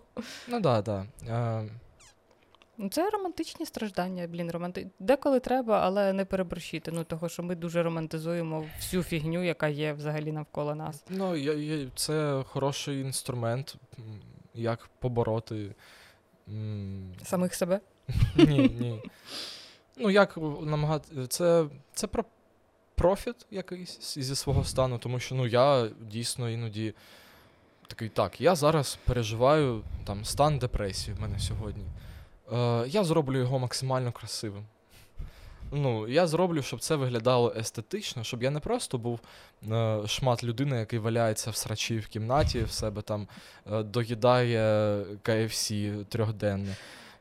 Ну 0.48 0.60
да, 0.60 0.82
да. 0.82 1.06
Е, 1.28 2.88
це 2.90 3.10
романтичні 3.10 3.66
страждання, 3.66 4.26
блін, 4.26 4.50
романти... 4.50 4.90
Деколи 5.00 5.40
треба, 5.40 5.80
але 5.80 6.12
не 6.12 6.24
переборщити. 6.24 6.92
Ну, 6.92 7.04
того, 7.04 7.28
що 7.28 7.42
ми 7.42 7.54
дуже 7.54 7.82
романтизуємо 7.82 8.64
всю 8.76 9.02
фігню, 9.02 9.44
яка 9.44 9.68
є 9.68 9.92
взагалі 9.92 10.32
навколо 10.32 10.74
нас. 10.74 11.04
ну, 11.08 11.36
я, 11.36 11.52
я, 11.52 11.86
це 11.94 12.44
хороший 12.46 13.00
інструмент, 13.00 13.76
як 14.54 14.88
побороти. 14.98 15.74
м, 16.48 17.14
Самих 17.24 17.54
себе. 17.54 17.80
Ні, 18.36 18.58
ні. 18.80 19.02
Ну, 19.96 20.10
як 20.10 20.36
намагати. 20.62 21.26
Це, 21.26 21.66
це 21.94 22.06
про 22.06 22.24
профіт 22.94 23.46
якийсь 23.50 24.18
зі 24.18 24.36
свого 24.36 24.64
стану, 24.64 24.98
тому 24.98 25.20
що 25.20 25.34
ну, 25.34 25.46
я 25.46 25.88
дійсно 26.00 26.50
іноді 26.50 26.94
такий, 27.86 28.08
так, 28.08 28.40
я 28.40 28.54
зараз 28.54 28.98
переживаю 29.04 29.82
там, 30.04 30.24
стан 30.24 30.58
депресії 30.58 31.16
в 31.16 31.20
мене 31.20 31.38
сьогодні. 31.38 31.84
Е, 32.52 32.84
я 32.88 33.04
зроблю 33.04 33.38
його 33.38 33.58
максимально 33.58 34.12
красивим. 34.12 34.64
Ну, 35.72 36.08
я 36.08 36.26
зроблю, 36.26 36.62
щоб 36.62 36.80
це 36.80 36.96
виглядало 36.96 37.54
естетично, 37.56 38.24
щоб 38.24 38.42
я 38.42 38.50
не 38.50 38.60
просто 38.60 38.98
був 38.98 39.20
е, 39.72 40.00
шмат 40.06 40.44
людини, 40.44 40.76
який 40.76 40.98
валяється 40.98 41.50
в 41.50 41.56
срачі 41.56 41.98
в 41.98 42.06
кімнаті, 42.06 42.62
в 42.62 42.70
себе 42.70 43.02
там 43.02 43.28
е, 43.72 43.82
доїдає 43.82 44.98
KFC 45.24 46.04
трьохденне. 46.04 46.76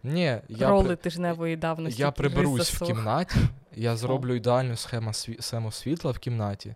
Ні, 0.06 0.38
я, 0.50 0.70
Роли 0.70 0.86
при- 0.86 0.96
тижневої 0.96 1.56
давності. 1.56 2.02
я 2.02 2.12
приберусь 2.12 2.74
в 2.74 2.86
кімнаті, 2.86 3.36
я 3.76 3.96
зроблю 3.96 4.36
ідеальну 4.36 4.76
схему, 4.76 5.10
сві- 5.10 5.42
схему 5.42 5.72
світла 5.72 6.12
в 6.12 6.20
кімнаті. 6.20 6.76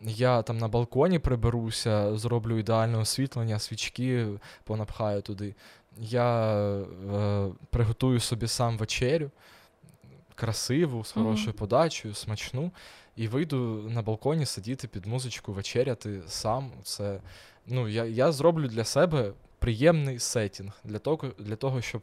Я 0.00 0.42
там 0.42 0.58
на 0.58 0.68
балконі 0.68 1.18
приберуся, 1.18 2.16
зроблю 2.16 2.58
ідеальне 2.58 2.98
освітлення, 2.98 3.58
свічки 3.58 4.26
понапхаю 4.64 5.22
туди. 5.22 5.54
Я 5.98 6.52
е, 6.54 7.48
приготую 7.70 8.20
собі 8.20 8.48
сам 8.48 8.78
вечерю, 8.78 9.30
красиву, 10.34 11.04
з 11.04 11.12
хорошою 11.12 11.54
подачею, 11.54 12.14
смачну, 12.14 12.70
і 13.16 13.28
вийду 13.28 13.56
на 13.90 14.02
балконі 14.02 14.46
сидіти 14.46 14.88
під 14.88 15.06
музичку, 15.06 15.52
вечеряти 15.52 16.20
сам. 16.26 16.72
Це, 16.82 17.20
ну, 17.66 17.88
я, 17.88 18.04
я 18.04 18.32
зроблю 18.32 18.68
для 18.68 18.84
себе 18.84 19.32
приємний 19.58 20.18
сетінг 20.18 20.72
для 20.84 20.98
того, 20.98 21.28
для 21.38 21.56
того 21.56 21.80
щоб 21.80 22.02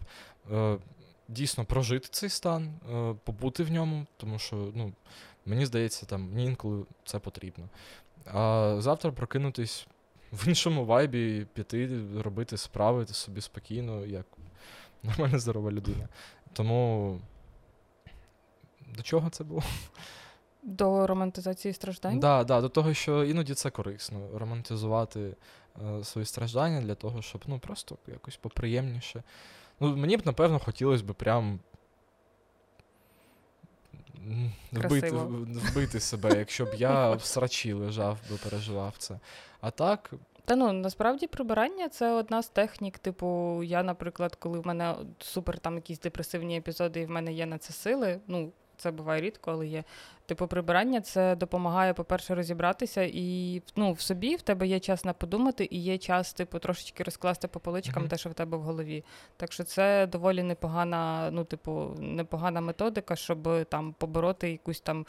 дійсно 1.28 1.66
прожити 1.66 2.08
цей 2.12 2.30
стан, 2.30 2.74
е, 2.94 3.16
побути 3.24 3.64
в 3.64 3.72
ньому, 3.72 4.06
тому 4.18 4.40
що 4.40 4.72
ну, 4.76 4.94
мені 5.46 5.66
здається, 5.66 6.06
там 6.06 6.30
мені 6.30 6.46
інколи 6.46 6.86
це 7.06 7.20
потрібно. 7.20 7.70
А 8.26 8.76
завтра 8.80 9.12
прокинутись 9.12 9.88
в 10.32 10.48
іншому 10.48 10.86
вайбі, 10.86 11.48
піти, 11.54 12.00
робити 12.18 12.58
справи 12.58 13.08
собі 13.08 13.42
спокійно, 13.42 14.06
як 14.06 14.26
нормальна 15.04 15.40
здорова 15.40 15.72
людина. 15.72 16.10
Тому 16.54 17.20
до 18.96 19.04
чого 19.04 19.30
це 19.30 19.44
було? 19.44 19.64
До 20.64 21.08
романтизації 21.08 21.74
страждань. 21.74 22.20
Да, 22.20 22.44
да, 22.44 22.62
до 22.62 22.70
того, 22.70 22.94
що 22.94 23.24
іноді 23.24 23.54
це 23.54 23.70
корисно 23.70 24.30
романтизувати 24.34 25.36
е, 25.82 26.04
свої 26.04 26.26
страждання 26.26 26.82
для 26.82 26.96
того, 26.96 27.22
щоб 27.22 27.44
ну 27.48 27.60
просто 27.60 27.98
якось 28.08 28.38
поприємніше. 28.38 29.24
Ну, 29.80 29.96
мені 29.98 30.18
б, 30.18 30.22
напевно, 30.26 30.60
хотілося 30.60 31.04
б 31.04 31.14
прям. 31.14 31.60
Вбити, 34.72 35.12
вбити 35.12 36.00
себе, 36.00 36.36
якщо 36.38 36.66
б 36.66 36.74
я 36.74 37.12
в 37.12 37.24
срачі 37.24 37.74
лежав 37.74 38.20
би 38.30 38.38
переживав 38.38 38.94
це. 38.98 39.20
А 39.62 39.72
так, 39.72 40.14
Та 40.46 40.56
ну 40.56 40.74
насправді 40.74 41.28
прибирання 41.28 41.90
це 41.90 42.12
одна 42.12 42.42
з 42.42 42.50
технік. 42.50 43.00
Типу, 43.00 43.62
я, 43.64 43.84
наприклад, 43.84 44.36
коли 44.36 44.60
в 44.60 44.68
мене 44.68 44.96
супер 45.20 45.60
там 45.60 45.76
якісь 45.76 46.00
депресивні 46.00 46.58
епізоди, 46.58 47.02
і 47.02 47.06
в 47.06 47.10
мене 47.10 47.34
є 47.34 47.46
на 47.46 47.58
це 47.58 47.74
сили. 47.74 48.20
Ну, 48.28 48.52
це 48.78 48.92
буває 48.92 49.22
рідко, 49.22 49.52
але 49.52 49.68
є. 49.68 49.84
Типу, 50.26 50.48
прибирання 50.48 51.02
це 51.02 51.36
допомагає, 51.36 51.94
по-перше, 51.94 52.36
розібратися, 52.36 53.02
і 53.14 53.62
ну, 53.76 53.94
в 53.94 54.02
собі 54.02 54.36
в 54.36 54.42
тебе 54.42 54.68
є 54.68 54.80
час 54.80 55.06
на 55.06 55.14
подумати, 55.14 55.68
і 55.72 55.80
є 55.80 55.98
час, 55.98 56.34
типу, 56.34 56.60
трошечки 56.60 57.04
розкласти 57.04 57.48
по 57.48 57.60
поличкам 57.60 58.02
Мгм. 58.04 58.10
те, 58.10 58.18
що 58.18 58.30
в 58.30 58.34
тебе 58.34 58.58
в 58.58 58.62
голові. 58.62 59.04
Так 59.38 59.52
що 59.54 59.64
це 59.64 60.08
доволі 60.08 60.44
непогана, 60.44 61.30
ну, 61.32 61.44
типу, 61.44 61.96
непогана 62.00 62.62
методика, 62.62 63.16
щоб 63.16 63.66
там 63.70 63.94
побороти 63.98 64.52
якусь 64.52 64.80
там. 64.82 65.06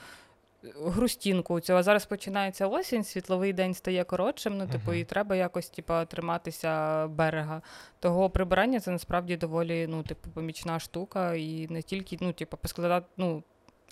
Грустінку 0.84 1.60
цього 1.60 1.82
зараз 1.82 2.06
починається 2.06 2.66
осінь, 2.66 3.04
світловий 3.04 3.52
день 3.52 3.74
стає 3.74 4.04
коротшим. 4.04 4.58
Ну, 4.58 4.66
типу, 4.66 4.90
Мгм. 4.90 5.00
і 5.00 5.04
треба 5.04 5.36
якось 5.36 5.68
типу, 5.70 5.94
триматися 6.08 7.06
берега. 7.06 7.62
Того 8.00 8.30
прибирання 8.30 8.80
це 8.80 8.90
насправді 8.90 9.36
доволі 9.36 9.86
ну, 9.86 10.02
типу, 10.02 10.30
помічна 10.30 10.78
штука, 10.80 11.34
і 11.34 11.66
не 11.70 11.82
тільки, 11.82 12.18
ну, 12.20 12.32
типу, 12.32 12.56
поскладати, 12.56 13.06
ну, 13.16 13.42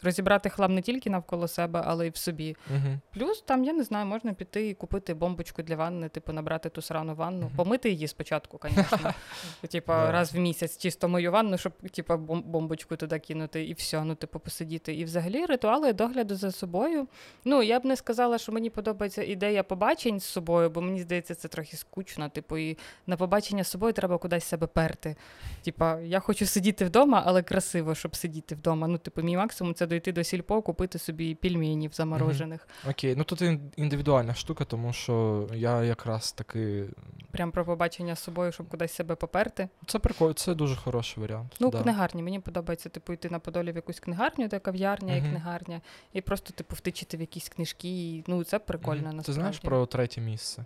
розібрати 0.02 0.48
хлам 0.48 0.74
не 0.74 0.82
тільки 0.82 1.10
навколо 1.10 1.48
себе, 1.48 1.82
але 1.84 2.06
й 2.06 2.10
в 2.10 2.16
собі. 2.16 2.56
угу. 2.70 2.98
Плюс 3.14 3.42
там, 3.46 3.64
я 3.64 3.72
не 3.72 3.84
знаю, 3.84 4.06
можна 4.06 4.32
піти 4.32 4.68
і 4.68 4.74
купити 4.74 5.14
бомбочку 5.14 5.62
для 5.62 5.76
ванни, 5.76 6.08
типу, 6.08 6.32
набрати 6.32 6.68
ту 6.68 6.82
срану 6.82 7.14
ванну, 7.14 7.46
Мгм. 7.46 7.56
помити 7.56 7.90
її 7.90 8.08
спочатку, 8.08 8.60
звісно. 8.62 9.14
Типа 9.70 10.06
Да. 10.06 10.12
раз 10.12 10.34
в 10.34 10.38
місяць 10.38 10.78
чисто 10.78 11.08
мою 11.08 11.32
ванну, 11.32 11.58
щоб 11.58 11.72
бом- 12.08 12.42
бомбочку 12.42 12.96
туди 12.96 13.18
кинути, 13.18 13.64
і 13.64 13.72
все, 13.72 14.04
ну, 14.04 14.14
типу, 14.14 14.38
посидіти. 14.38 14.94
І 14.94 15.04
взагалі 15.04 15.46
ритуали 15.46 15.92
догляду 15.92 16.34
за 16.36 16.52
собою. 16.52 17.08
Ну, 17.44 17.62
я 17.62 17.80
б 17.80 17.84
не 17.84 17.96
сказала, 17.96 18.38
що 18.38 18.52
мені 18.52 18.70
подобається 18.70 19.22
ідея 19.22 19.62
побачень 19.62 20.20
з 20.20 20.24
собою, 20.24 20.70
бо 20.70 20.80
мені 20.80 21.00
здається, 21.00 21.34
це 21.34 21.48
трохи 21.48 21.76
скучно. 21.76 22.28
Типу, 22.28 22.56
і 22.58 22.78
на 23.06 23.16
побачення 23.16 23.64
з 23.64 23.68
собою 23.68 23.92
треба 23.92 24.18
кудись 24.18 24.44
себе 24.44 24.66
перти. 24.66 25.16
Типа, 25.64 26.00
я 26.00 26.20
хочу 26.20 26.46
сидіти 26.46 26.84
вдома, 26.84 27.22
але 27.26 27.42
красиво, 27.42 27.94
щоб 27.94 28.16
сидіти 28.16 28.54
вдома. 28.54 28.86
Ну, 28.88 28.98
типу, 28.98 29.22
мій 29.22 29.36
максимум 29.36 29.74
це 29.74 29.85
дойти 29.86 30.12
до 30.12 30.24
сільпо, 30.24 30.62
купити 30.62 30.98
собі 30.98 31.34
пельменів 31.34 31.92
заморожених. 31.92 32.68
Окей, 32.90 33.14
ну 33.16 33.24
тут 33.24 33.42
індивідуальна 33.76 34.34
штука, 34.34 34.64
тому 34.64 34.92
що 34.92 35.46
я 35.54 35.82
якраз 35.82 36.32
таки. 36.32 36.84
Прям 37.30 37.50
про 37.50 37.64
побачення 37.64 38.16
з 38.16 38.22
собою, 38.22 38.52
щоб 38.52 38.68
кудись 38.68 38.92
себе 38.92 39.14
поперти. 39.14 39.68
Це 39.86 39.98
прикольно, 39.98 40.32
це 40.32 40.54
дуже 40.54 40.76
хороший 40.76 41.20
варіант. 41.20 41.56
Ну, 41.60 41.70
да. 41.70 41.82
книгарні. 41.82 42.22
Мені 42.22 42.40
подобається, 42.40 42.88
типу, 42.88 43.12
йти 43.12 43.30
на 43.30 43.38
Подолі 43.38 43.72
в 43.72 43.76
якусь 43.76 44.00
книгарню, 44.00 44.48
де 44.48 44.58
кав'ярня 44.58 45.16
і 45.16 45.20
книгарня, 45.20 45.80
і 46.12 46.20
просто, 46.20 46.52
типу, 46.52 46.76
втичити 46.76 47.16
в 47.16 47.20
якісь 47.20 47.48
книжки. 47.48 47.88
І, 47.88 48.24
ну, 48.26 48.44
це 48.44 48.58
прикольно, 48.58 49.02
Мгм. 49.06 49.16
насправді. 49.16 49.26
Ти 49.26 49.32
знаєш 49.32 49.58
про 49.58 49.86
третє 49.86 50.20
місце? 50.20 50.64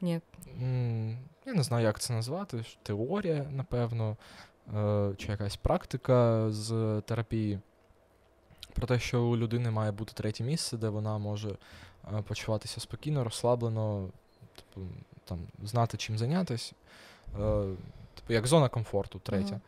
Ні. 0.00 0.20
М, 0.62 1.18
Я 1.46 1.54
не 1.54 1.62
знаю, 1.62 1.84
як 1.84 1.98
це 2.00 2.12
назвати. 2.12 2.64
Теорія, 2.82 3.46
напевно, 3.50 4.16
е, 4.76 5.10
чи 5.16 5.30
якась 5.32 5.56
практика 5.56 6.46
з 6.50 7.02
терапії. 7.06 7.58
Про 8.78 8.86
те, 8.86 8.98
що 8.98 9.22
у 9.22 9.36
людини 9.36 9.70
має 9.70 9.92
бути 9.92 10.12
третє 10.14 10.44
місце, 10.44 10.76
де 10.76 10.88
вона 10.88 11.18
може 11.18 11.48
е, 12.18 12.22
почуватися 12.22 12.80
спокійно, 12.80 13.24
розслаблено, 13.24 14.08
типу, 14.56 14.86
там, 15.24 15.38
знати, 15.64 15.96
чим 15.96 16.18
зайнятися. 16.18 16.74
Е, 17.40 17.64
Типу, 18.14 18.32
як 18.32 18.46
зона 18.46 18.68
комфорту, 18.68 19.18
третя. 19.18 19.50
Мгм. 19.50 19.60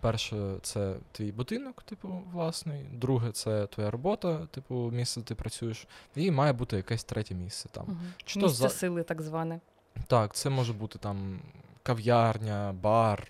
Перше, 0.00 0.54
це 0.62 0.94
твій 1.12 1.32
будинок, 1.32 1.82
типу, 1.82 2.22
власний. 2.32 2.84
Друге, 2.92 3.32
це 3.32 3.66
твоя 3.66 3.90
робота, 3.90 4.46
типу, 4.46 4.74
місце, 4.90 5.20
де 5.20 5.26
ти 5.26 5.34
працюєш. 5.34 5.86
І 6.16 6.30
має 6.30 6.52
бути 6.52 6.76
якесь 6.76 7.04
третє 7.04 7.34
місце 7.34 7.68
там. 7.72 7.84
Мгм. 7.86 8.12
Чи 8.24 8.40
то 8.40 8.46
Місце 8.46 8.62
за- 8.62 8.68
сили, 8.68 9.02
так 9.02 9.22
зване. 9.22 9.60
Так, 10.06 10.34
це 10.34 10.50
може 10.50 10.72
бути 10.72 10.98
там 10.98 11.38
кав'ярня, 11.82 12.72
бар, 12.82 13.28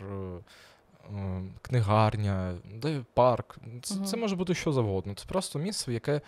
книгарня, 1.63 2.55
де 2.75 3.05
парк. 3.15 3.59
Це, 3.83 3.95
це 3.95 4.17
може 4.17 4.37
бути 4.37 4.55
що 4.55 4.73
завгодно. 4.73 5.15
Це 5.15 5.25
просто 5.27 5.59
місце, 5.59 5.93
яке, 5.93 6.21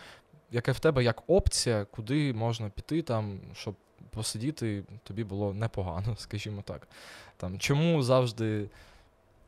яке 0.51 0.73
в 0.73 0.79
тебе 0.79 1.05
як 1.05 1.23
опція, 1.27 1.85
куди 1.85 2.33
можна 2.33 2.69
піти, 2.69 3.03
там, 3.03 3.39
щоб 3.55 3.75
посидіти, 4.11 4.85
тобі 5.03 5.25
було 5.25 5.55
непогано, 5.55 6.17
скажімо 6.19 6.63
так. 6.65 6.89
Там, 7.37 7.59
чому 7.59 8.03
завжди 8.03 8.69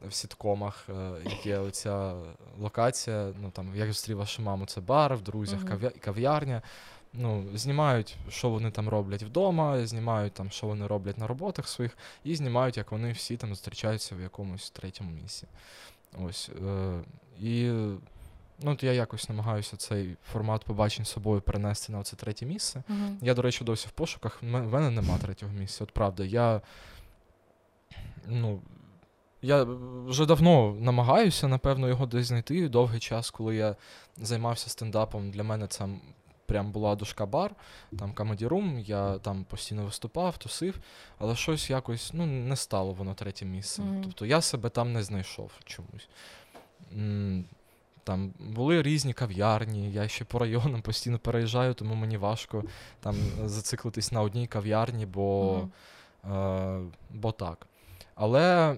в 0.09 0.13
сіткомах 0.13 0.87
е, 0.89 1.13
є 1.45 1.59
оця 1.59 2.15
локація, 2.61 3.33
ну 3.43 3.51
там, 3.51 3.77
як 3.77 3.89
зустрів 3.89 4.17
вашу 4.17 4.43
маму, 4.43 4.67
це 4.67 4.81
бар, 4.81 5.17
в 5.17 5.23
друзях 5.23 5.61
кав'ярня. 6.01 6.63
Ну, 7.13 7.47
знімають, 7.55 8.17
що 8.29 8.51
вони 8.51 8.71
там 8.71 8.89
роблять 8.89 9.23
вдома, 9.23 9.87
знімають 9.87 10.33
там, 10.33 10.51
що 10.51 10.67
вони 10.67 10.87
роблять 10.87 11.19
на 11.19 11.27
роботах 11.27 11.69
своїх, 11.69 11.99
і 12.25 12.35
знімають, 12.35 12.77
як 12.77 12.93
вони 12.93 13.13
всі 13.13 13.37
там 13.37 13.49
зустрічаються 13.49 14.15
в 14.15 14.21
якомусь 14.21 14.71
третьому 14.71 15.11
місці. 15.11 15.47
Ось. 16.25 16.51
Е, 16.67 17.01
і 17.41 17.69
ну, 18.63 18.73
от 18.73 18.83
я 18.83 18.93
якось 18.93 19.29
намагаюся 19.29 19.77
цей 19.77 20.17
формат 20.33 20.65
побачень 20.65 21.05
з 21.05 21.09
собою 21.09 21.41
перенести 21.41 21.93
на 21.93 22.03
це 22.03 22.17
третє 22.17 22.47
місце. 22.47 22.83
Мгм. 22.89 23.19
Я, 23.23 23.35
до 23.35 23.43
речі, 23.43 23.65
досі 23.65 23.89
в 23.89 23.91
пошуках. 23.91 24.43
В 24.43 24.47
мене 24.47 24.91
нема 24.91 25.19
третього 25.19 25.53
місця. 25.53 25.85
От 25.85 25.93
правда, 25.93 26.25
я. 26.25 26.61
Ну. 28.27 28.61
Я 29.43 29.67
вже 30.07 30.27
давно 30.27 30.77
намагаюся, 30.81 31.49
напевно, 31.49 31.89
його 31.89 32.07
десь 32.07 32.27
знайти. 32.27 32.69
Довгий 32.69 33.01
час, 33.01 33.31
коли 33.31 33.57
я 33.57 33.77
займався 34.17 34.71
стендапом, 34.71 35.31
для 35.31 35.43
мене 35.43 35.67
це 35.67 35.89
прям 36.51 36.73
була 36.73 36.97
дошка 36.97 37.27
бар, 37.27 37.55
там 37.99 38.13
Comedy 38.13 38.49
Room, 38.49 38.79
я 38.79 39.19
там 39.19 39.45
постійно 39.45 39.85
виступав, 39.85 40.39
тусив, 40.39 40.79
але 41.19 41.37
щось 41.37 41.71
якось 41.71 42.11
ну, 42.15 42.27
не 42.27 42.57
стало 42.57 42.93
воно 42.93 43.15
третім 43.15 43.51
місцем. 43.51 43.85
Мгм. 43.85 44.03
Тобто 44.05 44.27
я 44.27 44.41
себе 44.41 44.69
там 44.69 44.93
не 44.93 45.03
знайшов 45.03 45.51
чомусь. 45.65 46.09
Там 48.05 48.33
були 48.39 48.83
різні 48.83 49.13
кав'ярні, 49.13 49.93
я 49.93 50.09
ще 50.09 50.25
по 50.25 50.39
районам 50.39 50.83
постійно 50.83 51.19
переїжджаю, 51.19 51.75
тому 51.75 51.95
мені 51.95 52.17
важко 52.17 52.65
там 53.01 53.17
зациклитись 53.45 54.13
на 54.13 54.23
одній 54.23 54.47
кав'ярні, 54.47 55.07
бо, 55.07 55.59
Мгм. 56.25 56.35
е, 56.37 56.81
бо 57.11 57.33
так. 57.33 57.67
Але 58.15 58.77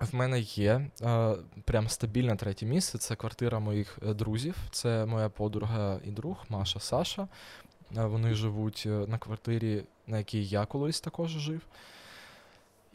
в 0.00 0.14
мене 0.14 0.40
є 0.40 0.90
е, 1.02 1.34
прям 1.64 1.88
стабільне 1.88 2.36
третє 2.36 2.66
місце. 2.66 2.98
Це 2.98 3.16
квартира 3.16 3.58
моїх 3.58 3.98
е, 4.02 4.14
друзів. 4.14 4.56
Це 4.70 5.06
моя 5.06 5.28
подруга 5.28 6.00
і 6.04 6.10
друг 6.10 6.44
Маша 6.48 6.80
Саша. 6.80 7.28
Е, 7.96 8.04
вони 8.04 8.34
живуть 8.34 8.82
е, 8.86 8.88
на 8.88 9.18
квартирі, 9.18 9.84
на 10.06 10.18
якій 10.18 10.44
я 10.44 10.66
колись 10.66 11.00
також 11.00 11.30
жив. 11.30 11.60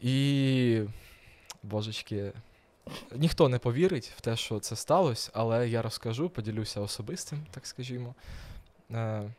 І, 0.00 0.82
божечки, 1.62 2.32
ніхто 3.14 3.48
не 3.48 3.58
повірить 3.58 4.12
в 4.16 4.20
те, 4.20 4.36
що 4.36 4.60
це 4.60 4.76
сталося, 4.76 5.30
але 5.34 5.68
я 5.68 5.82
розкажу, 5.82 6.28
поділюся 6.28 6.80
особистим, 6.80 7.46
так 7.50 7.66
скажімо. 7.66 8.14
Е, 8.90 9.30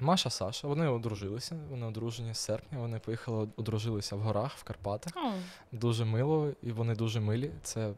Маша 0.00 0.30
Саша, 0.30 0.68
вони 0.68 0.88
одружилися, 0.88 1.56
вони 1.70 1.86
одружені 1.86 2.34
з 2.34 2.38
серпня, 2.38 2.78
вони 2.78 2.98
поїхали, 2.98 3.48
одружилися 3.56 4.16
в 4.16 4.20
горах 4.20 4.56
в 4.56 4.64
Карпатах. 4.64 5.12
О, 5.16 5.32
Дуже 5.72 6.04
мило, 6.04 6.52
і 6.62 6.72
вони 6.72 6.94
дуже 6.94 7.20
милі. 7.20 7.50
Це 7.62 7.92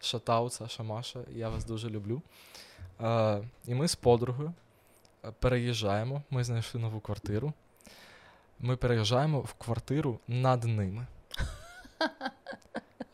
шатаут, 0.00 0.52
Саша 0.52 0.82
Маша, 0.82 1.20
я 1.30 1.48
вас 1.48 1.64
дуже 1.64 1.90
люблю. 1.90 2.22
Е, 3.00 3.42
і 3.66 3.74
ми 3.74 3.88
з 3.88 3.94
подругою 3.94 4.52
е, 5.24 5.32
переїжджаємо. 5.38 6.22
Ми 6.30 6.44
знайшли 6.44 6.80
нову 6.80 7.00
квартиру. 7.00 7.52
Ми 8.58 8.76
переїжджаємо 8.76 9.40
в 9.40 9.52
квартиру 9.52 10.18
над 10.28 10.64
ними. 10.64 11.06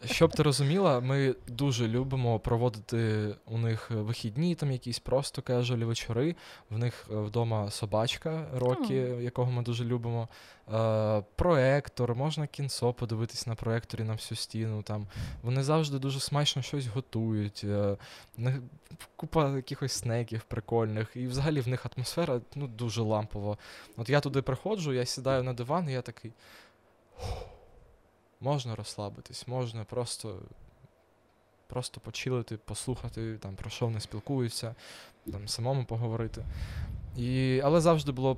Щоб 0.04 0.34
ти 0.34 0.42
розуміла, 0.42 1.00
ми 1.00 1.34
дуже 1.46 1.88
любимо 1.88 2.38
проводити 2.38 3.28
у 3.46 3.58
них 3.58 3.90
вихідні, 3.90 4.54
там 4.54 4.70
якісь 4.70 4.98
просто 4.98 5.42
кежуалі 5.42 5.84
вечори. 5.84 6.36
В 6.70 6.78
них 6.78 7.06
е, 7.10 7.16
вдома 7.16 7.70
собачка 7.70 8.46
Рокі, 8.54 8.94
якого 9.20 9.50
ми 9.50 9.62
дуже 9.62 9.84
любимо. 9.84 10.28
Е, 10.72 11.22
проектор, 11.36 12.14
можна 12.14 12.46
кінцо 12.46 12.92
подивитись 12.92 13.46
на 13.46 13.54
проекторі 13.54 14.02
на 14.02 14.12
всю 14.12 14.38
стіну. 14.38 14.82
Там. 14.82 15.06
Вони 15.42 15.62
завжди 15.62 15.98
дуже 15.98 16.20
смачно 16.20 16.62
щось 16.62 16.86
готують. 16.86 17.64
Е, 17.64 17.96
купа 19.16 19.56
якихось 19.56 19.92
снеків 19.92 20.42
прикольних. 20.42 21.10
І 21.14 21.26
взагалі 21.26 21.60
в 21.60 21.68
них 21.68 21.86
атмосфера 21.96 22.40
ну, 22.54 22.66
дуже 22.66 23.02
лампова. 23.02 23.56
От 23.96 24.08
я 24.08 24.20
туди 24.20 24.42
приходжу, 24.42 24.92
я 24.92 25.06
сідаю 25.06 25.42
на 25.42 25.52
диван, 25.52 25.88
і 25.88 25.92
я 25.92 26.02
такий. 26.02 26.32
«Фух, 28.44 28.52
Можна 28.52 28.76
розслабитись, 28.76 29.48
можна 29.48 29.84
просто, 29.84 30.42
просто 31.66 32.00
почилити, 32.00 32.56
послухати, 32.56 33.38
там, 33.38 33.56
про 33.56 33.70
що 33.70 33.86
вони 33.86 34.00
спілкуються, 34.00 34.74
там, 35.32 35.48
самому 35.48 35.84
поговорити. 35.84 36.44
І, 37.16 37.60
але 37.64 37.80
завжди 37.80 38.12
було 38.12 38.36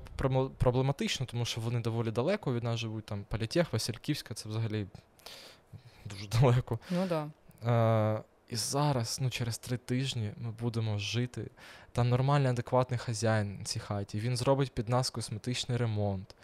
проблематично, 0.58 1.26
тому 1.26 1.44
що 1.44 1.60
вони 1.60 1.80
доволі 1.80 2.10
далеко 2.10 2.54
від 2.54 2.62
нас 2.62 2.80
живуть. 2.80 3.04
Там 3.06 3.24
Політех, 3.28 3.72
Васильківська, 3.72 4.34
це 4.34 4.48
взагалі 4.48 4.86
дуже 6.04 6.28
далеко. 6.40 6.78
ну 6.90 7.06
да. 7.08 7.30
Е, 7.64 8.22
і 8.48 8.56
зараз, 8.56 9.18
ну, 9.20 9.30
через 9.30 9.58
три 9.58 9.76
тижні, 9.76 10.32
ми 10.36 10.50
будемо 10.50 10.98
жити. 10.98 11.50
Там 11.92 12.08
нормальний, 12.08 12.50
адекватний 12.50 12.98
хазяїн 12.98 13.64
цій 13.64 13.80
хаті. 13.80 14.18
Він 14.18 14.36
зробить 14.36 14.72
під 14.72 14.88
нас 14.88 15.10
косметичний 15.10 15.78
ремонт. 15.78 16.34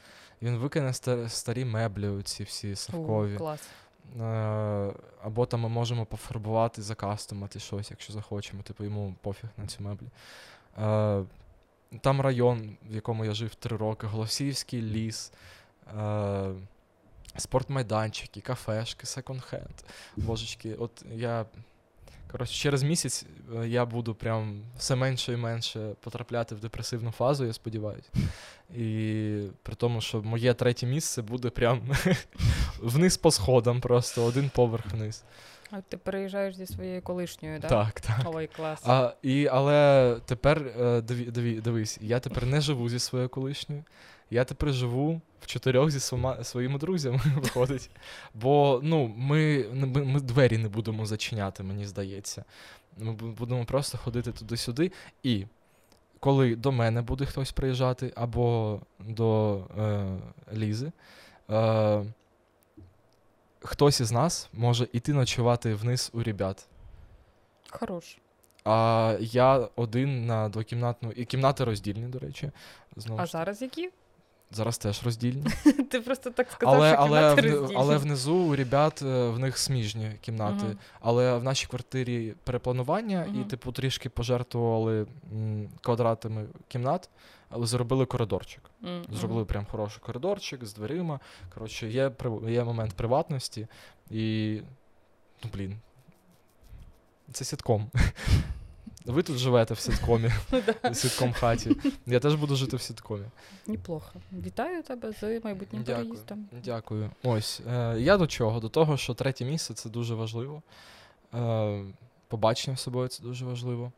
Він 0.43 0.57
викине 0.57 0.93
старі 1.29 1.65
меблі, 1.65 2.23
ці 2.23 2.45
всі 2.45 2.73
У, 2.73 2.77
совкові. 2.77 3.37
клас. 3.37 3.69
Е, 4.21 4.93
або 5.23 5.47
там 5.47 5.61
ми 5.61 5.69
можемо 5.69 6.07
пофарбувати, 6.07 6.83
закастомати 6.83 7.61
щось, 7.61 7.91
якщо 7.91 8.13
захочемо. 8.13 8.63
Типу 8.63 8.85
йому 8.85 9.15
пофіг 9.21 9.51
на 9.57 9.67
цю 9.67 9.83
меблі. 9.83 10.07
Е, 10.79 11.25
там 12.01 12.21
район, 12.21 12.77
в 12.91 12.95
якому 12.95 13.25
я 13.25 13.35
жив 13.35 13.55
три 13.55 13.77
роки, 13.77 14.07
Голосіївський 14.07 14.83
ліс, 14.83 15.33
е, 15.99 16.55
спортмайданчики, 17.37 18.41
кафешки, 18.41 19.07
секонд-хенд. 19.07 19.85
Божечки, 20.17 20.75
от 20.75 21.05
я. 21.13 21.47
Коротше, 22.33 22.55
через 22.55 22.83
місяць 22.83 23.27
е, 23.57 23.69
я 23.69 23.87
буду 23.87 24.15
прям 24.15 24.63
все 24.77 24.97
менше 24.97 25.33
і 25.33 25.37
менше 25.37 25.95
потрапляти 26.01 26.55
в 26.55 26.61
депресивну 26.61 27.11
фазу, 27.11 27.45
я 27.45 27.53
сподіваюся. 27.53 28.09
І 28.77 29.43
при 29.63 29.75
тому, 29.75 30.01
що 30.01 30.23
моє 30.23 30.55
третє 30.55 30.87
місце 30.87 31.23
буде 31.23 31.51
прям 31.51 31.81
вниз 32.79 33.17
по 33.17 33.31
сходам, 33.31 33.81
просто 33.81 34.25
один 34.25 34.51
поверх 34.55 34.87
вниз. 34.87 35.25
А 35.71 35.81
ти 35.81 35.97
переїжджаєш 35.97 36.57
зі 36.57 36.67
своєю 36.67 37.03
колишньою, 37.03 37.59
да? 37.59 37.69
Так, 37.69 38.01
так. 38.01 38.21
Ой, 38.25 38.49
клас. 38.57 38.83
А, 38.87 39.15
і, 39.23 39.47
але 39.47 40.17
тепер 40.27 40.59
е, 40.81 41.01
диві, 41.01 41.25
диві, 41.25 41.61
дивись, 41.61 41.99
я 42.03 42.21
тепер 42.21 42.47
не 42.47 42.61
живу 42.61 42.89
зі 42.89 42.99
своєю 42.99 43.29
колишньою. 43.29 43.85
Я 44.31 44.45
тепер 44.45 44.73
живу 44.73 45.21
в 45.43 45.47
чотирьох 45.47 45.91
зі 45.91 46.01
свома, 46.01 46.45
своїми 46.45 46.79
друзями, 46.79 47.21
виходить. 47.37 47.91
Бо 48.35 48.81
ну, 48.83 49.15
ми, 49.17 49.67
ми, 49.73 50.05
ми 50.05 50.21
двері 50.21 50.59
не 50.59 50.69
будемо 50.69 51.07
зачиняти, 51.07 51.63
мені 51.63 51.87
здається. 51.87 52.45
Ми 52.99 53.13
будемо 53.13 53.65
просто 53.65 53.99
ходити 53.99 54.33
туди-сюди. 54.33 54.93
І 55.23 55.47
коли 56.21 56.57
до 56.57 56.73
мене 56.73 57.03
буде 57.03 57.27
хтось 57.27 57.53
приїжджати, 57.53 58.13
або 58.17 58.81
до 58.99 59.57
е, 59.79 60.19
Лізи, 60.55 60.93
е, 61.51 62.05
хтось 63.61 64.01
із 64.01 64.13
нас 64.13 64.49
може 64.53 64.89
іти 64.93 65.13
ночувати 65.13 65.75
вниз 65.75 66.11
у 66.15 66.23
ребят. 66.23 66.67
Хорош. 67.71 68.19
А 68.65 69.17
я 69.21 69.69
один 69.77 70.27
на 70.27 70.49
двокімнатну. 70.49 71.13
І 71.13 71.25
кімнати 71.25 71.65
роздільні, 71.65 72.07
до 72.07 72.19
речі. 72.19 72.51
Знову 72.97 73.21
А 73.21 73.27
ж. 73.27 73.33
зараз 73.33 73.63
які? 73.63 73.91
Зараз 74.53 74.79
теж 74.79 75.03
роздільні. 75.05 75.45
Ти 75.91 76.01
просто 76.01 76.31
так 76.31 76.51
сказав, 76.51 76.75
але, 76.75 76.93
що 76.93 76.99
але, 77.01 77.35
роздільні. 77.35 77.75
але 77.77 77.97
внизу 77.97 78.35
у 78.35 78.57
ребят 78.57 79.03
е, 79.03 79.29
в 79.29 79.39
них 79.39 79.59
сміжні 79.59 80.13
кімнати. 80.21 80.65
Мгм. 80.65 80.79
Але 81.01 81.39
в 81.39 81.45
нашій 81.45 81.67
квартирі 81.67 82.35
перепланування, 82.45 83.27
і, 83.41 83.45
типу, 83.45 83.73
трішки 83.73 84.09
пожертвували 84.09 85.07
квадратами 85.81 86.47
кімнат, 86.69 87.11
але 87.51 87.67
зробили 87.67 88.07
коридорчик. 88.07 88.63
М, 88.85 89.05
Зробили 89.13 89.45
прям 89.45 89.67
хороший 89.71 90.01
коридорчик 90.03 90.65
з 90.65 90.75
дверима. 90.75 91.21
Коротше, 91.55 91.89
є, 91.89 92.13
є 92.49 92.65
момент 92.65 92.93
приватності 92.95 93.67
і. 94.11 94.61
Ну, 95.45 95.51
блін. 95.55 95.77
Це 97.33 97.45
сітком. 97.45 97.91
Ви 99.07 99.23
тут 99.23 99.37
живете 99.39 99.75
в 99.75 99.79
сіткомі, 99.79 100.31
Ну, 100.85 100.91
в 100.91 100.97
сітком 100.97 101.33
хаті. 101.33 101.77
Я 102.07 102.21
теж 102.21 102.35
буду 102.35 102.57
жити 102.57 102.77
в 102.77 102.83
сіткомі. 102.83 103.25
Неплохо. 103.67 104.11
Вітаю 104.33 104.83
тебе 104.83 105.13
з 105.13 105.41
майбутнім 105.45 105.83
Дякую. 105.83 106.07
переїздом. 106.07 106.49
Дякую. 106.65 107.11
Ось. 107.23 107.61
Е, 107.73 107.97
я 108.01 108.17
до 108.17 108.27
чого? 108.27 108.61
До 108.61 108.69
того, 108.69 108.97
що 108.97 109.15
третє 109.15 109.45
місце 109.45 109.75
це 109.75 109.89
дуже 109.91 110.15
важливо. 110.15 110.63
Е, 111.35 111.85
побачення 112.29 112.77
з 112.77 112.81
собою 112.81 113.09
це 113.09 113.23
дуже 113.23 113.45
важливо. 113.45 113.93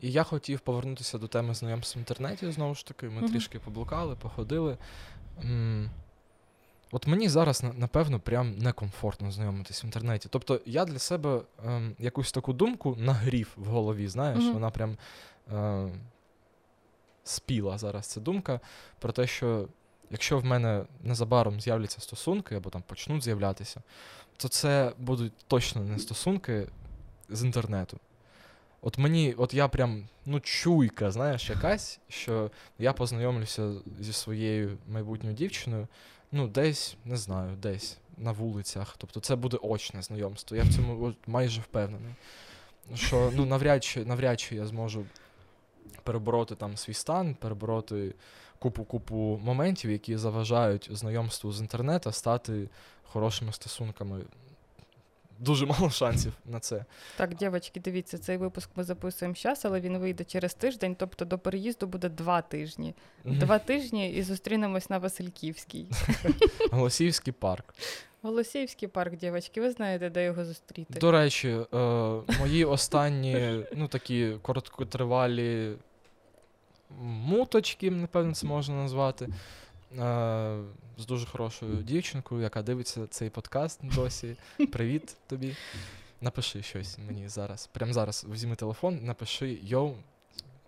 І 0.00 0.12
я 0.12 0.22
хотів 0.22 0.60
повернутися 0.60 1.18
до 1.18 1.26
теми 1.28 1.54
знайомств 1.54 1.98
в 1.98 2.00
інтернеті 2.00 2.50
знову 2.52 2.74
ж 2.74 2.86
таки. 2.86 3.08
Ми 3.08 3.28
трішки 3.28 3.58
поблукали, 3.58 4.16
походили. 4.16 4.76
М, 5.44 5.90
От 6.92 7.06
мені 7.06 7.28
зараз, 7.28 7.62
напевно, 7.74 8.20
прям 8.20 8.58
некомфортно 8.58 9.30
знайомитись 9.32 9.84
в 9.84 9.86
інтернеті. 9.86 10.28
Тобто 10.30 10.60
я 10.66 10.84
для 10.84 10.98
себе 10.98 11.40
ем, 11.66 11.96
якусь 11.98 12.32
таку 12.32 12.52
думку 12.52 12.96
нагрів 12.98 13.52
в 13.56 13.66
голові, 13.66 14.08
знаєш, 14.08 14.44
Мгм. 14.44 14.52
вона 14.52 14.70
прям 14.70 14.96
е, 15.52 15.88
спіла 17.24 17.78
зараз 17.78 18.06
ця 18.06 18.20
думка 18.20 18.60
про 18.98 19.12
те, 19.12 19.26
що 19.26 19.68
якщо 20.10 20.38
в 20.38 20.44
мене 20.44 20.84
незабаром 21.02 21.60
з'являться 21.60 22.00
стосунки 22.00 22.54
або 22.54 22.70
там 22.70 22.82
почнуть 22.82 23.22
з'являтися, 23.24 23.82
то 24.36 24.48
це 24.48 24.92
будуть 24.98 25.32
точно 25.46 25.84
не 25.84 25.98
стосунки 25.98 26.66
з 27.28 27.44
інтернету. 27.44 27.98
От 28.82 28.98
мені, 28.98 29.34
от 29.38 29.54
я 29.54 29.68
прям, 29.68 30.08
ну, 30.26 30.40
чуйка, 30.40 31.10
знаєш, 31.10 31.50
якась, 31.50 32.00
що 32.08 32.50
я 32.78 32.92
познайомлюся 32.92 33.72
зі 34.00 34.12
своєю 34.12 34.78
майбутньою 34.88 35.34
дівчиною, 35.36 35.88
ну, 36.32 36.48
десь, 36.48 36.96
не 37.04 37.16
знаю, 37.16 37.56
десь 37.56 37.98
на 38.16 38.32
вулицях. 38.32 38.94
Тобто 38.98 39.20
це 39.20 39.36
буде 39.36 39.58
очне 39.62 40.02
знайомство. 40.02 40.56
Я 40.56 40.62
в 40.62 40.74
цьому 40.74 41.14
майже 41.26 41.60
впевнений. 41.60 42.14
Що 42.94 43.32
ну, 43.34 43.46
навряд 43.46 43.84
чи, 43.84 44.04
навряд 44.04 44.40
чи 44.40 44.56
я 44.56 44.66
зможу 44.66 45.04
перебороти 46.02 46.54
там 46.54 46.76
свій 46.76 46.94
стан, 46.94 47.34
перебороти 47.34 48.14
купу-купу 48.58 49.40
моментів, 49.42 49.90
які 49.90 50.16
заважають 50.16 50.88
знайомству 50.92 51.52
з 51.52 51.60
інтернету 51.60 52.12
стати 52.12 52.68
хорошими 53.02 53.52
стосунками. 53.52 54.20
Дуже 55.40 55.66
мало 55.66 55.90
шансів 55.90 56.32
на 56.44 56.60
це. 56.60 56.84
Так, 57.16 57.34
дівчатки, 57.34 57.80
дивіться, 57.80 58.18
цей 58.18 58.36
випуск 58.36 58.70
ми 58.76 58.84
записуємо 58.84 59.34
зараз, 59.34 59.64
але 59.64 59.80
він 59.80 59.98
вийде 59.98 60.24
через 60.24 60.54
тиждень, 60.54 60.96
тобто 60.98 61.24
до 61.24 61.38
переїзду 61.38 61.86
буде 61.86 62.08
два 62.08 62.42
тижні. 62.42 62.94
Два 63.24 63.58
тижні 63.58 64.12
і 64.12 64.22
зустрінемось 64.22 64.90
на 64.90 64.98
Васильківській. 64.98 65.86
Голосіївський 66.70 67.32
парк. 67.32 67.74
Голосіївський 68.22 68.88
парк, 68.88 69.16
дівчатки, 69.16 69.60
ви 69.60 69.70
знаєте, 69.70 70.10
де 70.10 70.24
його 70.24 70.44
зустріти. 70.44 71.00
До 71.00 71.10
речі, 71.10 71.48
е, 71.48 71.76
мої 72.40 72.64
останні, 72.64 73.64
ну 73.76 73.88
такі 73.88 74.36
короткотривалі 74.42 75.76
муточки, 77.00 77.90
напевно, 77.90 78.34
це 78.34 78.46
можна 78.46 78.74
назвати. 78.74 79.28
Е, 79.98 80.58
з 80.98 81.06
дуже 81.06 81.26
хорошою 81.26 81.76
дівчинкою, 81.76 82.42
яка 82.42 82.62
дивиться 82.62 83.06
цей 83.06 83.30
подкаст 83.30 83.80
досі. 83.94 84.36
Привіт 84.72 85.16
тобі. 85.26 85.56
Напиши 86.20 86.62
щось 86.62 86.98
мені 86.98 87.28
зараз. 87.28 87.66
Прямо 87.72 87.92
зараз 87.92 88.26
візьми 88.32 88.56
телефон, 88.56 88.98
напиши 89.02 89.58
йоу. 89.62 89.86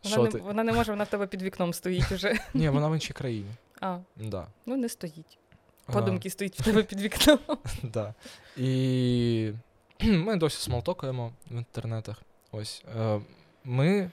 Вона 0.05 0.15
Що 0.17 0.23
не, 0.23 0.29
ти? 0.31 0.39
вона 0.39 0.65
не 0.65 0.73
може, 0.73 0.93
вона 0.93 1.05
в 1.05 1.09
тебе 1.09 1.27
під 1.27 1.43
вікном 1.43 1.73
стоїть 1.73 2.13
уже. 2.13 2.39
Ні, 2.55 2.69
вона 2.69 2.89
в 2.89 2.95
іншій 2.95 3.13
країні. 3.13 3.51
А, 3.81 3.99
Да. 4.17 4.47
ну 4.67 4.77
не 4.77 4.89
стоїть. 4.89 5.39
А, 5.87 5.93
Подумки 5.93 6.31
стоїть 6.31 6.61
в 6.61 6.65
тебе 6.65 6.83
під 6.83 7.01
вікном. 7.01 7.39
Да. 7.83 8.15
І 8.57 9.53
ми 10.03 10.37
досі 10.37 10.63
смолтокаємо 10.63 11.33
в 11.51 11.57
інтернетах. 11.57 12.23
Ось. 12.53 12.85
Е, 12.99 13.21
Ми, 13.65 13.89
е, 13.99 14.11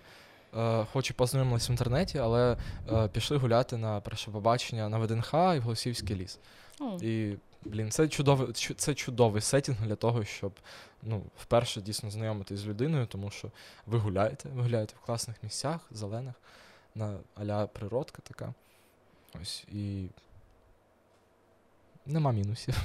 хоч 0.94 1.10
і 1.10 1.14
познайомились 1.14 1.70
в 1.70 1.72
інтернеті, 1.72 2.18
але 2.18 2.58
е, 2.92 3.08
пішли 3.08 3.38
гуляти 3.38 3.78
на 3.78 4.02
перше 4.02 4.32
побачення 4.32 4.90
на 4.90 4.98
ВДНХ 4.98 5.34
і 5.34 5.60
в 5.60 5.62
Голосівський 5.62 6.16
ліс. 6.16 6.40
О, 6.80 6.98
І, 7.02 7.38
блін, 7.66 7.92
це 7.92 8.08
чудовий, 8.08 8.54
це 8.54 8.94
чудовий 8.94 9.42
сетінг 9.42 9.78
для 9.82 9.96
того, 9.96 10.26
щоб 10.26 10.52
ну, 11.04 11.24
вперше 11.38 11.82
дійсно 11.82 12.12
знайомитись 12.12 12.60
з 12.60 12.68
людиною, 12.68 13.06
тому 13.06 13.30
що 13.30 13.52
ви 13.86 13.98
гуляєте, 13.98 14.50
ви 14.50 14.62
гуляєте 14.62 14.94
в 15.04 15.06
класних 15.06 15.44
місцях, 15.44 15.82
зелених, 15.92 16.36
на 16.96 17.18
а-ля 17.36 17.68
природка 17.68 18.22
така. 18.24 18.54
Ось. 19.42 19.66
І 19.72 20.08
нема 22.06 22.32
мінусів. 22.32 22.76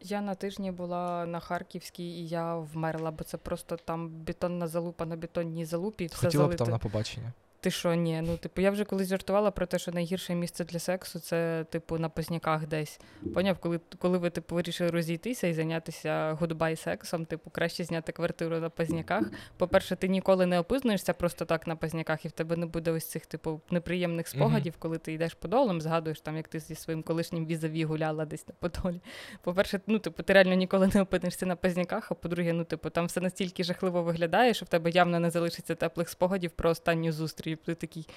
Я 0.00 0.20
на 0.20 0.34
тижні 0.34 0.70
була 0.70 1.26
на 1.26 1.40
Харківській 1.40 2.04
і 2.04 2.28
я 2.28 2.56
вмерла, 2.56 3.10
бо 3.10 3.24
це 3.24 3.36
просто 3.36 3.76
там 3.76 4.08
бетонна 4.08 4.68
залупа 4.68 5.06
на 5.06 5.16
бетонній 5.16 5.64
залупі. 5.64 6.04
і 6.04 6.06
Все 6.06 6.16
Хотіла 6.16 6.48
б 6.48 6.56
там 6.56 6.68
на 6.70 6.78
побачення. 6.78 7.32
Ти 7.60 7.70
що, 7.70 7.94
ні? 7.94 8.22
Ну, 8.26 8.36
типу, 8.36 8.60
я 8.60 8.70
вже 8.70 8.84
колись 8.84 9.08
жартувала 9.08 9.50
про 9.50 9.66
те, 9.66 9.78
що 9.78 9.92
найгірше 9.92 10.34
місце 10.34 10.64
для 10.64 10.78
сексу 10.78 11.18
це, 11.18 11.64
типу, 11.70 11.98
на 11.98 12.08
позняках 12.08 12.66
десь. 12.66 13.00
Поняв, 13.34 13.58
коли, 13.58 13.80
коли 13.98 14.18
ви, 14.18 14.30
типу, 14.30 14.54
вирішили 14.54 14.90
розійтися 14.90 15.46
і 15.46 15.54
зайнятися 15.54 16.36
goodbye 16.40 16.76
сексом, 16.76 17.24
типу, 17.24 17.50
краще 17.50 17.84
зняти 17.84 18.12
квартиру 18.12 18.58
на 18.58 18.70
позняках. 18.70 19.24
По-перше, 19.56 19.96
ти 19.96 20.08
ніколи 20.08 20.46
не 20.46 20.58
опизнуєшся 20.58 21.12
просто 21.12 21.44
так 21.44 21.66
на 21.66 21.76
позняках, 21.76 22.24
і 22.24 22.28
в 22.28 22.32
тебе 22.32 22.56
не 22.56 22.66
буде 22.66 22.90
ось 22.90 23.06
цих, 23.06 23.26
типу, 23.26 23.60
неприємних 23.70 24.28
спогадів, 24.28 24.74
коли 24.78 24.98
ти 24.98 25.12
йдеш 25.12 25.34
подолом, 25.34 25.80
згадуєш 25.80 26.20
там, 26.20 26.36
як 26.36 26.48
ти 26.48 26.60
зі 26.60 26.74
своїм 26.74 27.02
колишнім 27.02 27.46
візаві 27.46 27.84
гуляла 27.84 28.24
десь 28.24 28.48
на 28.48 28.54
подолі. 28.58 29.00
По-перше, 29.42 29.80
ну, 29.86 29.98
типу, 29.98 30.22
ти 30.22 30.32
реально 30.32 30.54
ніколи 30.54 30.90
не 30.94 31.02
опинишся 31.02 31.46
на 31.46 31.56
позняках, 31.56 32.10
а 32.10 32.14
по-друге, 32.14 32.52
ну, 32.52 32.64
типу, 32.64 32.90
там 32.90 33.06
все 33.06 33.20
настільки 33.20 33.64
жахливо 33.64 34.02
виглядає, 34.02 34.54
що 34.54 34.64
в 34.64 34.68
тебе 34.68 34.90
явно 34.90 35.20
не 35.20 35.30
залишиться 35.30 35.74
теплих 35.74 36.08
спогадів 36.08 36.50
про 36.50 36.70
останню 36.70 37.12
зустріч. 37.12 37.48
Ти 37.66 37.74
такий, 37.74 38.08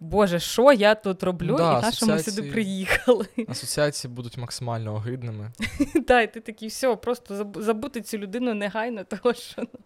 Боже, 0.00 0.40
що 0.40 0.72
я 0.72 0.94
тут 0.94 1.22
роблю? 1.22 1.56
Да, 1.56 1.78
і 1.78 1.82
на 1.82 1.92
що 1.92 2.06
ми 2.06 2.18
сюди 2.18 2.50
приїхали? 2.50 3.26
Асоціації 3.48 4.12
будуть 4.12 4.36
максимально 4.38 4.94
огидними. 4.94 5.52
Та, 6.06 6.22
і 6.22 6.32
ти 6.32 6.40
такий, 6.40 6.68
все, 6.68 6.96
просто 6.96 7.52
забути 7.54 8.00
цю 8.00 8.18
людину 8.18 8.54
негайно, 8.54 9.04
того 9.08 9.34
що 9.34 9.62
ну, 9.62 9.78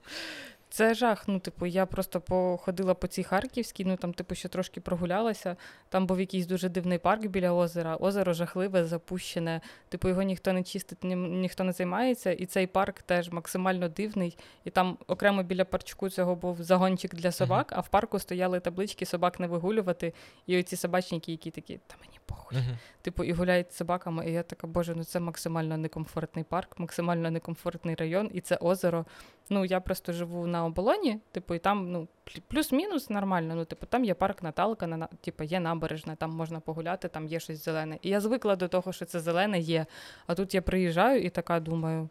це 0.71 0.95
жах. 0.95 1.29
Ну, 1.29 1.39
типу, 1.39 1.67
я 1.67 1.87
просто 1.87 2.21
походила 2.21 2.95
по 2.95 3.07
цій 3.07 3.23
Харківській, 3.23 3.85
ну 3.85 3.97
там, 3.97 4.13
типу, 4.13 4.35
ще 4.35 4.49
трошки 4.49 4.81
прогулялася. 4.81 5.57
Там 5.89 6.07
був 6.07 6.21
якийсь 6.21 6.47
дуже 6.47 6.69
дивний 6.69 6.99
парк 6.99 7.27
біля 7.27 7.53
озера. 7.53 7.97
Озеро 7.97 8.33
жахливе, 8.33 8.85
запущене. 8.85 9.61
Типу, 9.89 10.09
його 10.09 10.23
ніхто 10.23 10.53
не 10.53 10.63
чистить, 10.63 11.05
ні, 11.05 11.17
ніхто 11.17 11.65
не 11.65 11.73
займається. 11.73 12.33
І 12.33 12.47
цей 12.47 12.67
парк 12.67 13.03
теж 13.03 13.31
максимально 13.31 13.89
дивний. 13.89 14.39
І 14.65 14.71
там 14.71 14.99
окремо 15.07 15.43
біля 15.43 15.65
парчку 15.65 16.11
цього 16.11 16.35
був 16.37 16.63
загончик 16.63 17.15
для 17.15 17.33
собак, 17.33 17.73
а 17.77 17.81
в 17.81 17.89
парку 17.89 18.19
стояли 18.19 18.61
таблички 18.61 19.07
собак 19.07 19.41
не 19.41 19.47
вигулювати. 19.47 20.15
І 20.47 20.61
оці 20.61 20.77
собачники, 20.77 21.33
які 21.33 21.51
такі, 21.51 21.81
та 21.87 21.97
мені 22.01 22.19
похуй. 22.27 22.59
Мгм. 22.59 22.79
Типу, 23.03 23.25
і 23.25 23.33
гуляють 23.33 23.73
з 23.73 23.77
собаками, 23.77 24.31
і 24.31 24.33
я 24.33 24.43
така, 24.43 24.67
боже, 24.67 24.95
ну 24.95 25.05
це 25.05 25.21
максимально 25.21 25.77
некомфортний 25.77 26.45
парк, 26.45 26.79
максимально 26.79 27.31
некомфортний 27.31 27.95
район, 27.95 28.31
і 28.33 28.41
це 28.41 28.57
озеро. 28.57 29.07
Ну, 29.53 29.65
я 29.65 29.81
просто 29.81 30.13
живу 30.13 30.47
на 30.47 30.60
оболоні, 30.65 31.19
типу, 31.33 31.55
і 31.55 31.59
там, 31.59 31.93
ну, 31.93 32.09
плюс-мінус 32.49 33.11
нормально. 33.11 33.55
Ну, 33.55 33.65
типу, 33.65 33.87
там 33.87 34.05
є 34.05 34.15
парк 34.15 34.43
Наталка, 34.43 34.87
на, 34.87 34.97
на- 34.97 35.09
типу, 35.21 35.45
є 35.45 35.61
набережна, 35.61 36.15
там 36.15 36.31
можна 36.31 36.61
погуляти, 36.61 37.09
там 37.09 37.27
є 37.27 37.41
щось 37.41 37.65
зелене. 37.65 37.99
І 38.03 38.09
я 38.09 38.21
звикла 38.21 38.57
до 38.57 38.69
того, 38.69 38.93
що 38.93 39.05
це 39.05 39.21
зелене 39.21 39.59
є. 39.59 39.87
А 40.27 40.35
тут 40.35 40.55
я 40.55 40.63
приїжджаю 40.63 41.23
і 41.23 41.31
така 41.31 41.61
думаю: 41.61 42.09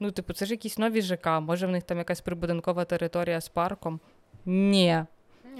ну, 0.00 0.10
типу, 0.10 0.32
це 0.32 0.46
ж 0.46 0.52
якісь 0.52 0.78
нові 0.78 1.02
ЖК, 1.02 1.26
може 1.26 1.66
в 1.66 1.70
них 1.70 1.82
там 1.82 1.98
якась 1.98 2.20
прибудинкова 2.20 2.84
територія 2.84 3.40
з 3.40 3.48
парком. 3.48 4.00
Ні, 4.44 5.04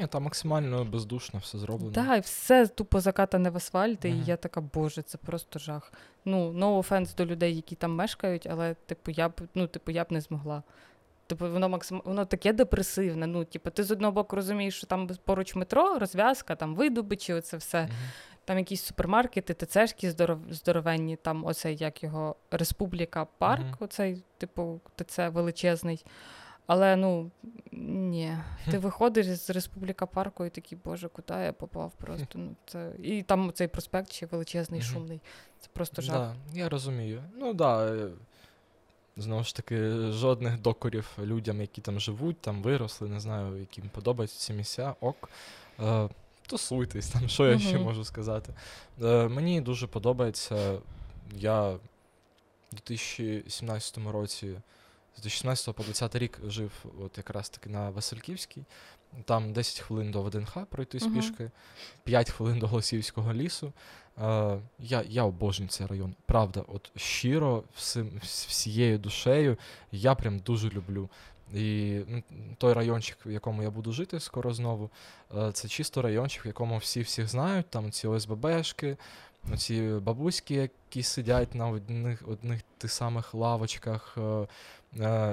Ні, 0.01 0.07
там 0.07 0.23
максимально 0.23 0.85
бездушно 0.85 1.41
все 1.41 1.59
зроблено. 1.59 1.93
Да, 1.93 2.17
і 2.17 2.21
все 2.21 2.67
тупо 2.67 3.01
закатане 3.01 3.51
в 3.51 3.57
асфальт, 3.57 4.05
і 4.05 4.15
я 4.27 4.37
така, 4.37 4.61
боже, 4.61 5.03
це 5.03 5.19
просто 5.19 5.59
жах. 5.59 5.93
Ну, 6.25 6.53
no 6.53 6.79
offense 6.79 7.17
до 7.17 7.27
людей, 7.27 7.57
які 7.57 7.75
там 7.75 7.95
мешкають, 7.95 8.47
але, 8.51 8.75
типу, 8.75 9.11
я 9.11 9.29
б, 9.29 9.33
ну, 9.55 9.67
типу, 9.67 9.91
я 9.91 10.05
б 10.05 10.07
не 10.11 10.21
змогла. 10.21 10.63
Типу, 11.31 11.51
воно 11.51 11.69
максим... 11.69 12.03
воно 12.05 12.25
таке 12.25 12.53
депресивне. 12.53 13.27
Ну, 13.27 13.45
типу, 13.45 13.71
ти 13.71 13.85
з 13.85 13.91
одного 13.91 14.13
боку 14.13 14.37
розумієш, 14.37 14.77
що 14.77 14.87
там 14.87 15.09
поруч 15.25 15.55
метро, 15.55 15.99
розв'язка, 15.99 16.57
там 16.57 16.75
видобичі, 16.75 17.33
оце 17.33 17.57
все. 17.57 17.83
Мгм. 17.83 17.91
Там 18.45 18.59
якісь 18.59 18.83
супермаркети, 18.83 19.55
ТЦшки 19.55 20.11
здоров... 20.11 20.39
здоровенні, 20.51 21.17
там 21.17 21.45
оцей, 21.45 21.77
як 21.77 22.03
його, 22.03 22.37
Республіка 22.51 23.25
Парк, 23.39 23.65
Мгм. 23.65 23.77
оцей, 23.81 24.25
типу, 24.39 24.81
ТЦ 24.97 25.19
величезний. 25.19 26.05
Але 26.67 26.97
ну 26.97 27.31
ні, 27.73 28.37
ти 28.71 28.79
виходиш 28.79 29.27
з 29.27 29.51
Республіка 29.51 30.07
Парку 30.07 30.45
і 30.45 30.51
такий, 30.51 30.79
боже, 30.85 31.09
куди 31.09 31.35
я 31.35 31.53
попав 31.53 31.93
просто. 31.97 32.39
Ну, 32.39 32.57
це... 32.67 32.93
І 33.03 33.23
там 33.23 33.53
цей 33.55 33.69
проспект 33.69 34.13
ще 34.13 34.27
величезний, 34.27 34.83
шумний. 34.83 35.21
Це 35.59 35.69
просто 35.73 36.03
жах. 36.03 36.17
Да, 36.17 36.35
я 36.59 36.69
розумію. 36.69 37.23
Ну 37.37 37.55
да. 37.55 37.97
Знову 39.17 39.45
ж 39.45 39.57
таки, 39.57 39.91
жодних 40.13 40.61
докорів 40.61 41.09
людям, 41.19 41.61
які 41.61 41.81
там 41.81 42.01
живуть, 42.01 42.41
там 42.41 42.63
виросли, 42.63 43.09
не 43.09 43.21
знаю, 43.21 43.57
яким 43.57 43.89
подобаються 43.89 44.39
ці 44.39 44.53
місця, 44.53 44.95
ок. 45.01 45.31
Е, 45.81 46.09
тусуйтесь, 46.47 47.09
там, 47.09 47.29
що 47.29 47.47
я 47.47 47.59
ще 47.59 47.79
можу 47.79 48.05
сказати. 48.05 48.55
Е, 49.03 49.29
мені 49.29 49.61
дуже 49.61 49.87
подобається. 49.87 50.79
Я 51.37 51.71
в 51.71 51.81
2017 52.73 53.99
році, 53.99 54.47
з 55.17 55.23
2016 55.23 55.67
по 55.67 55.83
2020 55.83 56.17
рік 56.17 56.41
жив 56.51 56.73
от 57.05 57.19
якраз 57.19 57.49
таки 57.49 57.71
на 57.71 57.91
Васильківській. 57.91 58.65
Там 59.25 59.53
10 59.53 59.79
хвилин 59.81 60.11
до 60.11 60.23
ВДНХ 60.23 60.67
пройти 60.71 60.99
з 60.99 61.03
Мгм. 61.03 61.15
пішки, 61.15 61.51
5 62.05 62.31
хвилин 62.31 62.59
до 62.59 62.67
Голосіївського 62.67 63.35
лісу. 63.35 63.73
Е, 64.19 64.59
я, 64.79 65.05
я 65.09 65.25
обожнюю 65.25 65.69
цей 65.69 65.87
район. 65.87 66.15
Правда, 66.27 66.65
от 66.69 66.91
щиро, 66.97 67.65
всім, 67.75 68.21
всією 68.23 68.99
душею, 68.99 69.57
я 69.93 70.15
прям 70.15 70.39
дуже 70.39 70.69
люблю. 70.69 71.09
І 71.55 72.01
ну, 72.09 72.23
той 72.59 72.73
райончик, 72.73 73.19
в 73.27 73.31
якому 73.31 73.63
я 73.63 73.71
буду 73.71 73.93
жити 73.93 74.21
скоро 74.21 74.55
знову, 74.55 74.91
е, 75.37 75.53
це 75.53 75.69
чисто 75.69 76.03
райончик, 76.03 76.45
в 76.45 76.47
якому 76.47 76.79
всі 76.79 77.01
всіх 77.01 77.29
знають, 77.29 77.67
там 77.71 77.93
ці 77.93 78.07
ОСББшки, 78.07 78.97
ці 79.57 79.83
бабуськи, 79.83 80.55
які 80.55 81.03
сидять 81.03 81.55
на 81.55 81.69
одних, 81.69 82.29
одних 82.29 82.61
тих 82.79 82.93
самих 82.93 83.35
лавочках, 83.35 84.15
е, 84.19 84.47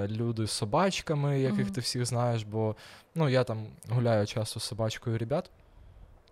люди 0.07 0.47
з 0.47 0.51
собачками, 0.51 1.39
яких 1.39 1.71
ти 1.71 1.81
всіх 1.81 2.05
знаєш, 2.05 2.43
бо 2.43 2.75
ну, 3.15 3.29
я 3.29 3.43
там 3.43 3.67
гуляю 3.89 4.27
часто 4.27 4.59
з 4.59 4.63
собачкою 4.63 5.17
ребят. 5.17 5.51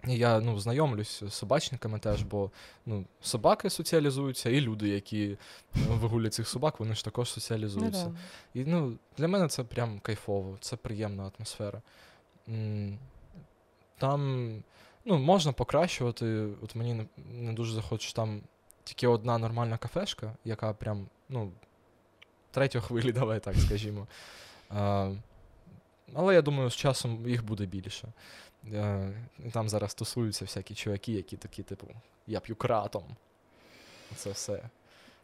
І 0.07 0.17
я 0.17 0.39
ну, 0.39 0.59
знайомлюсь 0.59 1.23
з 1.23 1.34
собачниками 1.34 1.99
теж, 1.99 2.23
бо 2.23 2.51
ну, 2.86 3.05
собаки 3.21 3.69
соціалізуються, 3.69 4.49
і 4.49 4.61
люди, 4.61 4.89
які 4.89 5.38
ну, 5.76 5.95
вигулять 5.95 6.34
цих 6.34 6.47
собак, 6.47 6.80
вони 6.80 6.95
ж 6.95 7.05
також 7.05 7.30
Ну, 7.30 7.34
соціалізуються. 7.34 8.15
І 8.53 8.65
ну, 8.65 8.97
для 9.17 9.28
мене 9.28 9.47
це 9.47 9.63
прям 9.63 9.99
кайфово, 9.99 10.57
це 10.61 10.76
приємна 10.76 11.32
атмосфера. 11.38 11.82
Там 13.97 14.49
ну, 15.05 15.17
можна 15.17 15.51
покращувати. 15.51 16.47
От 16.61 16.76
мені 16.76 16.93
не, 16.93 17.05
не 17.32 17.53
дуже 17.53 17.73
захочеш 17.73 18.13
там 18.13 18.41
тільки 18.84 19.07
одна 19.07 19.38
нормальна 19.38 19.78
кафешка, 19.78 20.34
яка 20.45 20.73
прям, 20.73 21.07
ну, 21.30 21.51
третьої 22.55 22.83
хвилі, 22.83 23.11
давай 23.21 23.39
так 23.39 23.55
скажімо. 23.57 24.07
А, 24.69 25.11
але 26.13 26.33
я 26.33 26.41
думаю, 26.41 26.69
з 26.69 26.75
часом 26.75 27.29
їх 27.29 27.45
буде 27.45 27.65
більше. 27.65 28.07
Е, 28.73 29.13
там 29.51 29.69
зараз 29.69 29.93
тусуються 29.93 30.45
всякі 30.45 30.75
чуваки, 30.75 31.11
які 31.11 31.37
такі, 31.37 31.63
типу, 31.63 31.87
я 32.27 32.39
п'ю 32.39 32.55
кратом. 32.55 33.03
Це 34.15 34.31
все. 34.31 34.69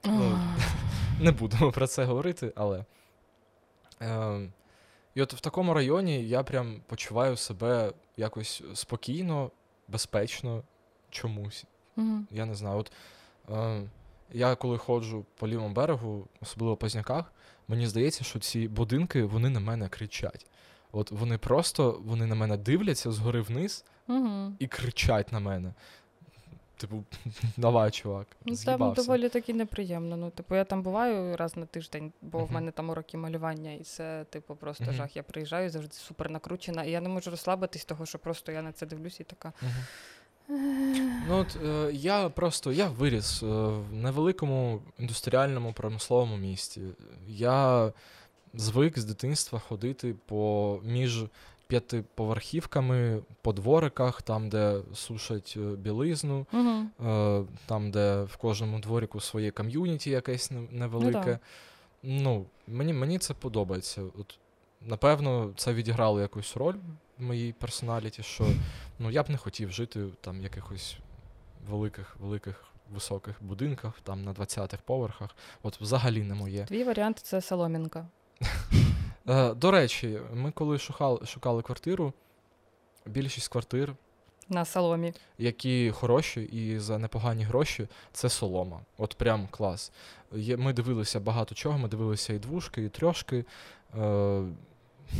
Ну, 0.03 0.39
не 1.19 1.31
будемо 1.31 1.71
про 1.71 1.87
це 1.87 2.05
говорити, 2.05 2.53
але. 2.55 2.85
Е, 4.01 4.49
і 5.15 5.21
от 5.21 5.33
в 5.33 5.39
такому 5.39 5.73
районі 5.73 6.27
я 6.27 6.43
прям 6.43 6.81
почуваю 6.87 7.37
себе 7.37 7.93
якось 8.17 8.63
спокійно, 8.73 9.51
безпечно 9.87 10.63
чомусь. 11.09 11.65
Мгм. 11.95 12.27
Я 12.31 12.45
не 12.45 12.55
знаю. 12.55 12.77
От, 12.77 12.91
е, 13.49 13.81
я 14.31 14.55
коли 14.55 14.77
ходжу 14.77 15.25
по 15.35 15.47
лівому 15.47 15.73
берегу, 15.73 16.27
особливо 16.41 16.77
по 16.77 16.89
Зняках, 16.89 17.33
мені 17.67 17.87
здається, 17.87 18.23
що 18.23 18.39
ці 18.39 18.67
будинки 18.67 19.23
вони 19.23 19.49
на 19.49 19.59
мене 19.59 19.89
кричать. 19.89 20.45
От 20.91 21.11
вони 21.11 21.37
просто 21.37 22.01
вони 22.05 22.25
на 22.25 22.35
мене 22.35 22.57
дивляться 22.57 23.11
згори 23.11 23.41
вниз 23.41 23.85
Мгм. 24.07 24.55
і 24.59 24.67
кричать 24.67 25.31
на 25.31 25.39
мене. 25.39 25.73
Типу, 26.77 27.03
давай, 27.57 27.91
чувак, 27.91 28.27
Ну, 28.45 28.55
там 28.65 28.93
доволі 28.93 29.29
таки 29.29 29.53
неприємно. 29.53 30.17
Ну, 30.17 30.29
типу, 30.29 30.55
я 30.55 30.63
там 30.63 30.81
буваю 30.81 31.37
раз 31.37 31.57
на 31.57 31.65
тиждень, 31.65 32.13
бо 32.21 32.45
в 32.45 32.51
мене 32.51 32.71
там 32.71 32.89
уроки 32.89 33.17
малювання, 33.17 33.73
і 33.73 33.83
це, 33.83 34.25
типу, 34.29 34.55
просто 34.55 34.83
Мгм. 34.83 34.93
жах. 34.93 35.15
Я 35.15 35.23
приїжджаю 35.23 35.69
завжди 35.69 35.93
супер 35.93 36.31
накручена, 36.31 36.83
і 36.83 36.91
я 36.91 37.01
не 37.01 37.09
можу 37.09 37.31
розслабитись, 37.31 37.85
того, 37.85 38.05
що 38.05 38.19
просто 38.19 38.51
я 38.51 38.61
на 38.61 38.71
це 38.71 38.85
дивлюсь 38.85 39.19
і 39.19 39.23
така. 39.23 39.53
Мгм. 39.61 39.71
Ну, 41.27 41.37
от, 41.37 41.57
е, 41.65 41.91
я 41.93 42.29
просто 42.29 42.71
я 42.71 42.87
виріс 42.87 43.43
е, 43.43 43.45
в 43.45 43.93
невеликому 43.93 44.81
індустріальному 44.99 45.73
промисловому 45.73 46.37
місті. 46.37 46.81
Я 47.27 47.91
звик 48.53 48.99
з 48.99 49.05
дитинства 49.05 49.59
ходити 49.59 50.15
по 50.25 50.79
між 50.83 51.23
п'ятиповерхівками, 51.67 53.21
по 53.41 53.53
двориках, 53.53 54.21
там, 54.21 54.49
де 54.49 54.79
сушать 54.93 55.53
е, 55.57 55.59
білизну, 55.59 56.45
Мгм. 56.51 56.89
е, 57.09 57.43
там, 57.65 57.91
де 57.91 58.23
в 58.23 58.35
кожному 58.37 58.79
дворику 58.79 59.19
своє 59.19 59.51
ком'юніті 59.51 60.09
якесь 60.09 60.51
не- 60.51 60.67
невелике. 60.71 61.39
Ну, 62.03 62.45
мені, 62.67 62.93
мені 62.93 63.19
це 63.19 63.33
подобається. 63.33 64.01
От, 64.19 64.39
напевно, 64.81 65.53
це 65.57 65.73
відіграло 65.73 66.21
якусь 66.21 66.57
роль 66.57 66.75
моїй 67.21 67.53
персоналіті, 67.53 68.23
що 68.23 68.47
ну, 68.99 69.11
я 69.11 69.23
б 69.23 69.29
не 69.29 69.37
хотів 69.37 69.71
жити 69.71 70.05
там 70.21 70.39
в 70.39 70.43
якихось 70.43 70.97
великих, 71.69 72.15
великих, 72.19 72.65
високих 72.93 73.35
будинках, 73.41 73.99
там 74.03 74.23
на 74.23 74.33
20-х 74.33 74.77
поверхах. 74.85 75.35
От 75.63 75.81
взагалі 75.81 76.23
не 76.23 76.33
моє. 76.35 76.65
Твій 76.65 76.83
варіант 76.83 77.19
це 77.19 77.41
соломінка. 77.41 78.07
Е, 79.29 79.53
до 79.53 79.71
речі, 79.71 80.19
ми 80.33 80.51
коли 80.51 80.77
шукали, 80.79 81.25
шукали 81.25 81.61
квартиру, 81.61 82.13
більшість 83.05 83.47
квартир, 83.47 83.95
На 84.49 84.65
соломі. 84.65 85.13
які 85.37 85.91
хороші 85.91 86.41
і 86.41 86.79
за 86.79 86.97
непогані 86.97 87.43
гроші, 87.43 87.87
це 88.13 88.29
солома. 88.29 88.79
От 88.97 89.15
прям 89.15 89.47
клас. 89.51 89.91
Ми 90.57 90.73
дивилися 90.73 91.19
багато 91.19 91.55
чого, 91.55 91.77
ми 91.77 91.87
дивилися 91.87 92.33
і 92.33 92.39
двушки, 92.39 92.83
і 92.83 92.89
трьошки. 92.89 93.45
Е, 93.97 94.43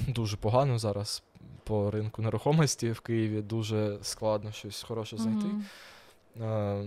дуже 0.07 0.37
погано 0.37 0.79
зараз 0.79 1.23
по 1.63 1.91
ринку 1.91 2.21
нерухомості 2.21 2.91
в 2.91 2.99
Києві, 2.99 3.41
дуже 3.41 3.97
складно 4.01 4.51
щось 4.51 4.83
хороше 4.83 5.17
знайти. 5.17 5.47
Е, 6.41 6.85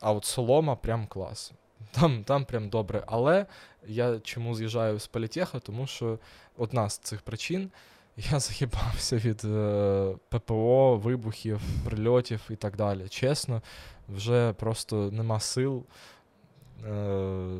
а 0.00 0.12
от 0.12 0.24
солома 0.24 0.76
прям 0.76 1.06
клас. 1.06 1.52
Там, 1.90 2.24
там 2.24 2.44
прям 2.44 2.68
добре. 2.68 3.04
Але 3.06 3.46
я 3.86 4.18
чому 4.18 4.54
з'їжджаю 4.54 4.98
з 4.98 5.06
політеха, 5.06 5.58
тому 5.58 5.86
що 5.86 6.18
одна 6.56 6.88
з 6.88 6.98
цих 6.98 7.22
причин 7.22 7.70
я 8.16 8.40
заїбався 8.40 9.16
від 9.16 9.44
е, 9.44 10.14
ППО, 10.28 10.96
вибухів, 10.96 11.60
прильотів 11.84 12.40
і 12.50 12.56
так 12.56 12.76
далі. 12.76 13.08
Чесно, 13.08 13.62
вже 14.08 14.52
просто 14.52 15.10
нема 15.10 15.40
сил 15.40 15.84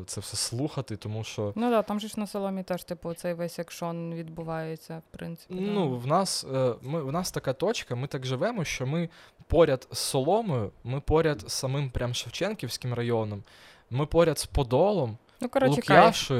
це 0.05 0.21
все 0.21 0.37
слухати, 0.37 0.97
тому 0.97 1.23
що. 1.23 1.41
Ну 1.55 1.61
так, 1.61 1.71
да, 1.71 1.81
там 1.81 1.99
же 1.99 2.07
ж 2.07 2.19
на 2.19 2.27
соломі 2.27 2.63
теж, 2.63 2.83
типу, 2.83 3.13
цей 3.13 3.33
весь 3.33 3.59
екшон 3.59 4.13
відбувається, 4.13 5.01
в 5.09 5.17
принципі. 5.17 5.53
да. 5.53 5.61
Ну, 5.71 5.97
в 5.97 6.07
нас, 6.07 6.45
е, 6.53 6.73
ми, 6.81 7.03
в 7.03 7.11
нас 7.11 7.31
така 7.31 7.53
точка, 7.53 7.95
ми 7.95 8.07
так 8.07 8.25
живемо, 8.25 8.63
що 8.63 8.85
ми 8.87 9.09
поряд 9.47 9.87
з 9.91 9.97
Соломою, 9.97 10.71
ми 10.83 10.99
поряд 10.99 11.43
з 11.47 11.53
самим 11.53 11.89
прям 11.89 12.13
Шевченківським 12.13 12.93
районом, 12.93 13.43
ми 13.89 14.05
поряд 14.05 14.39
з 14.39 14.45
Подолом, 14.45 15.17
ну 15.41 15.49
коротше, 15.49 15.81
кайф. 15.81 16.31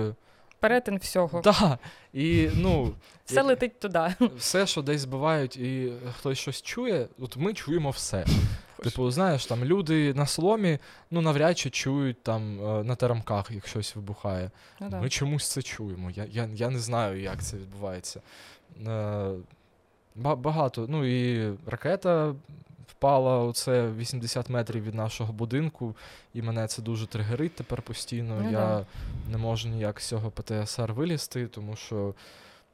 Перетин 0.59 0.97
всього. 0.97 1.41
Да, 1.41 1.77
і 2.13 2.49
ну, 2.55 2.93
Все 3.25 3.41
летить 3.41 3.79
туди. 3.79 4.13
все, 4.37 4.67
що 4.67 4.81
десь 4.81 5.01
збивають, 5.01 5.57
і 5.57 5.93
хтось 6.17 6.37
щось 6.37 6.61
чує, 6.61 7.07
от 7.19 7.37
ми 7.37 7.53
чуємо 7.53 7.89
все. 7.89 8.25
Типу, 8.83 9.11
знаєш, 9.11 9.45
там 9.45 9.65
люди 9.65 10.13
на 10.13 10.25
соломі, 10.25 10.79
ну 11.11 11.21
навряд 11.21 11.57
чи 11.57 11.69
чують 11.69 12.23
там 12.23 12.59
е, 12.65 12.83
на 12.83 12.95
терамках, 12.95 13.51
як 13.51 13.67
щось 13.67 13.95
вибухає. 13.95 14.51
Ну, 14.79 14.89
да. 14.89 15.01
Ми 15.01 15.09
чомусь 15.09 15.47
це 15.47 15.61
чуємо. 15.61 16.11
Я, 16.11 16.25
я, 16.31 16.49
я 16.53 16.69
не 16.69 16.79
знаю, 16.79 17.21
як 17.21 17.43
це 17.43 17.57
відбувається. 17.57 18.21
Е, 18.87 19.31
багато. 20.15 20.85
Ну 20.89 21.05
і 21.05 21.51
ракета 21.65 22.35
впала 22.87 23.37
оце 23.37 23.91
80 23.91 24.49
метрів 24.49 24.83
від 24.83 24.95
нашого 24.95 25.33
будинку, 25.33 25.95
і 26.33 26.41
мене 26.41 26.67
це 26.67 26.81
дуже 26.81 27.07
тригерить 27.07 27.55
тепер 27.55 27.81
постійно. 27.81 28.41
Ну 28.43 28.51
я 28.51 28.67
да. 28.67 28.85
не 29.31 29.37
можу 29.37 29.69
ніяк 29.69 29.99
з 30.01 30.07
цього 30.07 30.31
ПТСР 30.31 30.93
вилізти, 30.93 31.47
тому 31.47 31.75
що. 31.75 32.13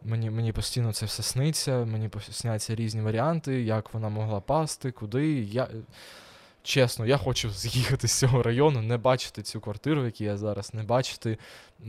Мені, 0.07 0.29
мені 0.29 0.51
постійно 0.51 0.93
це 0.93 1.05
все 1.05 1.23
сниться, 1.23 1.85
мені 1.85 2.09
сняться 2.31 2.75
різні 2.75 3.01
варіанти, 3.01 3.61
як 3.61 3.93
вона 3.93 4.09
могла 4.09 4.39
пасти, 4.39 4.91
куди. 4.91 5.27
Я, 5.41 5.67
чесно, 6.63 7.05
я 7.05 7.17
хочу 7.17 7.49
з'їхати 7.49 8.07
з 8.07 8.19
цього 8.19 8.43
району, 8.43 8.81
не 8.81 8.97
бачити 8.97 9.41
цю 9.41 9.61
квартиру, 9.61 10.01
в 10.01 10.05
якій 10.05 10.23
я 10.23 10.37
зараз, 10.37 10.73
не 10.73 10.83
бачити 10.83 11.37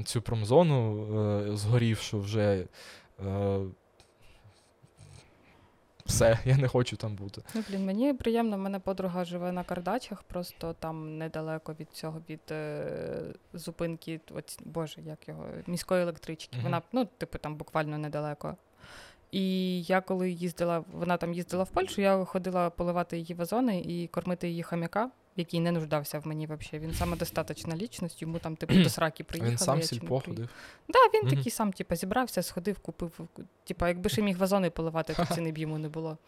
цю 0.04 0.22
промзону 0.22 1.06
е, 1.50 1.56
згорівшу 1.56 2.20
вже. 2.20 2.64
Е, 3.26 3.58
все, 6.06 6.38
я 6.44 6.56
не 6.56 6.68
хочу 6.68 6.96
там 6.96 7.14
бути. 7.14 7.42
Ну, 7.54 7.62
блін, 7.70 7.86
мені 7.86 8.14
приємно, 8.14 8.56
в 8.56 8.60
мене 8.60 8.78
подруга 8.78 9.24
живе 9.24 9.52
на 9.52 9.64
Кардачах, 9.64 10.22
просто 10.22 10.74
там 10.78 11.18
недалеко 11.18 11.74
від 11.80 11.90
цього, 11.92 12.22
від 12.30 12.40
е, 12.50 12.84
зупинки, 13.54 14.20
от, 14.30 14.58
боже, 14.64 15.02
як 15.02 15.28
його, 15.28 15.46
міської 15.66 16.02
електрички. 16.02 16.58
Вона, 16.62 16.82
ну, 16.92 17.04
типу, 17.04 17.38
там 17.38 17.56
буквально 17.56 17.98
недалеко. 17.98 18.56
І 19.30 19.82
я 19.82 20.00
коли 20.00 20.30
їздила, 20.30 20.84
вона 20.92 21.16
там 21.16 21.34
їздила 21.34 21.64
в 21.64 21.70
Польщу, 21.70 22.02
я 22.02 22.24
ходила 22.24 22.70
поливати 22.70 23.18
її 23.18 23.34
вазони 23.34 23.80
і 23.80 24.06
кормити 24.06 24.48
її 24.48 24.62
хам'яка, 24.62 25.10
який 25.36 25.60
не 25.60 25.72
нуждався 25.72 26.18
в 26.18 26.26
мені 26.26 26.46
взагалі. 26.46 26.86
Він 26.86 26.94
самодостаточна 26.94 27.76
лічність, 27.76 28.22
йому 28.22 28.38
там, 28.38 28.56
типу, 28.56 28.74
до 28.82 28.88
сраки 28.88 29.24
приїхали. 29.24 29.50
Він 29.50 29.58
сам 29.58 29.82
сільпо 29.82 30.20
ходив. 30.20 30.48
Да, 30.88 30.98
він 31.14 31.26
Мгм. 31.26 31.36
такий 31.36 31.52
сам, 31.52 31.72
типу, 31.72 31.96
зібрався, 31.96 32.42
сходив, 32.42 32.78
купив. 32.78 33.20
Типа, 33.64 33.88
якби 33.88 34.10
ще 34.10 34.22
міг 34.22 34.38
вазони 34.38 34.70
поливати, 34.70 35.14
то 35.14 35.34
ціни 35.34 35.52
б 35.52 35.58
йому 35.58 35.78
не 35.78 35.88
було. 35.88 36.18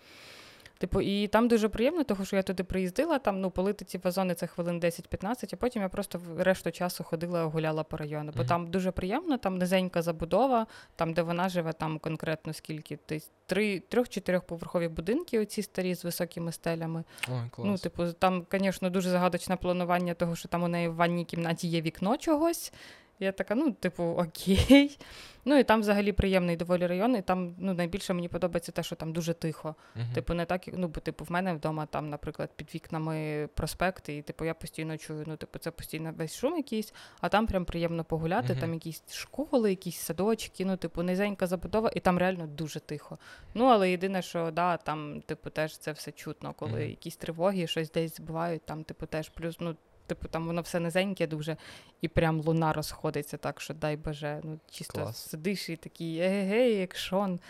Типу, 0.79 1.01
і 1.01 1.27
там 1.27 1.49
дуже 1.49 1.69
приємно, 1.69 2.05
тому 2.05 2.25
що 2.25 2.37
я 2.37 2.43
туди 2.43 2.65
приїздила, 2.65 3.19
там 3.19 3.41
ну, 3.41 3.51
полити 3.51 3.85
ці 3.85 3.99
вазони 3.99 4.35
це 4.35 4.47
хвилин 4.47 4.81
10-15, 4.81 5.51
а 5.53 5.57
потім 5.57 5.83
я 5.83 5.89
просто 5.89 6.21
решту 6.39 6.71
часу 6.71 7.05
ходила, 7.05 7.45
гуляла 7.45 7.85
по 7.85 7.97
району. 7.97 8.33
Бо 8.33 8.39
Мгм. 8.39 8.49
там 8.49 8.71
дуже 8.71 8.91
приємно, 8.91 9.39
там 9.39 9.59
низенька 9.59 10.03
забудова, 10.03 10.67
там, 10.97 11.13
де 11.13 11.23
вона 11.23 11.49
живе, 11.49 11.73
там 11.73 11.99
конкретно 11.99 12.53
скільки 12.53 12.99
три, 13.47 13.81
трьох-чотирьохповерхові 13.81 14.89
будинки, 14.89 15.41
оці 15.41 15.63
старі 15.63 15.95
з 15.95 16.05
високими 16.05 16.53
стелями. 16.53 17.05
Ой, 17.29 17.41
клас. 17.51 17.69
Ну, 17.69 17.79
типу, 17.79 18.13
там, 18.13 18.47
звісно, 18.53 18.91
дуже 18.91 19.11
загадочне 19.11 19.57
планування 19.57 20.15
того, 20.15 20.37
що 20.37 20.49
там 20.49 20.63
у 20.63 20.69
неї 20.69 20.89
в 20.89 20.95
ванній 20.95 21.25
кімнаті 21.25 21.69
є 21.69 21.81
вікно 21.81 22.17
чогось. 22.17 22.73
Я 23.21 23.33
така, 23.33 23.55
ну, 23.55 23.73
типу, 23.73 24.03
окей. 24.05 24.99
Ну 25.45 25.59
і 25.59 25.65
там 25.65 25.81
взагалі 25.81 26.13
приємний 26.13 26.57
доволі 26.57 26.87
район, 26.87 27.17
і 27.17 27.23
там 27.23 27.55
ну, 27.59 27.75
найбільше 27.75 28.15
мені 28.15 28.29
подобається 28.29 28.73
те, 28.73 28.83
що 28.83 28.97
там 28.97 29.13
дуже 29.13 29.35
тихо. 29.35 29.75
Мгм. 29.97 30.13
Типу, 30.15 30.35
не 30.35 30.45
так, 30.45 30.63
ну, 30.73 30.89
бо 30.89 31.01
типу, 31.01 31.25
в 31.25 31.31
мене 31.33 31.55
вдома 31.55 31.87
там, 31.87 32.11
наприклад, 32.11 32.51
під 32.57 32.75
вікнами 32.75 33.49
проспекти, 33.55 34.17
і 34.17 34.23
типу 34.23 34.45
я 34.45 34.55
постійно 34.55 34.97
чую, 34.99 35.25
ну, 35.27 35.37
типу, 35.37 35.59
це 35.59 35.71
постійно 35.71 36.13
весь 36.17 36.37
шум 36.37 36.57
якийсь, 36.57 36.95
а 37.21 37.29
там 37.29 37.47
прям 37.47 37.65
приємно 37.65 38.05
погуляти, 38.05 38.53
Мгм. 38.53 38.61
там 38.61 38.75
якісь 38.75 39.03
школи, 39.13 39.71
якісь 39.71 39.99
садочки, 39.99 40.65
ну, 40.65 40.77
типу, 40.77 41.03
низенька 41.03 41.47
забудова, 41.47 41.91
і 41.95 42.01
там 42.01 42.19
реально 42.19 42.47
дуже 42.47 42.81
тихо. 42.81 43.19
Ну, 43.55 43.65
але 43.65 43.91
єдине, 43.91 44.23
що 44.23 44.51
да, 44.51 44.77
там, 44.77 45.21
типу, 45.21 45.51
теж 45.51 45.79
це 45.79 45.93
все 45.93 46.13
чутно, 46.13 46.53
коли 46.59 46.73
Мгм. 46.73 46.91
якісь 46.91 47.17
тривоги, 47.17 47.67
щось 47.67 47.91
десь 47.93 48.17
збивають, 48.17 48.63
там, 48.63 48.85
типу, 48.85 49.07
теж 49.07 49.29
плюс, 49.29 49.57
ну. 49.61 49.77
Типу, 50.09 50.29
там 50.29 50.47
воно 50.47 50.61
все 50.63 50.81
низеньке 50.81 51.27
дуже, 51.27 51.57
і 52.01 52.09
прям 52.09 52.41
луна 52.41 52.73
розходиться 52.73 53.37
так, 53.37 53.61
що 53.61 53.75
дай 53.75 53.97
боже, 53.97 54.41
ну 54.45 54.59
чисто 54.71 54.99
Клас. 54.99 55.17
сидиш 55.17 55.69
і 55.69 55.77
такий 55.77 56.19
егегей, 56.21 56.83
екшон. 56.83 57.41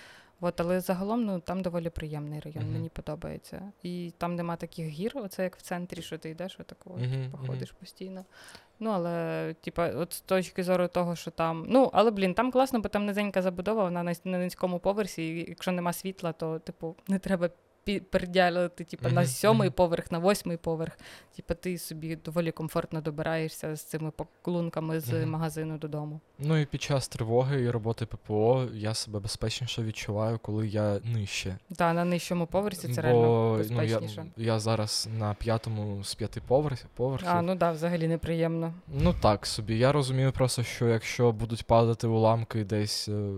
От, 0.41 0.61
але 0.61 0.81
загалом 0.81 1.25
ну, 1.25 1.41
там 1.41 1.63
доволі 1.63 1.91
приємний 1.91 2.41
район, 2.41 2.63
Мгм. 2.65 2.73
мені 2.73 2.89
подобається. 2.89 3.73
І 3.83 4.13
там 4.19 4.35
нема 4.35 4.57
таких 4.57 4.87
гір, 4.87 5.13
оце 5.15 5.43
як 5.43 5.57
в 5.57 5.63
центрі, 5.63 6.03
що 6.03 6.19
ти 6.19 6.31
йдеш, 6.31 6.57
отако, 6.61 6.91
от, 6.95 7.01
Мгм, 7.01 7.31
походиш 7.31 7.73
постійно. 7.73 8.25
Ну, 8.81 8.91
але, 8.91 9.55
типа, 9.61 9.89
от 9.89 10.13
з 10.13 10.21
точки 10.21 10.65
зору 10.65 10.89
того, 10.89 11.17
що 11.17 11.31
там. 11.31 11.65
Ну, 11.69 11.91
але 11.93 12.11
блін, 12.11 12.35
там 12.35 12.51
класно, 12.51 12.81
бо 12.81 12.89
там 12.89 13.07
низенька 13.07 13.43
забудова, 13.43 13.85
вона 13.85 14.03
на, 14.03 14.15
на 14.25 14.39
низькому 14.39 14.79
поверсі, 14.79 15.29
і 15.29 15.49
якщо 15.49 15.73
нема 15.73 15.93
світла, 15.93 16.33
то, 16.33 16.59
типу, 16.59 16.97
не 17.09 17.19
треба 17.19 17.51
пі- 17.89 18.01
пердялити, 18.01 18.85
типу, 18.85 19.09
на 19.09 19.27
сьомий 19.27 19.71
поверх, 19.71 20.13
на 20.13 20.19
восьмий 20.19 20.57
поверх. 20.57 20.99
Типу, 21.37 21.55
ти 21.55 21.79
собі 21.79 22.17
доволі 22.17 22.51
комфортно 22.51 23.01
добираєшся 23.01 23.77
з 23.77 23.85
цими 23.85 24.11
поклунками 24.11 25.01
з 25.01 25.27
магазину 25.27 25.79
додому. 25.79 26.21
Ну 26.39 26.59
і 26.59 26.67
під 26.67 26.83
час 26.83 27.09
тривоги 27.09 27.63
і 27.63 27.71
роботи 27.71 28.07
ППО 28.07 28.67
я 28.73 28.95
себе 28.95 29.21
безпечніше 29.21 29.83
відчуваю, 29.83 30.39
коли 30.39 30.69
я 30.69 31.01
нижче. 31.05 31.59
Так, 31.77 31.95
на 31.95 32.05
нижчому 32.05 32.47
поверсі 32.47 32.89
це 32.89 33.03
Бо 33.03 33.03
реально 33.03 33.65
ну, 33.71 33.83
я, 33.83 34.01
я 34.37 34.59
зараз 34.59 35.09
на 35.19 35.35
п'ятому 35.35 36.05
з 36.05 36.15
п'яти 36.15 36.41
поверхів. 36.41 36.89
поверхів. 36.95 37.29
А, 37.29 37.43
ну 37.43 37.49
так, 37.49 37.59
да, 37.59 37.73
взагалі 37.73 38.09
неприємно. 38.09 38.75
Ну 38.89 39.15
так 39.21 39.47
собі. 39.47 39.79
Я 39.79 39.93
розумію 39.93 40.33
просто, 40.33 40.63
що 40.63 40.89
якщо 40.89 41.33
будуть 41.33 41.65
падати 41.65 42.07
уламки 42.07 42.65
десь 42.65 43.09
е, 43.09 43.33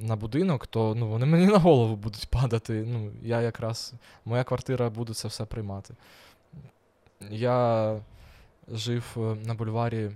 на 0.00 0.16
будинок, 0.16 0.66
то 0.66 0.94
ну, 0.94 1.08
вони 1.08 1.26
мені 1.26 1.46
на 1.46 1.58
голову 1.58 1.96
будуть 1.96 2.26
падати. 2.30 2.84
Ну, 2.88 3.12
я 3.22 3.40
якраз, 3.40 3.92
моя 4.24 4.44
квартира 4.44 4.90
буде 4.90 5.14
це 5.14 5.28
все 5.28 5.44
приймати. 5.44 5.94
Я 7.30 8.00
жив 8.68 9.04
е, 9.16 9.20
на 9.20 9.54
бульварі 9.54 10.10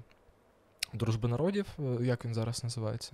Дружби 0.92 1.28
народів, 1.28 1.66
е, 1.78 2.04
як 2.04 2.24
він 2.24 2.34
зараз 2.34 2.64
називається. 2.64 3.12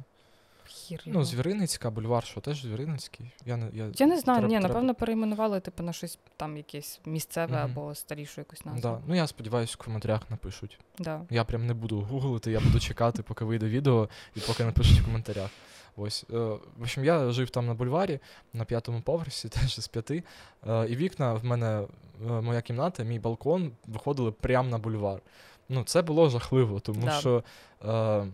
Хір 0.71 1.03
Ну. 1.07 1.25
Звіриницька, 1.25 1.91
бульвар, 1.91 2.25
що 2.25 2.41
теж 2.41 2.62
Звіриницький. 2.62 3.31
Я 3.47 3.57
не, 3.57 3.71
я, 3.73 3.91
Я 3.97 4.07
не 4.07 4.18
знаю, 4.18 4.39
Треба- 4.39 4.55
ні, 4.55 4.61
напевно, 4.61 4.95
перейменували 4.95 5.61
типу 5.61 5.83
на 5.83 5.93
щось 5.93 6.18
там 6.37 6.57
якесь 6.57 7.01
місцеве 7.07 7.64
Мгм. 7.64 7.71
або 7.71 7.95
старішу 7.95 8.41
якусь 8.41 8.64
назву. 8.64 8.81
Да. 8.81 9.01
Ну, 9.07 9.14
я 9.14 9.27
сподіваюся, 9.27 9.77
в 9.79 9.85
коментарях 9.85 10.31
напишуть. 10.31 10.79
Да. 10.99 11.21
Я 11.31 11.45
прям 11.45 11.66
не 11.66 11.75
буду 11.75 12.01
гуглити, 12.01 12.53
я 12.53 12.61
буду 12.61 12.81
чекати, 12.81 13.23
поки 13.23 13.45
вийде 13.45 13.66
відео 13.66 14.09
і 14.37 14.41
поки 14.41 14.64
напишуть 14.64 15.01
в 15.01 15.05
коментарях. 15.05 15.51
Ось. 15.97 16.24
Е, 16.30 16.36
в 16.78 16.82
общем, 16.82 17.05
я 17.05 17.30
жив 17.30 17.51
там 17.51 17.66
на 17.66 17.74
бульварі, 17.74 18.20
на 18.53 18.64
п'ятому 18.64 19.01
поверсі, 19.01 19.49
теж 19.61 19.80
з 19.80 19.88
п'яти. 19.88 20.22
Е, 20.68 20.86
і 20.88 20.97
вікна 20.97 21.34
в 21.34 21.45
мене, 21.45 21.82
е, 22.26 22.30
моя 22.41 22.62
кімната, 22.62 23.03
мій 23.03 23.18
балкон 23.18 23.72
виходили 23.86 24.32
прямо 24.32 24.68
на 24.68 24.78
бульвар. 24.78 25.20
Ну, 25.68 25.84
це 25.84 26.03
було 26.03 26.28
жахливо, 26.30 26.80
тому 26.80 27.05
Да. 27.05 27.12
що 27.12 27.45
е, 27.84 28.26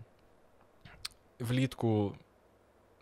влітку 1.39 2.13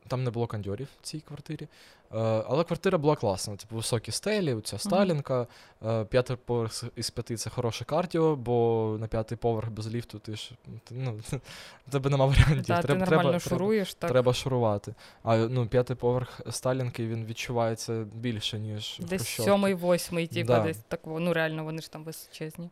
там 0.08 0.24
не 0.24 0.32
було 0.32 0.48
кондьорів 0.48 0.88
в 1.02 1.06
цій 1.06 1.20
квартирі. 1.20 1.68
Е, 2.14 2.18
але 2.48 2.64
квартира 2.64 2.98
була 2.98 3.16
класна. 3.16 3.56
Типу 3.56 3.76
високі 3.76 4.12
стелі, 4.12 4.58
ця 4.64 4.78
Сталінка. 4.78 5.48
Е, 5.86 6.06
п'ятий 6.06 6.38
поверх 6.46 6.84
із 6.96 7.10
п'яти 7.10 7.38
це 7.38 7.50
хороше 7.50 7.86
кардіо, 7.86 8.36
бо 8.36 8.98
на 9.00 9.08
п'ятий 9.08 9.38
поверх 9.38 9.70
без 9.70 9.94
ліфту 9.94 10.20
ти 10.20 10.36
ж 10.36 10.52
ти, 10.84 10.96
ну, 10.96 11.20
тебе 11.90 12.10
нема 12.10 12.26
варіантів. 12.26 12.66
Да, 12.66 12.82
ти 12.82 12.88
треба, 12.88 13.06
нормально 13.06 13.30
треба, 13.30 13.40
шуруєш, 13.40 13.94
так. 13.94 14.12
Треба 14.12 14.34
шурувати. 14.34 14.96
А 15.24 15.38
ну, 15.38 15.68
п'ятий 15.68 15.96
поверх 15.96 16.42
Сталінки 16.50 17.08
він 17.08 17.26
відчувається 17.26 18.06
більше, 18.16 18.60
ніж 18.60 19.00
Десь 19.00 19.28
сьомий, 19.30 19.74
восьмий, 19.74 20.28
типу, 20.28 20.48
Да. 20.48 20.60
десь 20.60 20.80
так. 20.88 21.00
Ну 21.06 21.34
реально, 21.34 21.64
вони 21.64 21.82
ж 21.82 21.92
там 21.92 22.04
височезні. 22.04 22.70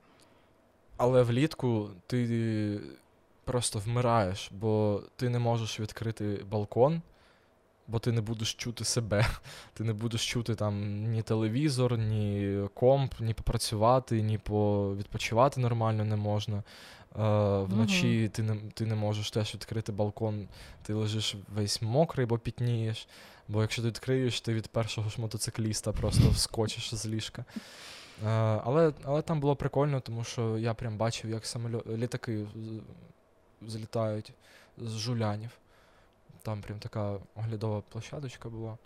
Але 0.97 1.23
влітку 1.23 1.89
ти 2.07 2.79
просто 3.43 3.79
вмираєш, 3.79 4.49
бо 4.51 5.01
ти 5.15 5.29
не 5.29 5.39
можеш 5.39 5.79
відкрити 5.79 6.45
балкон, 6.51 7.01
бо 7.93 7.99
ти 7.99 8.11
не 8.11 8.21
будеш 8.21 8.53
чути 8.53 8.85
себе. 8.85 9.25
Ти 9.73 9.83
не 9.83 9.93
будеш 9.93 10.31
чути 10.31 10.55
там 10.55 11.05
ні 11.11 11.21
телевізор, 11.21 11.97
ні 11.97 12.59
комп, 12.73 13.13
ні 13.19 13.33
попрацювати, 13.33 14.21
ні 14.21 14.39
відпочивати 14.97 15.61
нормально 15.61 16.05
не 16.05 16.15
можна. 16.15 16.57
Е, 16.57 16.63
вночі 17.59 18.29
ти, 18.33 18.43
не, 18.43 18.55
ти 18.73 18.85
не 18.85 18.95
можеш 18.95 19.31
теж 19.31 19.53
відкрити 19.53 19.91
балкон, 19.91 20.47
ти 20.83 20.93
лежиш 20.93 21.35
весь 21.55 21.81
мокрий, 21.81 22.25
бо 22.25 22.37
пітнієш. 22.37 23.07
Бо 23.47 23.61
якщо 23.61 23.81
ти 23.81 23.87
відкриєш, 23.87 24.41
ти 24.41 24.53
від 24.53 24.67
першого 24.67 25.09
ж 25.09 25.21
мотоцикліста 25.21 25.91
просто 25.91 26.29
вскочиш 26.29 26.95
з 26.95 27.05
ліжка. 27.05 27.45
Е, 28.25 28.29
але, 28.63 28.93
але 29.03 29.21
там 29.21 29.39
було 29.39 29.55
прикольно, 29.55 29.99
тому 29.99 30.23
що 30.23 30.57
я 30.57 30.73
прям 30.73 30.97
бачив, 30.97 31.31
як 31.31 31.45
самоліт, 31.45 31.87
літаки 31.87 32.45
злітають 33.67 34.33
з 34.77 34.97
жулянів. 34.97 35.49
Там 36.43 36.61
прям 36.61 36.79
така 36.79 37.19
оглядова 37.35 37.81
площадочка 37.89 38.49
була. 38.49 38.77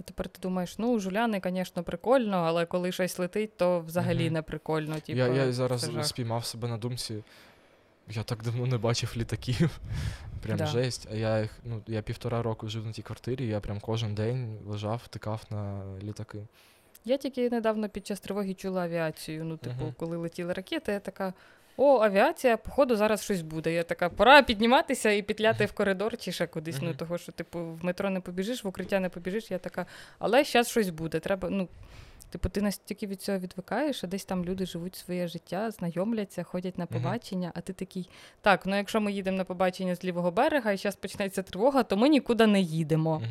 А 0.00 0.02
тепер 0.02 0.28
ти 0.28 0.38
думаєш, 0.42 0.78
ну, 0.78 0.98
жуляни, 1.00 1.40
звісно, 1.44 1.82
прикольно, 1.82 2.36
але 2.36 2.66
коли 2.66 2.92
щось 2.92 3.18
летить, 3.18 3.56
то 3.56 3.80
взагалі 3.80 4.24
Мгм. 4.24 4.32
не 4.34 4.42
прикольно. 4.42 4.94
Типу, 5.00 5.18
я, 5.18 5.26
я 5.28 5.52
зараз 5.52 5.80
це 5.80 6.04
спіймав 6.04 6.44
себе 6.44 6.68
на 6.68 6.78
думці. 6.78 7.24
Я 8.10 8.22
так 8.22 8.42
давно 8.42 8.66
не 8.66 8.78
бачив 8.78 9.12
літаків. 9.16 9.80
Прям 10.42 10.56
Да. 10.58 10.66
жесть. 10.66 11.08
А 11.10 11.14
я 11.14 11.40
їх, 11.40 11.58
ну, 11.64 11.82
я 11.86 12.02
півтора 12.02 12.42
року 12.42 12.68
жив 12.68 12.86
на 12.86 12.92
тій 12.92 13.02
квартирі, 13.02 13.46
я 13.46 13.60
прям 13.60 13.80
кожен 13.80 14.14
день 14.14 14.58
лежав, 14.66 15.00
втикав 15.04 15.42
на 15.50 15.82
літаки. 16.02 16.38
Я 17.04 17.16
тільки 17.16 17.50
недавно 17.50 17.88
під 17.88 18.06
час 18.06 18.20
тривоги 18.20 18.54
чула 18.54 18.82
авіацію. 18.82 19.44
Ну, 19.44 19.56
типу, 19.56 19.82
Мгм. 19.84 19.94
коли 19.98 20.16
летіли 20.16 20.52
ракети, 20.52 20.92
я 20.92 21.00
така. 21.00 21.32
О, 21.80 21.98
авіація, 22.00 22.56
походу, 22.56 22.96
зараз 22.96 23.22
щось 23.22 23.42
буде. 23.42 23.72
Я 23.72 23.82
така, 23.82 24.08
пора 24.08 24.42
підніматися 24.42 25.10
і 25.10 25.22
петляти 25.22 25.66
в 25.66 25.72
коридор 25.72 26.16
чи 26.16 26.32
ще 26.32 26.46
кудись. 26.46 26.82
Ну, 26.82 26.94
того, 26.94 27.18
що, 27.18 27.32
типу, 27.32 27.58
в 27.58 27.84
метро 27.84 28.10
не 28.10 28.20
побіжиш, 28.20 28.64
в 28.64 28.68
укриття 28.68 29.00
не 29.00 29.08
побіжиш. 29.08 29.50
Я 29.50 29.58
така, 29.58 29.86
але 30.18 30.44
зараз 30.44 30.68
щось 30.68 30.90
буде. 30.90 31.20
Треба, 31.20 31.48
ну, 31.50 31.68
типу, 32.30 32.48
ти 32.48 32.62
настільки 32.62 33.06
від 33.06 33.22
цього 33.22 33.38
відвикаєш, 33.38 34.04
а 34.04 34.06
десь 34.06 34.24
там 34.24 34.44
люди 34.44 34.66
живуть 34.66 34.96
своє 34.96 35.28
життя, 35.28 35.70
знайомляться, 35.70 36.42
ходять 36.42 36.78
на 36.78 36.86
побачення, 36.86 37.52
а 37.54 37.60
ти 37.60 37.72
такий, 37.72 38.10
так, 38.40 38.66
ну 38.66 38.76
якщо 38.76 39.00
ми 39.00 39.12
їдемо 39.12 39.36
на 39.36 39.44
побачення 39.44 39.94
з 39.94 40.04
лівого 40.04 40.30
берега 40.30 40.72
і 40.72 40.76
зараз 40.76 40.96
почнеться 40.96 41.42
тривога, 41.42 41.82
то 41.82 41.96
ми 41.96 42.08
нікуди 42.08 42.46
не 42.46 42.60
їдемо. 42.60 43.22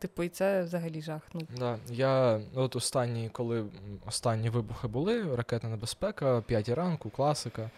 Типу, 0.00 0.22
і 0.22 0.28
це 0.28 0.62
взагалі 0.62 1.02
жах. 1.02 1.22
Ну, 1.34 1.40
Да, 1.56 1.78
я 1.90 2.40
от 2.54 2.76
останні, 2.76 3.28
коли 3.32 3.64
останні 4.06 4.50
вибухи 4.50 4.88
були, 4.88 5.36
ракетна 5.36 5.68
небезпека, 5.68 6.40
5 6.40 6.68
ранку, 6.68 7.10
класика. 7.10 7.70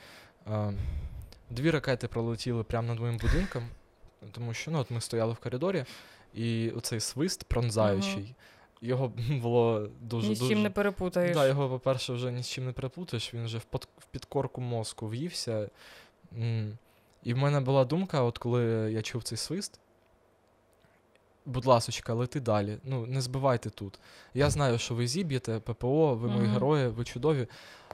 Е, 0.50 0.72
Дві 1.50 1.70
ракети 1.70 2.08
пролетіли 2.08 2.62
прямо 2.62 2.88
над 2.88 3.00
моїм 3.00 3.16
будинком, 3.16 3.62
тому 4.32 4.54
що 4.54 4.70
ну, 4.70 4.78
от 4.78 4.90
ми 4.90 5.00
стояли 5.00 5.32
в 5.32 5.36
коридорі, 5.36 5.84
і 6.34 6.70
оцей 6.70 7.00
свист 7.00 7.44
пронзаючий. 7.44 8.34
Його 8.82 9.12
було 9.42 9.88
дуже 10.00 10.28
ні 10.28 10.34
з 10.34 10.38
дуже. 10.38 10.54
чим 10.54 10.62
не 10.62 10.70
перепутаєш. 10.70 11.36
Да, 11.36 11.46
його, 11.46 11.68
по-перше, 11.68 12.12
вже 12.12 12.32
ні 12.32 12.42
з 12.42 12.48
чим 12.48 12.66
не 12.66 12.72
переплутаєш, 12.72 13.34
він 13.34 13.44
вже 13.44 13.58
в, 13.58 13.64
под, 13.64 13.88
в 13.98 14.06
підкорку 14.06 14.60
мозку 14.60 15.08
в'ївся. 15.08 15.70
І 17.22 17.34
в 17.34 17.36
мене 17.36 17.60
була 17.60 17.84
думка, 17.84 18.22
от 18.22 18.38
коли 18.38 18.62
я 18.92 19.02
чув 19.02 19.22
цей 19.22 19.38
свист. 19.38 19.80
Будь 21.46 21.64
ласочка, 21.66 22.14
лети 22.14 22.40
далі. 22.40 22.78
Ну, 22.84 23.06
не 23.06 23.20
збивайте 23.20 23.70
тут. 23.70 23.98
Я 24.34 24.50
знаю, 24.50 24.78
що 24.78 24.94
ви 24.94 25.06
зіб'єте 25.06 25.60
ППО, 25.60 26.14
ви 26.14 26.28
мої 26.28 26.40
Мгм. 26.42 26.52
герої, 26.52 26.88
ви 26.88 27.04
чудові. 27.04 27.46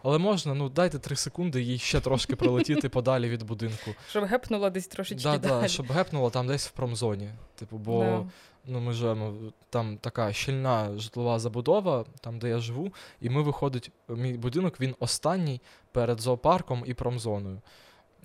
Але 0.02 0.18
можна, 0.18 0.54
ну 0.54 0.68
дайте 0.68 0.98
три 0.98 1.16
секунди 1.16 1.62
їй 1.62 1.78
ще 1.78 2.00
трошки 2.00 2.36
пролетіти 2.36 2.88
подалі 2.88 3.28
від 3.28 3.42
будинку. 3.42 3.90
Щоб 4.10 4.24
гепнула 4.24 4.70
десь 4.70 4.86
трошечки 4.86 5.22
Да, 5.22 5.38
далі. 5.38 5.60
да, 5.62 5.68
щоб 5.68 5.86
гепнуло 5.92 6.30
там 6.30 6.46
десь 6.46 6.66
в 6.66 6.70
промзоні. 6.70 7.30
Типу, 7.54 7.78
бо 7.78 8.00
Да. 8.04 8.26
ну, 8.64 8.80
ми 8.80 8.92
живемо, 8.92 9.34
там 9.70 9.96
така 9.98 10.32
щільна 10.32 10.98
житлова 10.98 11.38
забудова, 11.38 12.04
там, 12.20 12.38
де 12.38 12.48
я 12.48 12.58
живу, 12.58 12.92
і 13.20 13.30
ми 13.30 13.42
виходить, 13.42 13.90
мій 14.08 14.32
будинок 14.32 14.80
він 14.80 14.94
останній 14.98 15.60
перед 15.92 16.20
зоопарком 16.20 16.82
і 16.86 16.94
промзоною. 16.94 17.60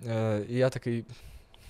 Е, 0.06 0.44
і 0.48 0.54
я 0.54 0.70
такий. 0.70 1.04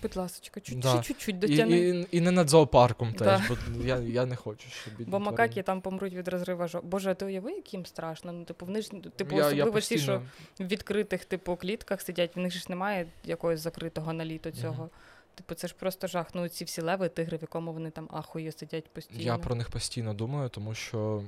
Будь 0.04 0.16
ласочка, 0.16 0.60
чуть- 0.60 0.78
Да. 0.78 1.02
чуть-чуть 1.02 1.44
І, 1.44 1.54
і, 1.56 2.06
і 2.10 2.20
не 2.20 2.30
над 2.30 2.48
зоопарком 2.50 3.14
Да. 3.18 3.38
теж, 3.38 3.58
бо 3.68 3.84
я, 3.84 3.98
я 3.98 4.26
не 4.26 4.36
хочу, 4.36 4.68
щоб 4.68 4.92
бідні 4.94 5.04
Бо 5.04 5.10
тварини. 5.18 5.30
макаки 5.30 5.62
там 5.62 5.80
помруть 5.80 6.14
від 6.14 6.28
розрива 6.28 6.68
жо. 6.68 6.80
Боже, 6.82 7.14
ти 7.14 7.24
уяви, 7.24 7.52
як 7.52 7.74
їм 7.74 7.86
страшно. 7.86 8.32
Ну, 8.32 8.44
типу, 8.44 8.66
вони 8.66 8.82
ж, 8.82 8.90
типу, 9.16 9.36
я, 9.36 9.42
я 9.42 9.48
особливо 9.64 9.80
ті, 9.80 9.98
що 9.98 10.22
в 10.58 10.64
відкритих, 10.66 11.24
типу, 11.24 11.56
клітках 11.56 12.00
сидять, 12.00 12.36
в 12.36 12.38
них 12.38 12.52
ж 12.52 12.66
немає 12.68 13.06
якогось 13.24 13.60
закритого 13.60 14.12
наліту 14.12 14.50
цього. 14.50 14.74
Мгм. 14.74 14.90
Типу, 15.34 15.54
це 15.54 15.68
ж 15.68 15.74
просто 15.78 16.06
жах. 16.06 16.26
Ну, 16.34 16.48
ці 16.48 16.64
всі 16.64 16.80
леви, 16.80 17.08
тигри, 17.08 17.36
в 17.38 17.40
якому 17.42 17.72
вони 17.72 17.90
там 17.90 18.08
ахує 18.12 18.52
сидять 18.52 18.88
постійно. 18.88 19.22
Я 19.22 19.38
про 19.38 19.54
них 19.54 19.70
постійно 19.70 20.14
думаю, 20.14 20.48
тому 20.48 20.74
що 20.74 21.22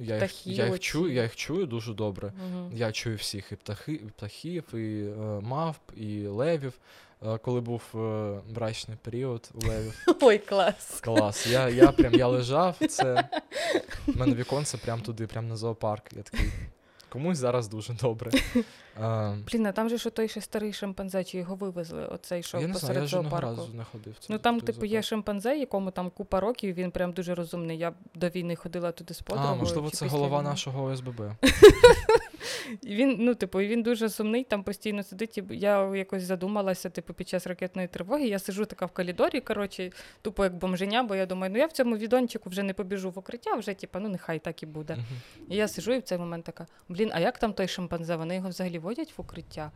я 0.00 0.22
їх, 0.22 0.46
я 0.46 0.66
їх 0.66 0.80
чую, 0.80 1.12
я 1.12 1.22
їх 1.22 1.36
чую 1.36 1.66
дуже 1.66 1.94
добре. 1.94 2.32
Мгм. 2.50 2.70
Я 2.74 2.92
чую 2.92 3.16
всіх 3.16 3.52
і 3.52 3.56
птахи, 3.56 3.92
і 3.92 3.96
птахів, 3.98 4.74
і 4.74 5.04
е, 5.04 5.40
мавп, 5.40 5.80
і 5.96 6.26
левів. 6.26 6.72
Е, 7.22 7.38
коли 7.38 7.60
був 7.60 7.82
е, 7.94 8.40
брачний 8.50 8.96
період 9.02 9.50
у 9.54 9.66
левів. 9.68 10.06
Ой, 10.20 10.38
клас. 10.38 11.00
Клас. 11.00 11.46
Я, 11.46 11.68
я 11.68 11.92
прям 11.92 12.14
я 12.14 12.26
лежав, 12.36 12.76
це 12.88 13.28
в 14.06 14.16
мене 14.16 14.34
віконце 14.34 14.78
прям 14.78 15.00
туди, 15.00 15.26
прям 15.26 15.48
на 15.48 15.56
зоопарк. 15.56 16.12
Я 16.12 16.22
такий. 16.22 16.50
Комусь 17.08 17.38
зараз 17.38 17.68
дуже 17.68 17.92
добре. 17.92 18.30
Е, 19.02 19.36
Блін, 19.52 19.66
а 19.66 19.72
там 19.72 19.88
же 19.88 19.98
що 19.98 20.10
той 20.10 20.28
ще 20.28 20.40
старий 20.40 20.72
шимпанзе, 20.72 21.24
чи 21.24 21.38
його 21.38 21.54
вивезли, 21.54 22.06
оцей, 22.06 22.42
що 22.42 22.56
я 22.56 22.66
не 22.66 22.74
знаю, 22.74 22.80
посеред 22.80 23.02
я 23.02 23.06
жодного 23.08 23.30
зоопарку. 23.36 23.60
разу 23.60 23.74
не 23.74 23.84
ходив. 23.84 24.14
Ну 24.28 24.38
там, 24.38 24.60
типу, 24.60 24.84
є 24.86 25.02
шимпанзе, 25.02 25.58
якому 25.58 25.90
там 25.90 26.10
купа 26.10 26.40
років, 26.40 26.74
він 26.74 26.90
прям 26.90 27.12
дуже 27.12 27.34
розумний. 27.34 27.78
Я 27.78 27.92
до 28.14 28.28
війни 28.28 28.56
ходила 28.56 28.92
туди 28.92 29.14
з 29.14 29.20
подругою. 29.20 29.52
А, 29.54 29.56
можливо, 29.56 29.90
це 29.90 30.06
голова 30.06 30.38
війни. 30.38 30.50
нашого 30.50 30.84
ОСББ. 30.84 31.22
І 32.82 32.94
він, 32.94 33.16
ну, 33.18 33.34
типу, 33.34 33.58
він 33.58 33.82
дуже 33.82 34.08
сумний, 34.08 34.44
там 34.44 34.62
постійно 34.62 35.02
сидить. 35.02 35.38
І 35.38 35.44
я 35.50 35.94
якось 35.94 36.22
задумалася, 36.22 36.90
типу, 36.90 37.14
під 37.14 37.28
час 37.28 37.46
ракетної 37.46 37.88
тривоги. 37.88 38.26
Я 38.26 38.38
сижу 38.38 38.64
така 38.64 38.86
в 38.86 38.90
коридорі, 38.90 39.40
коротше, 39.40 39.90
тупо 40.22 40.44
як 40.44 40.54
бомженя, 40.54 41.02
бо 41.02 41.14
я 41.14 41.26
думаю, 41.26 41.52
ну 41.52 41.58
я 41.58 41.66
в 41.66 41.72
цьому 41.72 41.96
відончику 41.96 42.50
вже 42.50 42.62
не 42.62 42.74
побіжу 42.74 43.10
в 43.10 43.18
укриття, 43.18 43.54
вже, 43.54 43.74
типу, 43.74 43.98
ну 43.98 44.08
нехай 44.08 44.38
так 44.38 44.62
і 44.62 44.66
буде. 44.66 44.96
І 45.48 45.56
я 45.56 45.68
сижу 45.68 45.92
і 45.92 45.98
в 45.98 46.02
цей 46.02 46.18
момент 46.18 46.44
така: 46.44 46.66
блін, 46.88 47.10
а 47.12 47.20
як 47.20 47.38
там 47.38 47.52
той 47.52 47.68
шимпанзе? 47.68 48.16
Вони 48.16 48.34
його 48.34 48.48
взагалі 48.48 48.78
водять 48.78 49.18
в 49.18 49.20
укриття? 49.20 49.70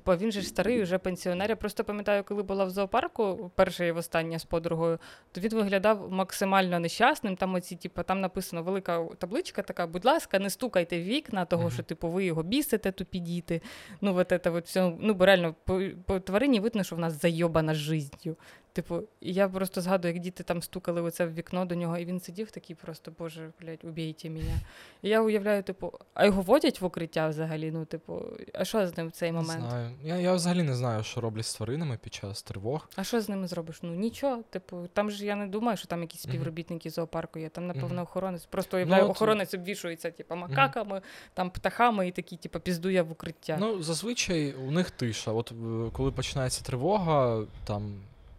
Типу, 0.00 0.16
він 0.16 0.32
же 0.32 0.40
ж 0.40 0.48
старий, 0.48 0.82
вже 0.82 0.98
пенсіонер. 0.98 1.50
Я 1.50 1.56
просто 1.56 1.84
пам'ятаю, 1.84 2.24
коли 2.24 2.42
була 2.42 2.64
в 2.64 2.70
зоопарку, 2.70 3.50
перша 3.54 3.84
і 3.84 3.92
востаннє 3.92 4.38
з 4.38 4.44
подругою, 4.44 4.98
то 5.32 5.40
він 5.40 5.54
виглядав 5.54 6.12
максимально 6.12 6.80
нещасним. 6.80 7.36
Там 7.36 7.54
оці, 7.54 7.76
типу, 7.76 8.02
там 8.02 8.20
написано 8.20 8.62
велика 8.62 9.06
табличка 9.18 9.62
така, 9.62 9.86
будь 9.86 10.04
ласка, 10.04 10.38
не 10.38 10.50
стукайте 10.50 11.00
в 11.00 11.02
вікна, 11.02 11.44
того, 11.44 11.70
що 11.70 11.82
типу 11.82 12.08
ви 12.08 12.24
його 12.24 12.42
бісите, 12.42 12.92
тупі 12.92 13.18
діти. 13.18 13.62
Ну, 14.00 14.16
от 14.16 14.28
це 14.28 14.50
от 14.50 14.66
все. 14.66 14.92
Ну, 15.00 15.14
бо 15.14 15.26
реально, 15.26 15.54
по, 15.64 15.82
по 16.06 16.20
тварині 16.20 16.60
видно, 16.60 16.84
що 16.84 16.96
в 16.96 16.98
нас 16.98 17.20
зайобана 17.20 17.74
життю. 17.74 18.36
Типу, 18.72 19.02
я 19.20 19.48
просто 19.48 19.80
згадую, 19.80 20.14
як 20.14 20.22
діти 20.22 20.42
там 20.42 20.62
стукали 20.62 21.02
оце 21.02 21.26
в 21.26 21.34
вікно 21.34 21.64
до 21.64 21.74
нього, 21.74 21.98
і 21.98 22.04
він 22.04 22.20
сидів 22.20 22.50
такий 22.50 22.76
просто, 22.76 23.12
боже, 23.18 23.50
блядь, 23.60 23.84
убійте 23.84 24.30
мене. 24.30 24.54
І 25.02 25.08
я 25.08 25.22
уявляю, 25.22 25.62
типу, 25.62 25.92
а 26.14 26.26
його 26.26 26.42
водять 26.42 26.80
в 26.80 26.84
укриття 26.84 27.28
взагалі? 27.28 27.70
Ну, 27.70 27.84
типу, 27.84 28.22
а 28.54 28.64
що 28.64 28.86
з 28.88 28.96
ним 28.96 29.08
в 29.08 29.10
цей 29.10 29.32
Не 29.32 29.40
момент? 29.40 29.60
знаю. 29.70 29.90
Я, 30.02 30.16
я 30.16 30.32
взагалі 30.34 30.62
не 30.62 30.74
знаю, 30.74 31.02
що 31.04 31.20
роблять 31.20 31.46
з 31.46 31.54
тваринами 31.54 31.98
під 32.02 32.14
час 32.14 32.42
тривог. 32.42 32.88
А 32.96 33.04
що 33.04 33.20
з 33.20 33.28
ними 33.28 33.46
зробиш? 33.48 33.78
Ну 33.82 33.94
нічого. 33.94 34.42
Типу, 34.50 34.88
там 34.92 35.10
ж 35.10 35.24
я 35.26 35.36
не 35.36 35.46
думаю, 35.46 35.76
що 35.76 35.86
там 35.88 36.00
якісь 36.00 36.20
співробітники 36.20 36.90
зоопарку 36.90 37.38
є. 37.38 37.48
Там, 37.48 37.66
напевно, 37.66 37.88
Мгм. 37.88 38.02
охоронець. 38.02 38.44
Просто 38.46 38.76
уявляю, 38.76 39.04
от- 39.04 39.10
охоронець 39.10 39.54
обвішується, 39.54 40.10
типу, 40.10 40.36
макаками, 40.36 41.02
там 41.34 41.50
птахами 41.50 42.08
і 42.08 42.12
такі, 42.12 42.36
типу, 42.36 42.60
піздує 42.60 43.02
в 43.02 43.12
укриття. 43.12 43.56
Ну, 43.60 43.82
зазвичай 43.82 44.52
у 44.52 44.70
них 44.70 44.90
тиша. 44.90 45.32
От 45.32 45.52
е, 45.52 45.90
коли 45.92 46.12
починається 46.12 46.64
тривога, 46.64 47.44
там 47.64 47.92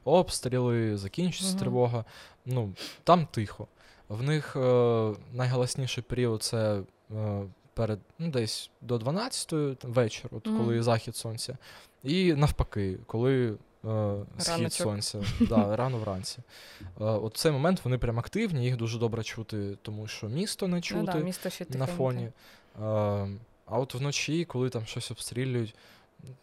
обстріли, 0.03 0.97
закінчується 0.97 1.55
Мгм. 1.55 1.59
тривога, 1.59 2.05
ну, 2.45 2.73
там 3.03 3.27
тихо. 3.31 3.67
В 4.09 4.23
них 4.23 4.55
е, 4.55 5.13
найголосніший 5.33 6.03
період 6.03 6.43
це 6.43 6.81
е, 7.15 7.41
перед 7.73 7.99
ну, 8.19 8.31
десь 8.31 8.69
до 8.81 8.97
12 8.97 9.53
вечір, 9.83 10.29
от 10.33 10.47
Мгм. 10.47 10.57
коли 10.57 10.83
захід 10.83 11.15
сонця. 11.15 11.57
І 12.03 12.33
навпаки, 12.33 12.97
коли 13.05 13.49
е, 13.51 13.55
схід 14.37 14.53
Раночок. 14.53 14.71
сонця, 14.71 15.19
да, 15.39 15.75
рано 15.75 15.97
вранці. 15.97 16.37
Е, 16.81 16.85
от 16.97 17.35
в 17.35 17.37
цей 17.37 17.51
момент 17.51 17.81
вони 17.83 17.97
прям 17.97 18.19
активні, 18.19 18.65
їх 18.65 18.77
дуже 18.77 18.99
добре 18.99 19.23
чути, 19.23 19.77
тому 19.81 20.07
що 20.07 20.27
місто 20.27 20.67
не 20.67 20.81
чути 20.81 21.01
ну, 21.01 21.05
да, 21.05 21.17
місто 21.19 21.49
ще 21.49 21.65
на 21.69 21.85
фоні. 21.85 22.23
Е, 22.25 22.31
а 23.65 23.79
от 23.79 23.93
вночі, 23.93 24.45
коли 24.45 24.69
там 24.69 24.85
щось 24.85 25.11
обстрілюють, 25.11 25.75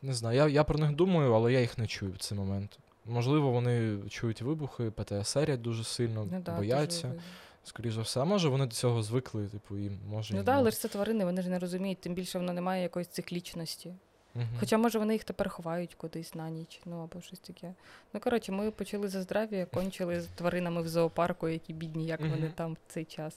не 0.02 0.14
знаю, 0.14 0.36
я, 0.36 0.48
я 0.48 0.64
про 0.64 0.78
них 0.78 0.92
думаю, 0.92 1.32
але 1.34 1.52
я 1.52 1.61
їх 1.61 1.78
не 1.78 1.86
чую 1.86 2.12
в 2.12 2.18
цей 2.18 2.38
момент. 2.38 2.78
Можливо, 3.09 3.50
вони 3.50 3.98
чують 4.09 4.42
вибухи, 4.42 4.90
ПТСРять 4.90 5.62
дуже 5.62 5.84
сильно, 5.84 6.26
Ну, 6.32 6.40
да, 6.44 6.56
бояться, 6.56 7.09
дуже- 7.09 7.20
скоріш 7.64 7.94
за 7.94 8.00
все. 8.00 8.20
А 8.20 8.24
може 8.24 8.48
вони 8.48 8.66
до 8.66 8.72
цього 8.72 9.02
звикли, 9.02 9.46
типу, 9.46 9.78
і 9.78 9.90
може. 10.11 10.34
Ну 10.34 10.44
так, 10.44 10.54
але 10.56 10.70
ж 10.70 10.78
це 10.80 10.88
тварини, 10.88 11.24
вони 11.24 11.42
ж 11.42 11.48
не 11.48 11.59
розуміють, 11.59 11.98
тим 12.00 12.14
більше 12.14 12.38
воно 12.38 12.52
не 12.52 12.61
має 12.61 12.82
якоїсь 12.82 13.09
циклічності. 13.09 13.94
Мгм. 14.34 14.46
Хоча, 14.61 14.78
може, 14.78 14.98
вони 14.98 15.12
їх 15.12 15.24
тепер 15.24 15.48
ховають 15.48 15.94
кудись 15.94 16.34
на 16.34 16.50
ніч, 16.50 16.80
ну 16.86 17.02
або 17.02 17.20
щось 17.20 17.38
таке. 17.38 17.74
Ну, 18.12 18.20
коротше, 18.20 18.52
ми 18.52 18.70
почали 18.70 19.09
за 19.09 19.22
здрав'я, 19.22 19.66
кончили 19.66 20.20
з 20.20 20.26
тваринами 20.26 20.82
в 20.82 20.88
зоопарку, 20.88 21.48
які 21.48 21.72
бідні, 21.72 22.06
як 22.06 22.20
вони 22.20 22.52
там 22.54 22.72
в 22.72 22.76
цей 22.92 23.04
час. 23.04 23.36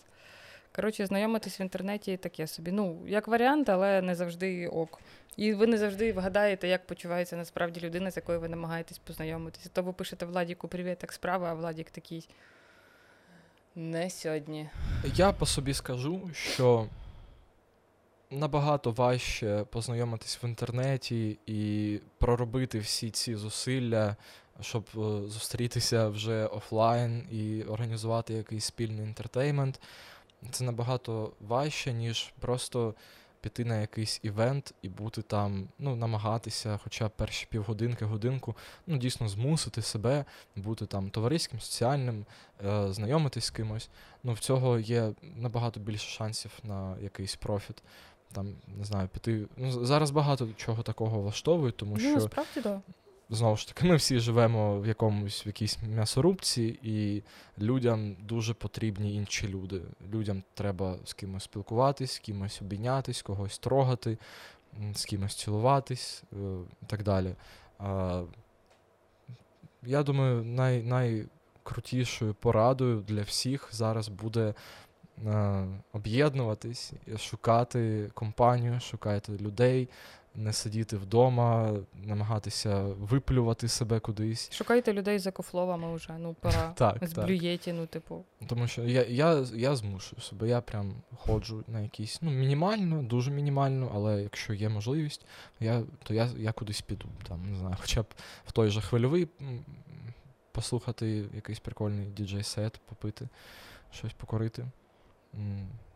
Коротше, 0.75 1.05
знайомитись 1.05 1.59
в 1.59 1.61
інтернеті 1.61 2.17
таке 2.17 2.47
собі. 2.47 2.71
Ну, 2.71 3.03
як 3.07 3.27
варіант, 3.27 3.69
але 3.69 4.01
не 4.01 4.15
завжди 4.15 4.67
ок. 4.67 4.99
І 5.37 5.53
ви 5.53 5.67
не 5.67 5.77
завжди 5.77 6.13
вгадаєте, 6.13 6.67
як 6.67 6.87
почувається 6.87 7.35
насправді 7.35 7.79
людина, 7.79 8.11
з 8.11 8.15
якою 8.15 8.39
ви 8.39 8.49
намагаєтесь 8.49 8.97
познайомитися. 8.97 9.69
То 9.73 9.83
ви 9.83 9.93
пишете 9.93 10.25
Владіку 10.25 10.67
привіт, 10.67 10.97
як 11.01 11.13
справа, 11.13 11.49
а 11.49 11.53
Владік 11.53 11.91
такий. 11.91 12.29
Не 13.75 14.09
сьогодні. 14.09 14.69
Я 15.15 15.31
по 15.31 15.45
собі 15.45 15.73
скажу, 15.73 16.29
що 16.33 16.87
набагато 18.31 18.91
важче 18.91 19.65
познайомитись 19.69 20.43
в 20.43 20.45
інтернеті 20.45 21.39
і 21.45 21.99
проробити 22.17 22.79
всі 22.79 23.09
ці 23.09 23.35
зусилля, 23.35 24.15
щоб 24.61 24.83
е, 24.95 25.27
зустрітися 25.27 26.07
вже 26.07 26.45
офлайн 26.45 27.27
і 27.31 27.63
організувати 27.63 28.33
якийсь 28.33 28.65
спільний 28.65 29.05
інтертеймент. 29.05 29.81
Це 30.51 30.63
набагато 30.63 31.31
важче, 31.39 31.93
ніж 31.93 32.33
просто 32.39 32.95
піти 33.41 33.65
на 33.65 33.81
якийсь 33.81 34.19
івент 34.23 34.73
і 34.81 34.89
бути 34.89 35.21
там, 35.21 35.67
ну, 35.79 35.95
намагатися, 35.95 36.79
хоча 36.83 37.07
б 37.07 37.11
перші 37.11 37.47
півгодинки, 37.49 38.05
годинку, 38.05 38.55
ну, 38.87 38.97
дійсно 38.97 39.29
змусити 39.29 39.81
себе 39.81 40.25
бути 40.55 40.85
там 40.85 41.09
товариським, 41.09 41.59
соціальним, 41.59 42.25
е, 42.65 42.93
знайомитись 42.93 43.45
з 43.45 43.49
кимось. 43.49 43.89
Ну, 44.23 44.33
в 44.33 44.39
цього 44.39 44.79
є 44.79 45.11
набагато 45.21 45.79
більше 45.79 46.09
шансів 46.09 46.51
на 46.63 46.97
якийсь 47.01 47.35
профіт. 47.35 47.83
Там, 48.33 48.55
не 48.77 48.85
знаю, 48.85 49.07
піти. 49.07 49.47
Ну, 49.57 49.85
зараз 49.85 50.11
багато 50.11 50.47
чого 50.57 50.83
такого 50.83 51.21
влаштовують, 51.21 51.77
тому 51.77 51.91
Ну, 51.93 51.99
що 51.99 52.13
насправді, 52.13 52.51
так. 52.53 52.63
Да. 52.63 52.81
Знову 53.31 53.57
ж 53.57 53.67
таки, 53.67 53.87
ми 53.87 53.95
всі 53.95 54.19
живемо 54.19 54.79
в 54.79 54.87
якомусь 54.87 55.45
в 55.45 55.47
якійсь 55.47 55.79
м'ясорубці, 55.83 56.79
і 56.83 57.23
людям 57.59 58.15
дуже 58.19 58.53
потрібні 58.53 59.15
інші 59.15 59.47
люди. 59.47 59.81
Людям 60.13 60.43
треба 60.53 60.97
з 61.05 61.13
кимось 61.13 61.43
спілкуватись, 61.43 62.11
з 62.11 62.19
кимось 62.19 62.61
обійнятись, 62.61 63.21
когось 63.21 63.59
трогати, 63.59 64.17
з 64.93 65.05
кимось 65.05 65.35
цілуватись 65.35 66.23
е, 66.33 66.35
і 66.81 66.85
так 66.85 67.03
далі. 67.03 67.35
Я 69.83 70.03
думаю, 70.03 70.43
най, 70.43 70.83
найкрутішою 70.83 72.33
порадою 72.33 73.01
для 73.07 73.21
всіх 73.21 73.69
зараз 73.71 74.07
буде 74.07 74.41
е, 74.49 74.53
об'єднуватись, 75.93 76.93
шукати 77.17 78.11
компанію, 78.13 78.79
шукати 78.79 79.31
людей, 79.37 79.89
не 80.35 80.53
сидіти 80.53 80.97
вдома, 80.97 81.73
намагатися 82.03 82.81
виплювати 82.83 83.67
себе 83.67 83.99
кудись. 83.99 84.51
Шукайте 84.53 84.93
людей 84.93 85.19
за 85.19 85.31
кофловами 85.31 85.95
вже, 85.95 86.17
ну 86.19 86.35
пора. 86.39 86.73
Так, 86.75 87.07
З 87.07 87.13
так. 87.13 87.25
блюєті, 87.25 87.73
ну, 87.73 87.85
типу. 87.85 88.23
Тому 88.47 88.67
що 88.67 88.83
я, 88.83 89.03
я, 89.03 89.45
я 89.55 89.75
змушую 89.75 90.21
себе, 90.21 90.47
я 90.47 90.61
прям 90.61 90.93
ходжу 91.17 91.63
на 91.67 91.81
якісь, 91.81 92.21
ну, 92.21 92.31
мінімально, 92.31 93.03
дуже 93.03 93.31
мінімально, 93.31 93.91
але 93.95 94.23
якщо 94.23 94.53
є 94.53 94.69
можливість, 94.69 95.25
я, 95.59 95.83
то 96.03 96.13
я, 96.13 96.29
я 96.37 96.51
кудись 96.51 96.81
піду. 96.81 97.05
Там, 97.27 97.51
не 97.51 97.57
знаю, 97.57 97.75
хоча 97.81 98.01
б 98.01 98.05
в 98.45 98.51
той 98.51 98.69
же 98.69 98.81
хвильовий 98.81 99.27
послухати 100.51 101.25
якийсь 101.35 101.59
прикольний 101.59 102.05
діджей-сет, 102.05 102.81
попити, 102.85 103.29
щось 103.91 104.13
покорити. 104.13 104.65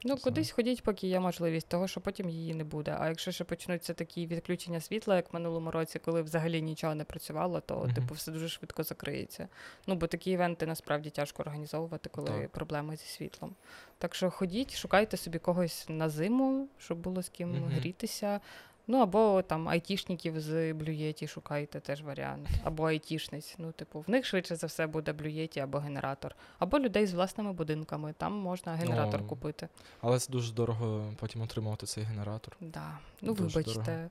Ну, 0.08 0.18
кудись 0.18 0.52
ходіть, 0.52 0.84
поки 0.84 1.08
є 1.08 1.20
можливість, 1.20 1.68
того, 1.68 1.88
що 1.88 2.02
потім 2.02 2.30
її 2.30 2.54
не 2.54 2.64
буде. 2.64 2.98
А 3.00 3.10
якщо 3.10 3.32
ще 3.32 3.44
почнуться 3.44 3.94
такі 3.94 4.28
відключення 4.28 4.82
світла, 4.82 5.16
як 5.16 5.34
в 5.34 5.36
минулому 5.36 5.72
році, 5.72 6.00
коли 6.00 6.22
взагалі 6.22 6.62
нічого 6.62 6.96
не 6.96 7.04
працювало, 7.04 7.60
то 7.62 7.76
Мгм. 7.78 7.94
типу 7.94 8.14
все 8.14 8.32
дуже 8.32 8.50
швидко 8.50 8.84
закриється. 8.84 9.48
Ну, 9.88 9.96
бо 9.96 10.08
такі 10.08 10.32
івенти 10.32 10.66
насправді 10.66 11.10
тяжко 11.10 11.42
організовувати, 11.44 12.10
коли 12.10 12.28
Так. 12.28 12.50
проблеми 12.50 12.96
зі 12.96 13.06
світлом. 13.06 13.56
Так 13.98 14.16
що 14.16 14.30
ходіть, 14.32 14.76
шукайте 14.76 15.18
собі 15.18 15.40
когось 15.40 15.86
на 15.90 16.10
зиму, 16.10 16.68
щоб 16.80 16.98
було 16.98 17.22
з 17.24 17.30
ким 17.30 17.50
Мгм. 17.52 17.64
грітися. 17.66 18.40
Ну, 18.88 18.98
або 18.98 19.42
там 19.42 19.70
айтішників 19.70 20.40
з 20.40 20.74
блюєті 20.74 21.28
шукайте, 21.28 21.80
теж 21.80 22.02
варіант. 22.04 22.48
Або 22.64 22.84
айтішниць. 22.84 23.56
Ну, 23.58 23.72
типу, 23.72 24.00
в 24.08 24.10
них 24.10 24.26
швидше 24.26 24.56
за 24.56 24.68
все 24.68 24.88
буде 24.88 25.14
блюєті 25.14 25.60
або 25.60 25.78
генератор. 25.78 26.36
Або 26.60 26.80
людей 26.80 27.08
з 27.08 27.14
власними 27.14 27.54
будинками. 27.54 28.14
Там 28.18 28.34
можна 28.34 28.74
генератор 28.76 29.22
Ну, 29.22 29.28
купити. 29.28 29.68
Але 30.02 30.20
це 30.20 30.32
дуже 30.32 30.54
дорого 30.54 31.14
потім 31.20 31.42
отримувати 31.42 31.86
цей 31.86 32.04
генератор. 32.04 32.58
Да. 32.62 32.98
Ну, 33.22 33.34
Дуже 33.34 33.60
вибачте. 33.60 33.82
дорого. 33.84 34.10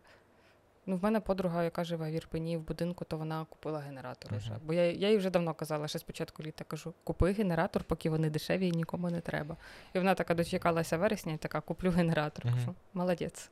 Ну, 0.87 0.97
в 0.97 1.03
мене 1.03 1.21
подруга, 1.21 1.65
яка 1.65 1.85
живе 1.85 2.11
в 2.11 2.15
Ірпені 2.15 2.57
в 2.57 2.61
будинку, 2.61 3.05
то 3.05 3.17
вона 3.17 3.45
купила 3.51 3.79
генератор 3.79 4.33
Мгм. 4.33 4.41
вже. 4.41 4.53
Бо 4.65 4.73
я, 4.73 4.93
я 4.93 5.11
їй 5.11 5.17
вже 5.17 5.31
давно 5.31 5.55
казала, 5.55 5.89
ще 5.89 5.99
спочатку 5.99 6.43
літа 6.43 6.65
кажу: 6.65 6.95
купи 7.05 7.33
генератор, 7.33 7.85
поки 7.85 8.11
вони 8.11 8.31
дешеві 8.31 8.69
і 8.69 8.73
нікому 8.73 9.11
не 9.11 9.21
треба. 9.21 9.57
І 9.95 9.99
вона 9.99 10.15
така 10.15 10.35
дочекалася 10.35 10.97
вересня 10.97 11.33
і 11.33 11.37
така, 11.37 11.61
куплю 11.61 11.91
генератор. 11.91 12.47
Мгм. 12.47 12.55
Кажу, 12.55 12.75
молодець. 12.95 13.51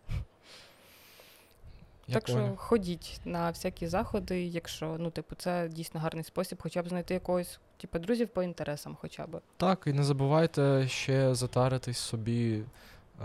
Я 2.07 2.15
так 2.15 2.25
поняв. 2.25 2.47
що 2.47 2.57
ходіть 2.57 3.21
на 3.25 3.51
всякі 3.51 3.87
заходи, 3.87 4.45
якщо 4.45 4.97
ну, 4.99 5.11
типу, 5.11 5.35
це 5.35 5.69
дійсно 5.69 6.01
гарний 6.01 6.25
спосіб, 6.25 6.59
хоча 6.63 6.83
б 6.83 6.89
знайти 6.89 7.15
якогось, 7.15 7.61
типу, 7.77 7.99
друзів 7.99 8.29
по 8.29 8.43
інтересам, 8.43 8.97
хоча 9.01 9.27
б. 9.27 9.41
Так, 9.57 9.83
і 9.87 9.93
не 9.93 10.05
забувайте 10.05 10.89
ще 10.89 11.35
затаритись 11.35 11.99
собі 11.99 12.63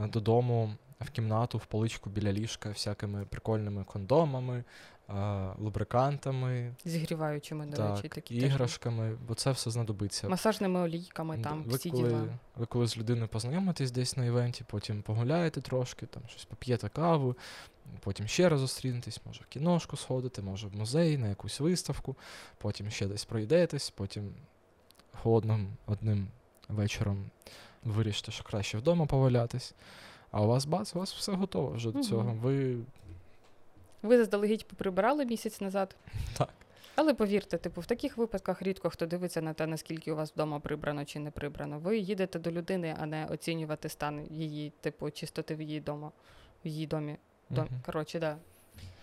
е, 0.03 0.07
додому 0.07 0.73
в 0.99 1.09
кімнату, 1.09 1.57
в 1.57 1.65
поличку 1.65 2.09
біля 2.09 2.31
ліжка, 2.31 2.69
всякими 2.69 3.25
прикольними 3.25 3.83
кондомами, 3.83 4.63
е, 5.09 5.13
лубрикантами, 5.59 6.75
Зігріваючими, 6.85 7.65
до 7.65 7.89
речі, 7.89 8.01
так, 8.01 8.13
такі 8.13 8.39
теж 8.41 8.49
іграшками, 8.49 9.17
бо 9.27 9.33
це 9.33 9.51
все 9.51 9.71
знадобиться. 9.71 10.29
масажними 10.29 10.79
олійками, 10.79 11.37
там 11.37 11.63
ви, 11.63 11.77
всі 11.77 11.91
коли, 11.91 12.09
діла. 12.09 12.23
ви 12.55 12.65
коли 12.65 12.87
з 12.87 12.97
людиною 12.97 13.27
познайомитесь 13.27 13.91
десь 13.91 14.17
на 14.17 14.25
івенті, 14.25 14.63
потім 14.67 15.01
погуляєте 15.01 15.61
трошки, 15.61 16.05
там 16.05 16.23
щось 16.27 16.45
поп'єте 16.45 16.89
каву, 16.89 17.35
потім 17.99 18.27
ще 18.27 18.49
раз 18.49 18.59
зустрінетесь, 18.59 19.21
може 19.25 19.41
в 19.41 19.45
кіношку 19.45 19.97
сходите, 19.97 20.41
може 20.41 20.67
в 20.67 20.75
музей, 20.75 21.17
на 21.17 21.27
якусь 21.27 21.59
виставку, 21.59 22.15
потім 22.57 22.89
ще 22.89 23.07
десь 23.07 23.25
пройдетесь, 23.25 23.89
потім 23.89 24.33
холодним 25.21 25.67
одним 25.85 26.27
вечором 26.69 27.29
вирішите, 27.83 28.31
що 28.31 28.43
краще 28.43 28.77
вдома 28.77 29.05
повалятись. 29.05 29.73
А 30.31 30.41
у 30.41 30.47
вас 30.47 30.65
бац, 30.65 30.95
у 30.95 30.99
вас 30.99 31.13
все 31.13 31.31
готово 31.31 31.69
вже 31.69 31.91
до 31.91 32.03
цього. 32.03 32.33
Ви 32.41 32.77
Ви 34.01 34.17
заздалегідь 34.17 34.67
поприбирали 34.67 35.25
місяць 35.25 35.61
назад. 35.61 35.95
Так. 36.37 36.49
Але 36.95 37.13
повірте, 37.13 37.57
типу, 37.57 37.81
в 37.81 37.85
таких 37.85 38.17
випадках 38.17 38.61
рідко 38.61 38.89
хто 38.89 39.05
дивиться 39.05 39.41
на 39.41 39.53
те, 39.53 39.67
наскільки 39.67 40.11
у 40.11 40.15
вас 40.15 40.33
вдома 40.33 40.59
прибрано 40.59 41.05
чи 41.05 41.19
не 41.19 41.31
прибрано. 41.31 41.79
Ви 41.79 41.97
їдете 41.97 42.39
до 42.39 42.51
людини, 42.51 42.95
а 42.99 43.05
не 43.05 43.25
оцінювати 43.25 43.89
стан 43.89 44.27
її, 44.29 44.73
типу, 44.81 45.11
чистоти 45.11 45.55
в 45.55 45.61
її 45.61 45.79
дома, 45.79 46.11
в 46.65 46.67
її 46.67 46.87
домі. 46.87 47.17
Мгм. 47.49 47.67
Коротше, 47.85 48.19
да. 48.19 48.35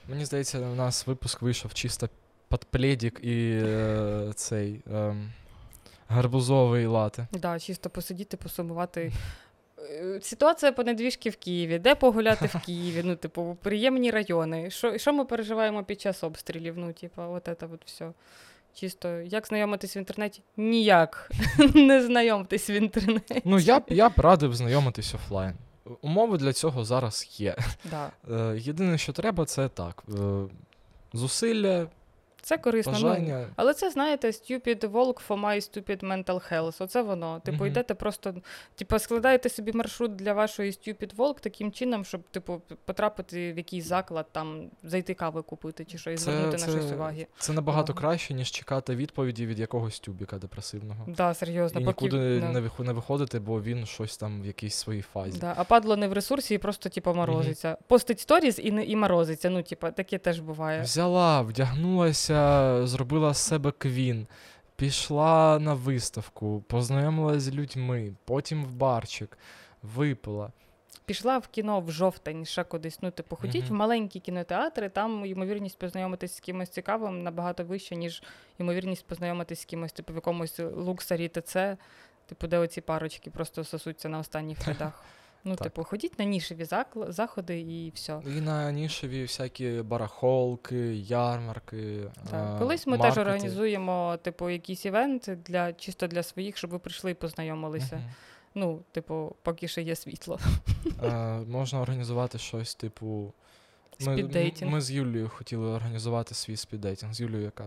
Мені 0.08 0.24
здається, 0.24 0.58
у 0.58 0.74
нас 0.74 1.06
випуск 1.06 1.42
вийшов 1.42 1.74
чисто 1.74 2.08
під 2.50 2.64
пледік 2.64 3.20
і 3.22 3.60
е, 3.64 4.32
цей 4.34 4.80
ем, 4.92 5.32
гарбузовий 6.08 6.86
лати. 6.86 7.26
Да, 7.32 7.58
чисто 7.58 7.90
посидіти, 7.90 8.36
посумувати. 8.36 9.12
Е, 9.78 10.20
Ситуація 10.22 10.72
по 10.72 10.84
недвіжки 10.84 11.30
в 11.30 11.36
Києві, 11.36 11.78
де 11.78 11.94
погуляти 11.94 12.46
в 12.46 12.60
Києві, 12.66 13.02
ну, 13.04 13.16
типу, 13.16 13.56
приємні 13.62 14.10
райони. 14.10 14.70
Що, 14.70 14.98
що 14.98 15.12
ми 15.12 15.24
переживаємо 15.24 15.84
під 15.84 16.00
час 16.00 16.24
обстрілів? 16.24 16.78
Ну, 16.78 16.92
типу, 16.92 17.22
от 17.22 17.44
це 17.44 17.66
от 17.72 17.84
все. 17.84 18.10
Чисто, 18.74 19.08
як 19.08 19.46
знайомитись 19.46 19.96
в 19.96 19.98
інтернеті? 19.98 20.42
Ніяк. 20.56 21.30
Не 21.74 22.02
знайомтесь 22.02 22.70
в 22.70 22.72
інтернеті. 22.72 23.42
Ну, 23.44 23.58
я 23.58 23.80
б 23.80 23.84
я 23.88 24.08
б 24.08 24.12
радив 24.16 24.54
знайомитись 24.54 25.14
офлайн. 25.14 25.54
Умови 26.02 26.38
для 26.38 26.52
цього 26.52 26.84
зараз 26.84 27.40
є. 27.40 27.56
Да. 27.90 28.10
Е, 28.30 28.58
єдине, 28.58 28.98
що 28.98 29.12
треба, 29.12 29.44
це 29.44 29.68
так. 29.68 30.04
Е, 30.08 30.44
зусилля, 31.12 31.86
Це 32.44 32.58
корисно. 32.58 32.92
Ну, 33.02 33.46
але 33.56 33.74
це, 33.74 33.90
знаєте, 33.90 34.28
stupid 34.28 34.80
walk 34.90 35.20
for 35.28 35.40
my 35.40 35.56
stupid 35.56 36.00
mental 36.04 36.52
health. 36.52 36.82
Оце 36.82 37.02
воно. 37.02 37.40
Типу, 37.44 37.56
Мгм. 37.56 37.66
йдете 37.66 37.94
просто, 37.94 38.34
типу, 38.74 38.98
складаєте 38.98 39.48
собі 39.48 39.72
маршрут 39.72 40.16
для 40.16 40.32
вашої 40.32 40.70
stupid 40.70 41.16
walk 41.16 41.40
таким 41.40 41.72
чином, 41.72 42.04
щоб, 42.04 42.22
типу, 42.22 42.62
потрапити 42.84 43.52
в 43.52 43.56
якийсь 43.56 43.84
заклад, 43.84 44.26
там, 44.32 44.70
зайти 44.82 45.14
кави 45.14 45.42
купити 45.42 45.84
чи 45.84 45.98
щось, 45.98 46.24
Це- 46.24 46.30
звернути 46.30 46.56
на 46.66 46.72
щось 46.72 46.92
уваги. 46.92 47.26
Це 47.38 47.52
набагато 47.52 47.92
Увага. 47.92 48.08
краще, 48.08 48.34
ніж 48.34 48.50
чекати 48.50 48.96
відповіді 48.96 49.46
від 49.46 49.58
якогось 49.58 50.00
тюбіка 50.00 50.38
депресивного. 50.38 51.04
Да, 51.08 51.34
серйозно, 51.34 51.80
І 51.80 51.84
нікуди 51.84 52.40
да. 52.40 52.46
не, 52.52 52.60
не 52.82 52.92
виходити, 52.92 53.38
бо 53.40 53.62
він 53.62 53.86
щось 53.86 54.16
там 54.16 54.42
в 54.42 54.46
якійсь 54.46 54.74
своїй 54.74 55.02
фазі. 55.02 55.38
Да, 55.38 55.54
а 55.56 55.64
падло 55.64 55.96
не 55.96 56.08
в 56.08 56.12
ресурсі 56.12 56.54
і 56.54 56.58
просто, 56.58 56.88
типу, 56.88 57.14
морозиться. 57.14 57.76
Постить 57.88 58.20
сторіс 58.20 58.58
і, 58.58 58.72
не, 58.72 58.84
і 58.84 58.96
морозиться. 58.96 59.50
Ну, 59.50 59.62
типу, 59.62 59.90
таке 59.90 60.18
теж 60.18 60.40
буває. 60.40 60.82
Взяла, 60.82 61.40
вдягнулася, 61.40 62.33
зробила 62.86 63.34
з 63.34 63.38
себе 63.38 63.72
квін, 63.78 64.26
пішла 64.76 65.58
на 65.58 65.74
виставку, 65.74 66.64
познайомилася 66.68 67.40
з 67.40 67.50
людьми, 67.54 68.14
потім 68.24 68.64
в 68.64 68.74
барчик, 68.74 69.38
випила. 69.82 70.52
Пішла 71.06 71.38
в 71.38 71.48
кіно 71.48 71.80
в 71.80 71.90
жовтень, 71.90 72.44
ще 72.44 72.64
кудись. 72.64 72.98
Ну, 73.02 73.10
типу, 73.10 73.36
ходіть 73.36 73.64
Мгм. 73.64 73.72
в 73.74 73.78
маленькі 73.78 74.20
кінотеатри, 74.20 74.88
там 74.88 75.26
ймовірність 75.26 75.78
познайомитись 75.78 76.36
з 76.36 76.40
кимось 76.40 76.68
цікавим 76.68 77.22
набагато 77.22 77.64
вища, 77.64 77.94
ніж 77.94 78.22
ймовірність 78.58 79.06
познайомитись 79.06 79.60
з 79.60 79.64
кимось, 79.64 79.92
типу, 79.92 80.12
в 80.12 80.16
якомусь 80.16 80.58
луксарі 80.58 81.28
ТЦ, 81.28 81.56
типу, 82.26 82.46
де 82.46 82.58
оці 82.58 82.80
парочки 82.80 83.30
просто 83.30 83.64
сосуться 83.64 84.08
на 84.08 84.18
останніх 84.18 84.58
рядах. 84.68 85.04
Ну, 85.46 85.56
Так. 85.56 85.64
типу, 85.64 85.84
ходіть 85.84 86.18
на 86.18 86.24
нішеві 86.24 86.66
заходи 87.08 87.60
і 87.60 87.92
все. 87.94 88.20
І 88.26 88.40
на 88.40 88.72
нішеві 88.72 89.22
всякі 89.22 89.82
барахолки, 89.82 90.94
ярмарки. 90.96 92.00
Так. 92.30 92.50
а, 92.54 92.58
Колись 92.58 92.86
ми 92.86 92.98
теж 92.98 93.18
організуємо, 93.18 94.18
типу, 94.22 94.50
якісь 94.50 94.84
івенти 94.84 95.36
для 95.36 95.72
чисто 95.72 96.06
для 96.06 96.22
своїх, 96.22 96.56
щоб 96.56 96.70
ви 96.70 96.78
прийшли 96.78 97.10
і 97.10 97.14
познайомилися. 97.14 97.96
Мгм. 97.96 98.04
Ну, 98.54 98.82
типу, 98.92 99.36
поки 99.42 99.68
ще 99.68 99.82
є 99.82 99.96
світло. 99.96 100.38
Е, 101.04 101.14
можна 101.48 101.80
організувати 101.80 102.38
щось, 102.38 102.74
типу. 102.74 103.32
Ми, 104.00 104.30
ми 104.62 104.80
з 104.80 104.90
Юлією 104.90 105.28
хотіли 105.28 105.66
організувати 105.66 106.34
свій 106.34 106.56
спіддейтинг. 106.56 107.14
З 107.14 107.20
Юлією, 107.20 107.44
яка 107.44 107.64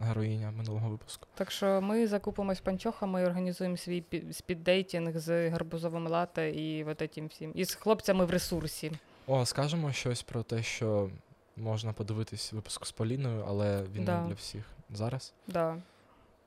героїня 0.00 0.50
минулого 0.50 0.88
випуску. 0.90 1.26
Так 1.34 1.50
що 1.50 1.80
ми 1.80 2.06
закупимось 2.06 2.60
панчохами 2.60 3.22
і 3.22 3.24
організуємо 3.24 3.76
свій 3.76 4.02
пі- 4.12 4.32
speed 4.32 4.71
dating 4.71 5.18
з 5.18 5.48
гарбузовим 5.50 6.08
лате 6.08 6.50
і 6.50 6.84
от 6.84 7.02
этим 7.02 7.28
всім. 7.28 7.52
І 7.54 7.64
з 7.64 7.74
хлопцями 7.74 8.24
в 8.24 8.30
ресурсі. 8.30 8.92
О, 9.26 9.46
скажемо 9.46 9.92
щось 9.92 10.22
про 10.22 10.42
те, 10.42 10.62
що 10.62 11.10
можна 11.56 11.92
подивитись 11.92 12.52
випуск 12.52 12.86
з 12.86 12.92
Поліною, 12.92 13.44
але 13.48 13.82
він 13.94 14.04
Да. 14.04 14.20
не 14.20 14.26
для 14.26 14.34
всіх. 14.34 14.64
Зараз? 14.90 15.32
Да. 15.46 15.76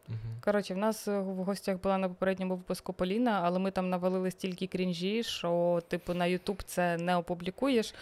Угу. 0.09 0.17
Коротше, 0.41 0.73
в 0.73 0.77
нас 0.77 1.07
е, 1.07 1.19
в 1.19 1.35
гостях 1.35 1.81
була 1.81 1.97
на 1.97 2.07
попередньому 2.07 2.55
випуску 2.55 2.93
Поліна, 2.93 3.41
але 3.43 3.59
ми 3.59 3.71
там 3.71 3.89
навалили 3.89 4.31
стільки 4.31 4.67
крінжі, 4.67 5.23
що, 5.23 5.81
типу, 5.87 6.13
на 6.13 6.25
Ютуб 6.25 6.63
це 6.63 6.97
не 6.97 7.15
опублікуєш. 7.15 7.93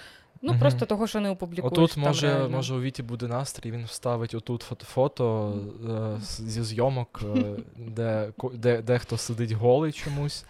Ну, 0.43 0.51
Мгм. 0.51 0.59
просто 0.59 0.85
того, 0.85 1.07
що 1.07 1.19
не 1.19 1.29
опублікуєш. 1.29 1.73
Отут 1.73 1.91
там 1.91 2.03
може, 2.03 2.27
реально. 2.27 2.49
може 2.49 2.75
у 2.75 2.81
Віті 2.81 3.03
буде 3.03 3.27
настрій, 3.27 3.71
він 3.71 3.85
вставить 3.85 4.33
отут 4.35 4.61
фото, 4.61 4.85
фото 4.85 5.53
е, 5.89 6.21
зі 6.21 6.63
зйомок, 6.63 7.21
е, 7.35 7.43
де, 7.77 8.31
де, 8.53 8.81
де 8.81 8.97
хто 8.97 9.17
сидить 9.17 9.51
голий 9.51 9.91
чомусь. 9.91 10.45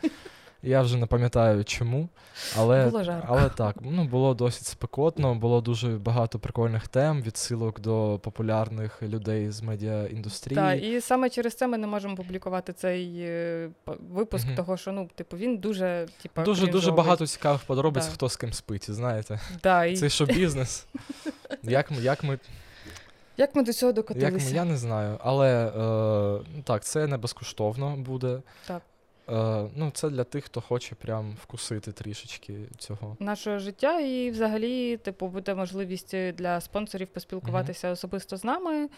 Я 0.64 0.82
вже 0.82 0.98
не 0.98 1.06
пам'ятаю 1.06 1.64
чому. 1.64 2.10
Але, 2.58 2.86
Було 2.86 3.04
жарко. 3.04 3.28
але 3.30 3.50
так, 3.50 3.76
ну 3.82 4.04
було 4.04 4.34
досить 4.34 4.66
спекотно, 4.66 5.36
було 5.36 5.62
дуже 5.62 5.88
багато 5.90 6.40
прикольних 6.40 6.88
тем, 6.88 7.22
відсилок 7.22 7.80
до 7.80 8.20
популярних 8.24 9.04
людей 9.04 9.52
з 9.52 9.62
медіаіндустрії. 9.62 10.56
Так, 10.56 10.84
і 10.84 11.02
саме 11.02 11.30
через 11.30 11.56
це 11.56 11.68
ми 11.68 11.78
не 11.78 11.88
можемо 11.88 12.16
публікувати 12.16 12.74
цей 12.74 13.20
е, 13.20 13.70
випуск, 14.12 14.46
Мгм. 14.46 14.56
того, 14.56 14.78
що 14.78 14.92
ну, 14.92 15.10
типу, 15.16 15.38
він 15.38 15.58
дуже, 15.58 16.08
типу, 16.22 16.42
Дуже 16.42 16.68
дуже 16.68 16.92
багато 16.92 17.28
цікавих 17.28 17.62
подробиць, 17.62 18.06
Да. 18.06 18.12
хто 18.14 18.30
з 18.30 18.36
ким 18.38 18.54
спить, 18.54 18.92
знаєте. 18.92 19.40
Да, 19.64 19.86
і 19.86 19.96
Це 19.96 20.10
що 20.10 20.26
бізнес. 20.26 20.88
Як 21.64 21.92
ми, 21.92 21.98
як 21.98 22.24
ми 22.24 22.40
Як 23.38 23.56
ми 23.56 23.64
до 23.64 23.74
цього 23.74 23.94
Як 24.16 24.34
ми, 24.34 24.40
я 24.52 24.66
не 24.66 24.78
знаю. 24.78 25.18
Але 25.24 25.68
е, 25.68 26.62
так, 26.64 26.84
це 26.84 27.08
не 27.08 27.18
безкоштовно 27.18 27.96
буде. 27.98 28.40
Так. 28.68 28.82
Е, 29.30 29.70
ну, 29.76 29.92
це 29.94 30.10
для 30.10 30.24
тих, 30.24 30.46
хто 30.46 30.62
хоче 30.62 30.96
прям 30.96 31.36
вкусити 31.44 31.92
трішечки 31.92 32.54
цього. 32.78 33.18
нашого 33.20 33.60
життя, 33.60 34.00
і 34.00 34.32
взагалі, 34.32 34.98
типу, 34.98 35.28
буде 35.28 35.56
можливість 35.56 36.16
для 36.34 36.62
спонсорів 36.62 37.08
поспілкуватися 37.08 37.92
особисто 37.92 38.38
з 38.38 38.44
нами. 38.44 38.90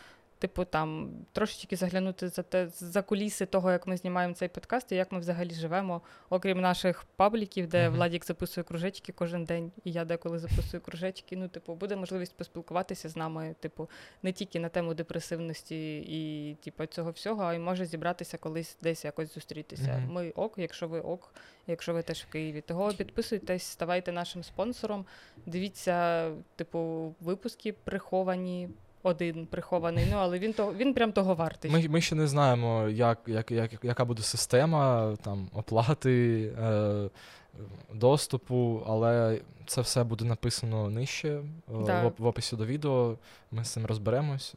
Типу, 0.44 0.66
там 0.66 1.12
трошечки 1.32 1.76
заглянути 1.76 2.30
за 2.30 2.44
те 2.44 2.68
за 2.68 3.02
куліси 3.02 3.46
того, 3.46 3.72
як 3.72 3.88
ми 3.88 3.98
знімаємо 3.98 4.34
цей 4.34 4.48
подкаст, 4.48 4.92
і 4.92 4.96
як 4.96 5.12
ми 5.12 5.20
взагалі 5.20 5.54
живемо, 5.54 6.02
окрім 6.30 6.62
наших 6.62 7.04
пабліків, 7.16 7.68
де 7.68 7.88
Мгм. 7.88 7.96
Владік 7.96 8.26
записує 8.26 8.64
кружечки 8.64 9.12
кожен 9.12 9.46
день, 9.46 9.72
і 9.84 9.92
я 9.92 10.06
деколи 10.06 10.40
записую 10.40 10.82
кружечки. 10.82 11.38
Ну, 11.38 11.48
типу, 11.48 11.76
буде 11.76 11.96
можливість 11.96 12.38
поспілкуватися 12.38 13.10
з 13.10 13.16
нами, 13.16 13.56
типу, 13.60 13.90
не 14.24 14.32
тільки 14.32 14.60
на 14.60 14.70
тему 14.70 14.94
депресивності 14.94 15.98
і 15.98 16.54
типу, 16.56 16.86
цього 16.86 17.12
всього, 17.12 17.44
а 17.44 17.54
й 17.54 17.60
може 17.60 17.86
зібратися 17.86 18.38
колись 18.38 18.78
десь 18.82 19.06
якось 19.06 19.34
зустрітися. 19.34 19.98
Мгм. 19.98 20.14
Ми 20.14 20.30
ок, 20.30 20.54
якщо 20.58 20.88
ви 20.88 21.00
ок, 21.00 21.34
якщо 21.68 21.94
ви 21.94 22.02
теж 22.02 22.24
в 22.24 22.32
Києві. 22.32 22.62
Того 22.62 22.94
підписуйтесь, 22.94 23.64
ставайте 23.64 24.12
нашим 24.12 24.44
спонсором. 24.44 25.06
Дивіться, 25.46 26.30
типу, 26.56 27.14
випуски 27.20 27.74
приховані. 27.74 28.70
Один 29.04 29.46
прихований, 29.46 30.06
ну 30.12 30.18
але 30.18 30.40
він 30.40 30.54
то 30.54 30.74
він 30.74 30.94
прям 30.94 31.12
того 31.12 31.36
вартий. 31.36 31.72
Ми, 31.72 31.88
ми 31.90 32.02
ще 32.02 32.16
не 32.16 32.28
знаємо, 32.28 32.90
як, 32.90 33.20
як, 33.28 33.52
як, 33.52 33.72
яка 33.84 34.06
буде 34.06 34.22
система 34.22 35.16
там, 35.24 35.50
оплати, 35.54 36.42
е, 36.62 37.10
доступу, 37.94 38.84
але 38.88 39.42
це 39.66 39.82
все 39.82 40.04
буде 40.04 40.26
написано 40.26 40.90
нижче 40.90 41.30
е, 41.30 41.42
Да. 41.86 42.08
в, 42.08 42.14
в 42.18 42.26
описі 42.26 42.56
до 42.56 42.66
відео. 42.66 43.18
Ми 43.52 43.64
з 43.66 43.70
цим 43.70 43.86
розберемось. 43.86 44.54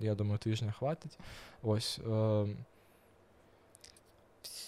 Я 0.00 0.14
думаю, 0.14 0.38
тижня 0.38 0.72
хватить. 0.78 1.18
Ось. 1.62 2.00
Е, 2.12 2.46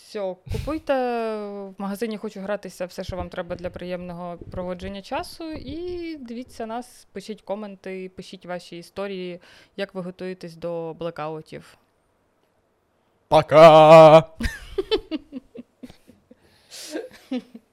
Все, 0.08 0.36
купуйте 0.52 0.94
в 0.94 1.74
магазині 1.78 2.16
хочу 2.16 2.40
гратися 2.40 2.86
все, 2.86 3.04
що 3.04 3.16
вам 3.16 3.28
треба 3.28 3.56
для 3.56 3.70
приємного 3.70 4.38
проводження 4.50 5.02
часу. 5.02 5.52
І 5.52 6.16
дивіться 6.16 6.66
нас, 6.66 7.06
пишіть 7.12 7.42
коменти, 7.42 8.10
пишіть 8.16 8.46
ваші 8.46 8.78
історії, 8.78 9.40
як 9.76 9.94
ви 9.94 10.00
готуєтесь 10.00 10.56
до 10.56 10.94
блекаутів. 10.94 11.78
пока! 13.28 14.24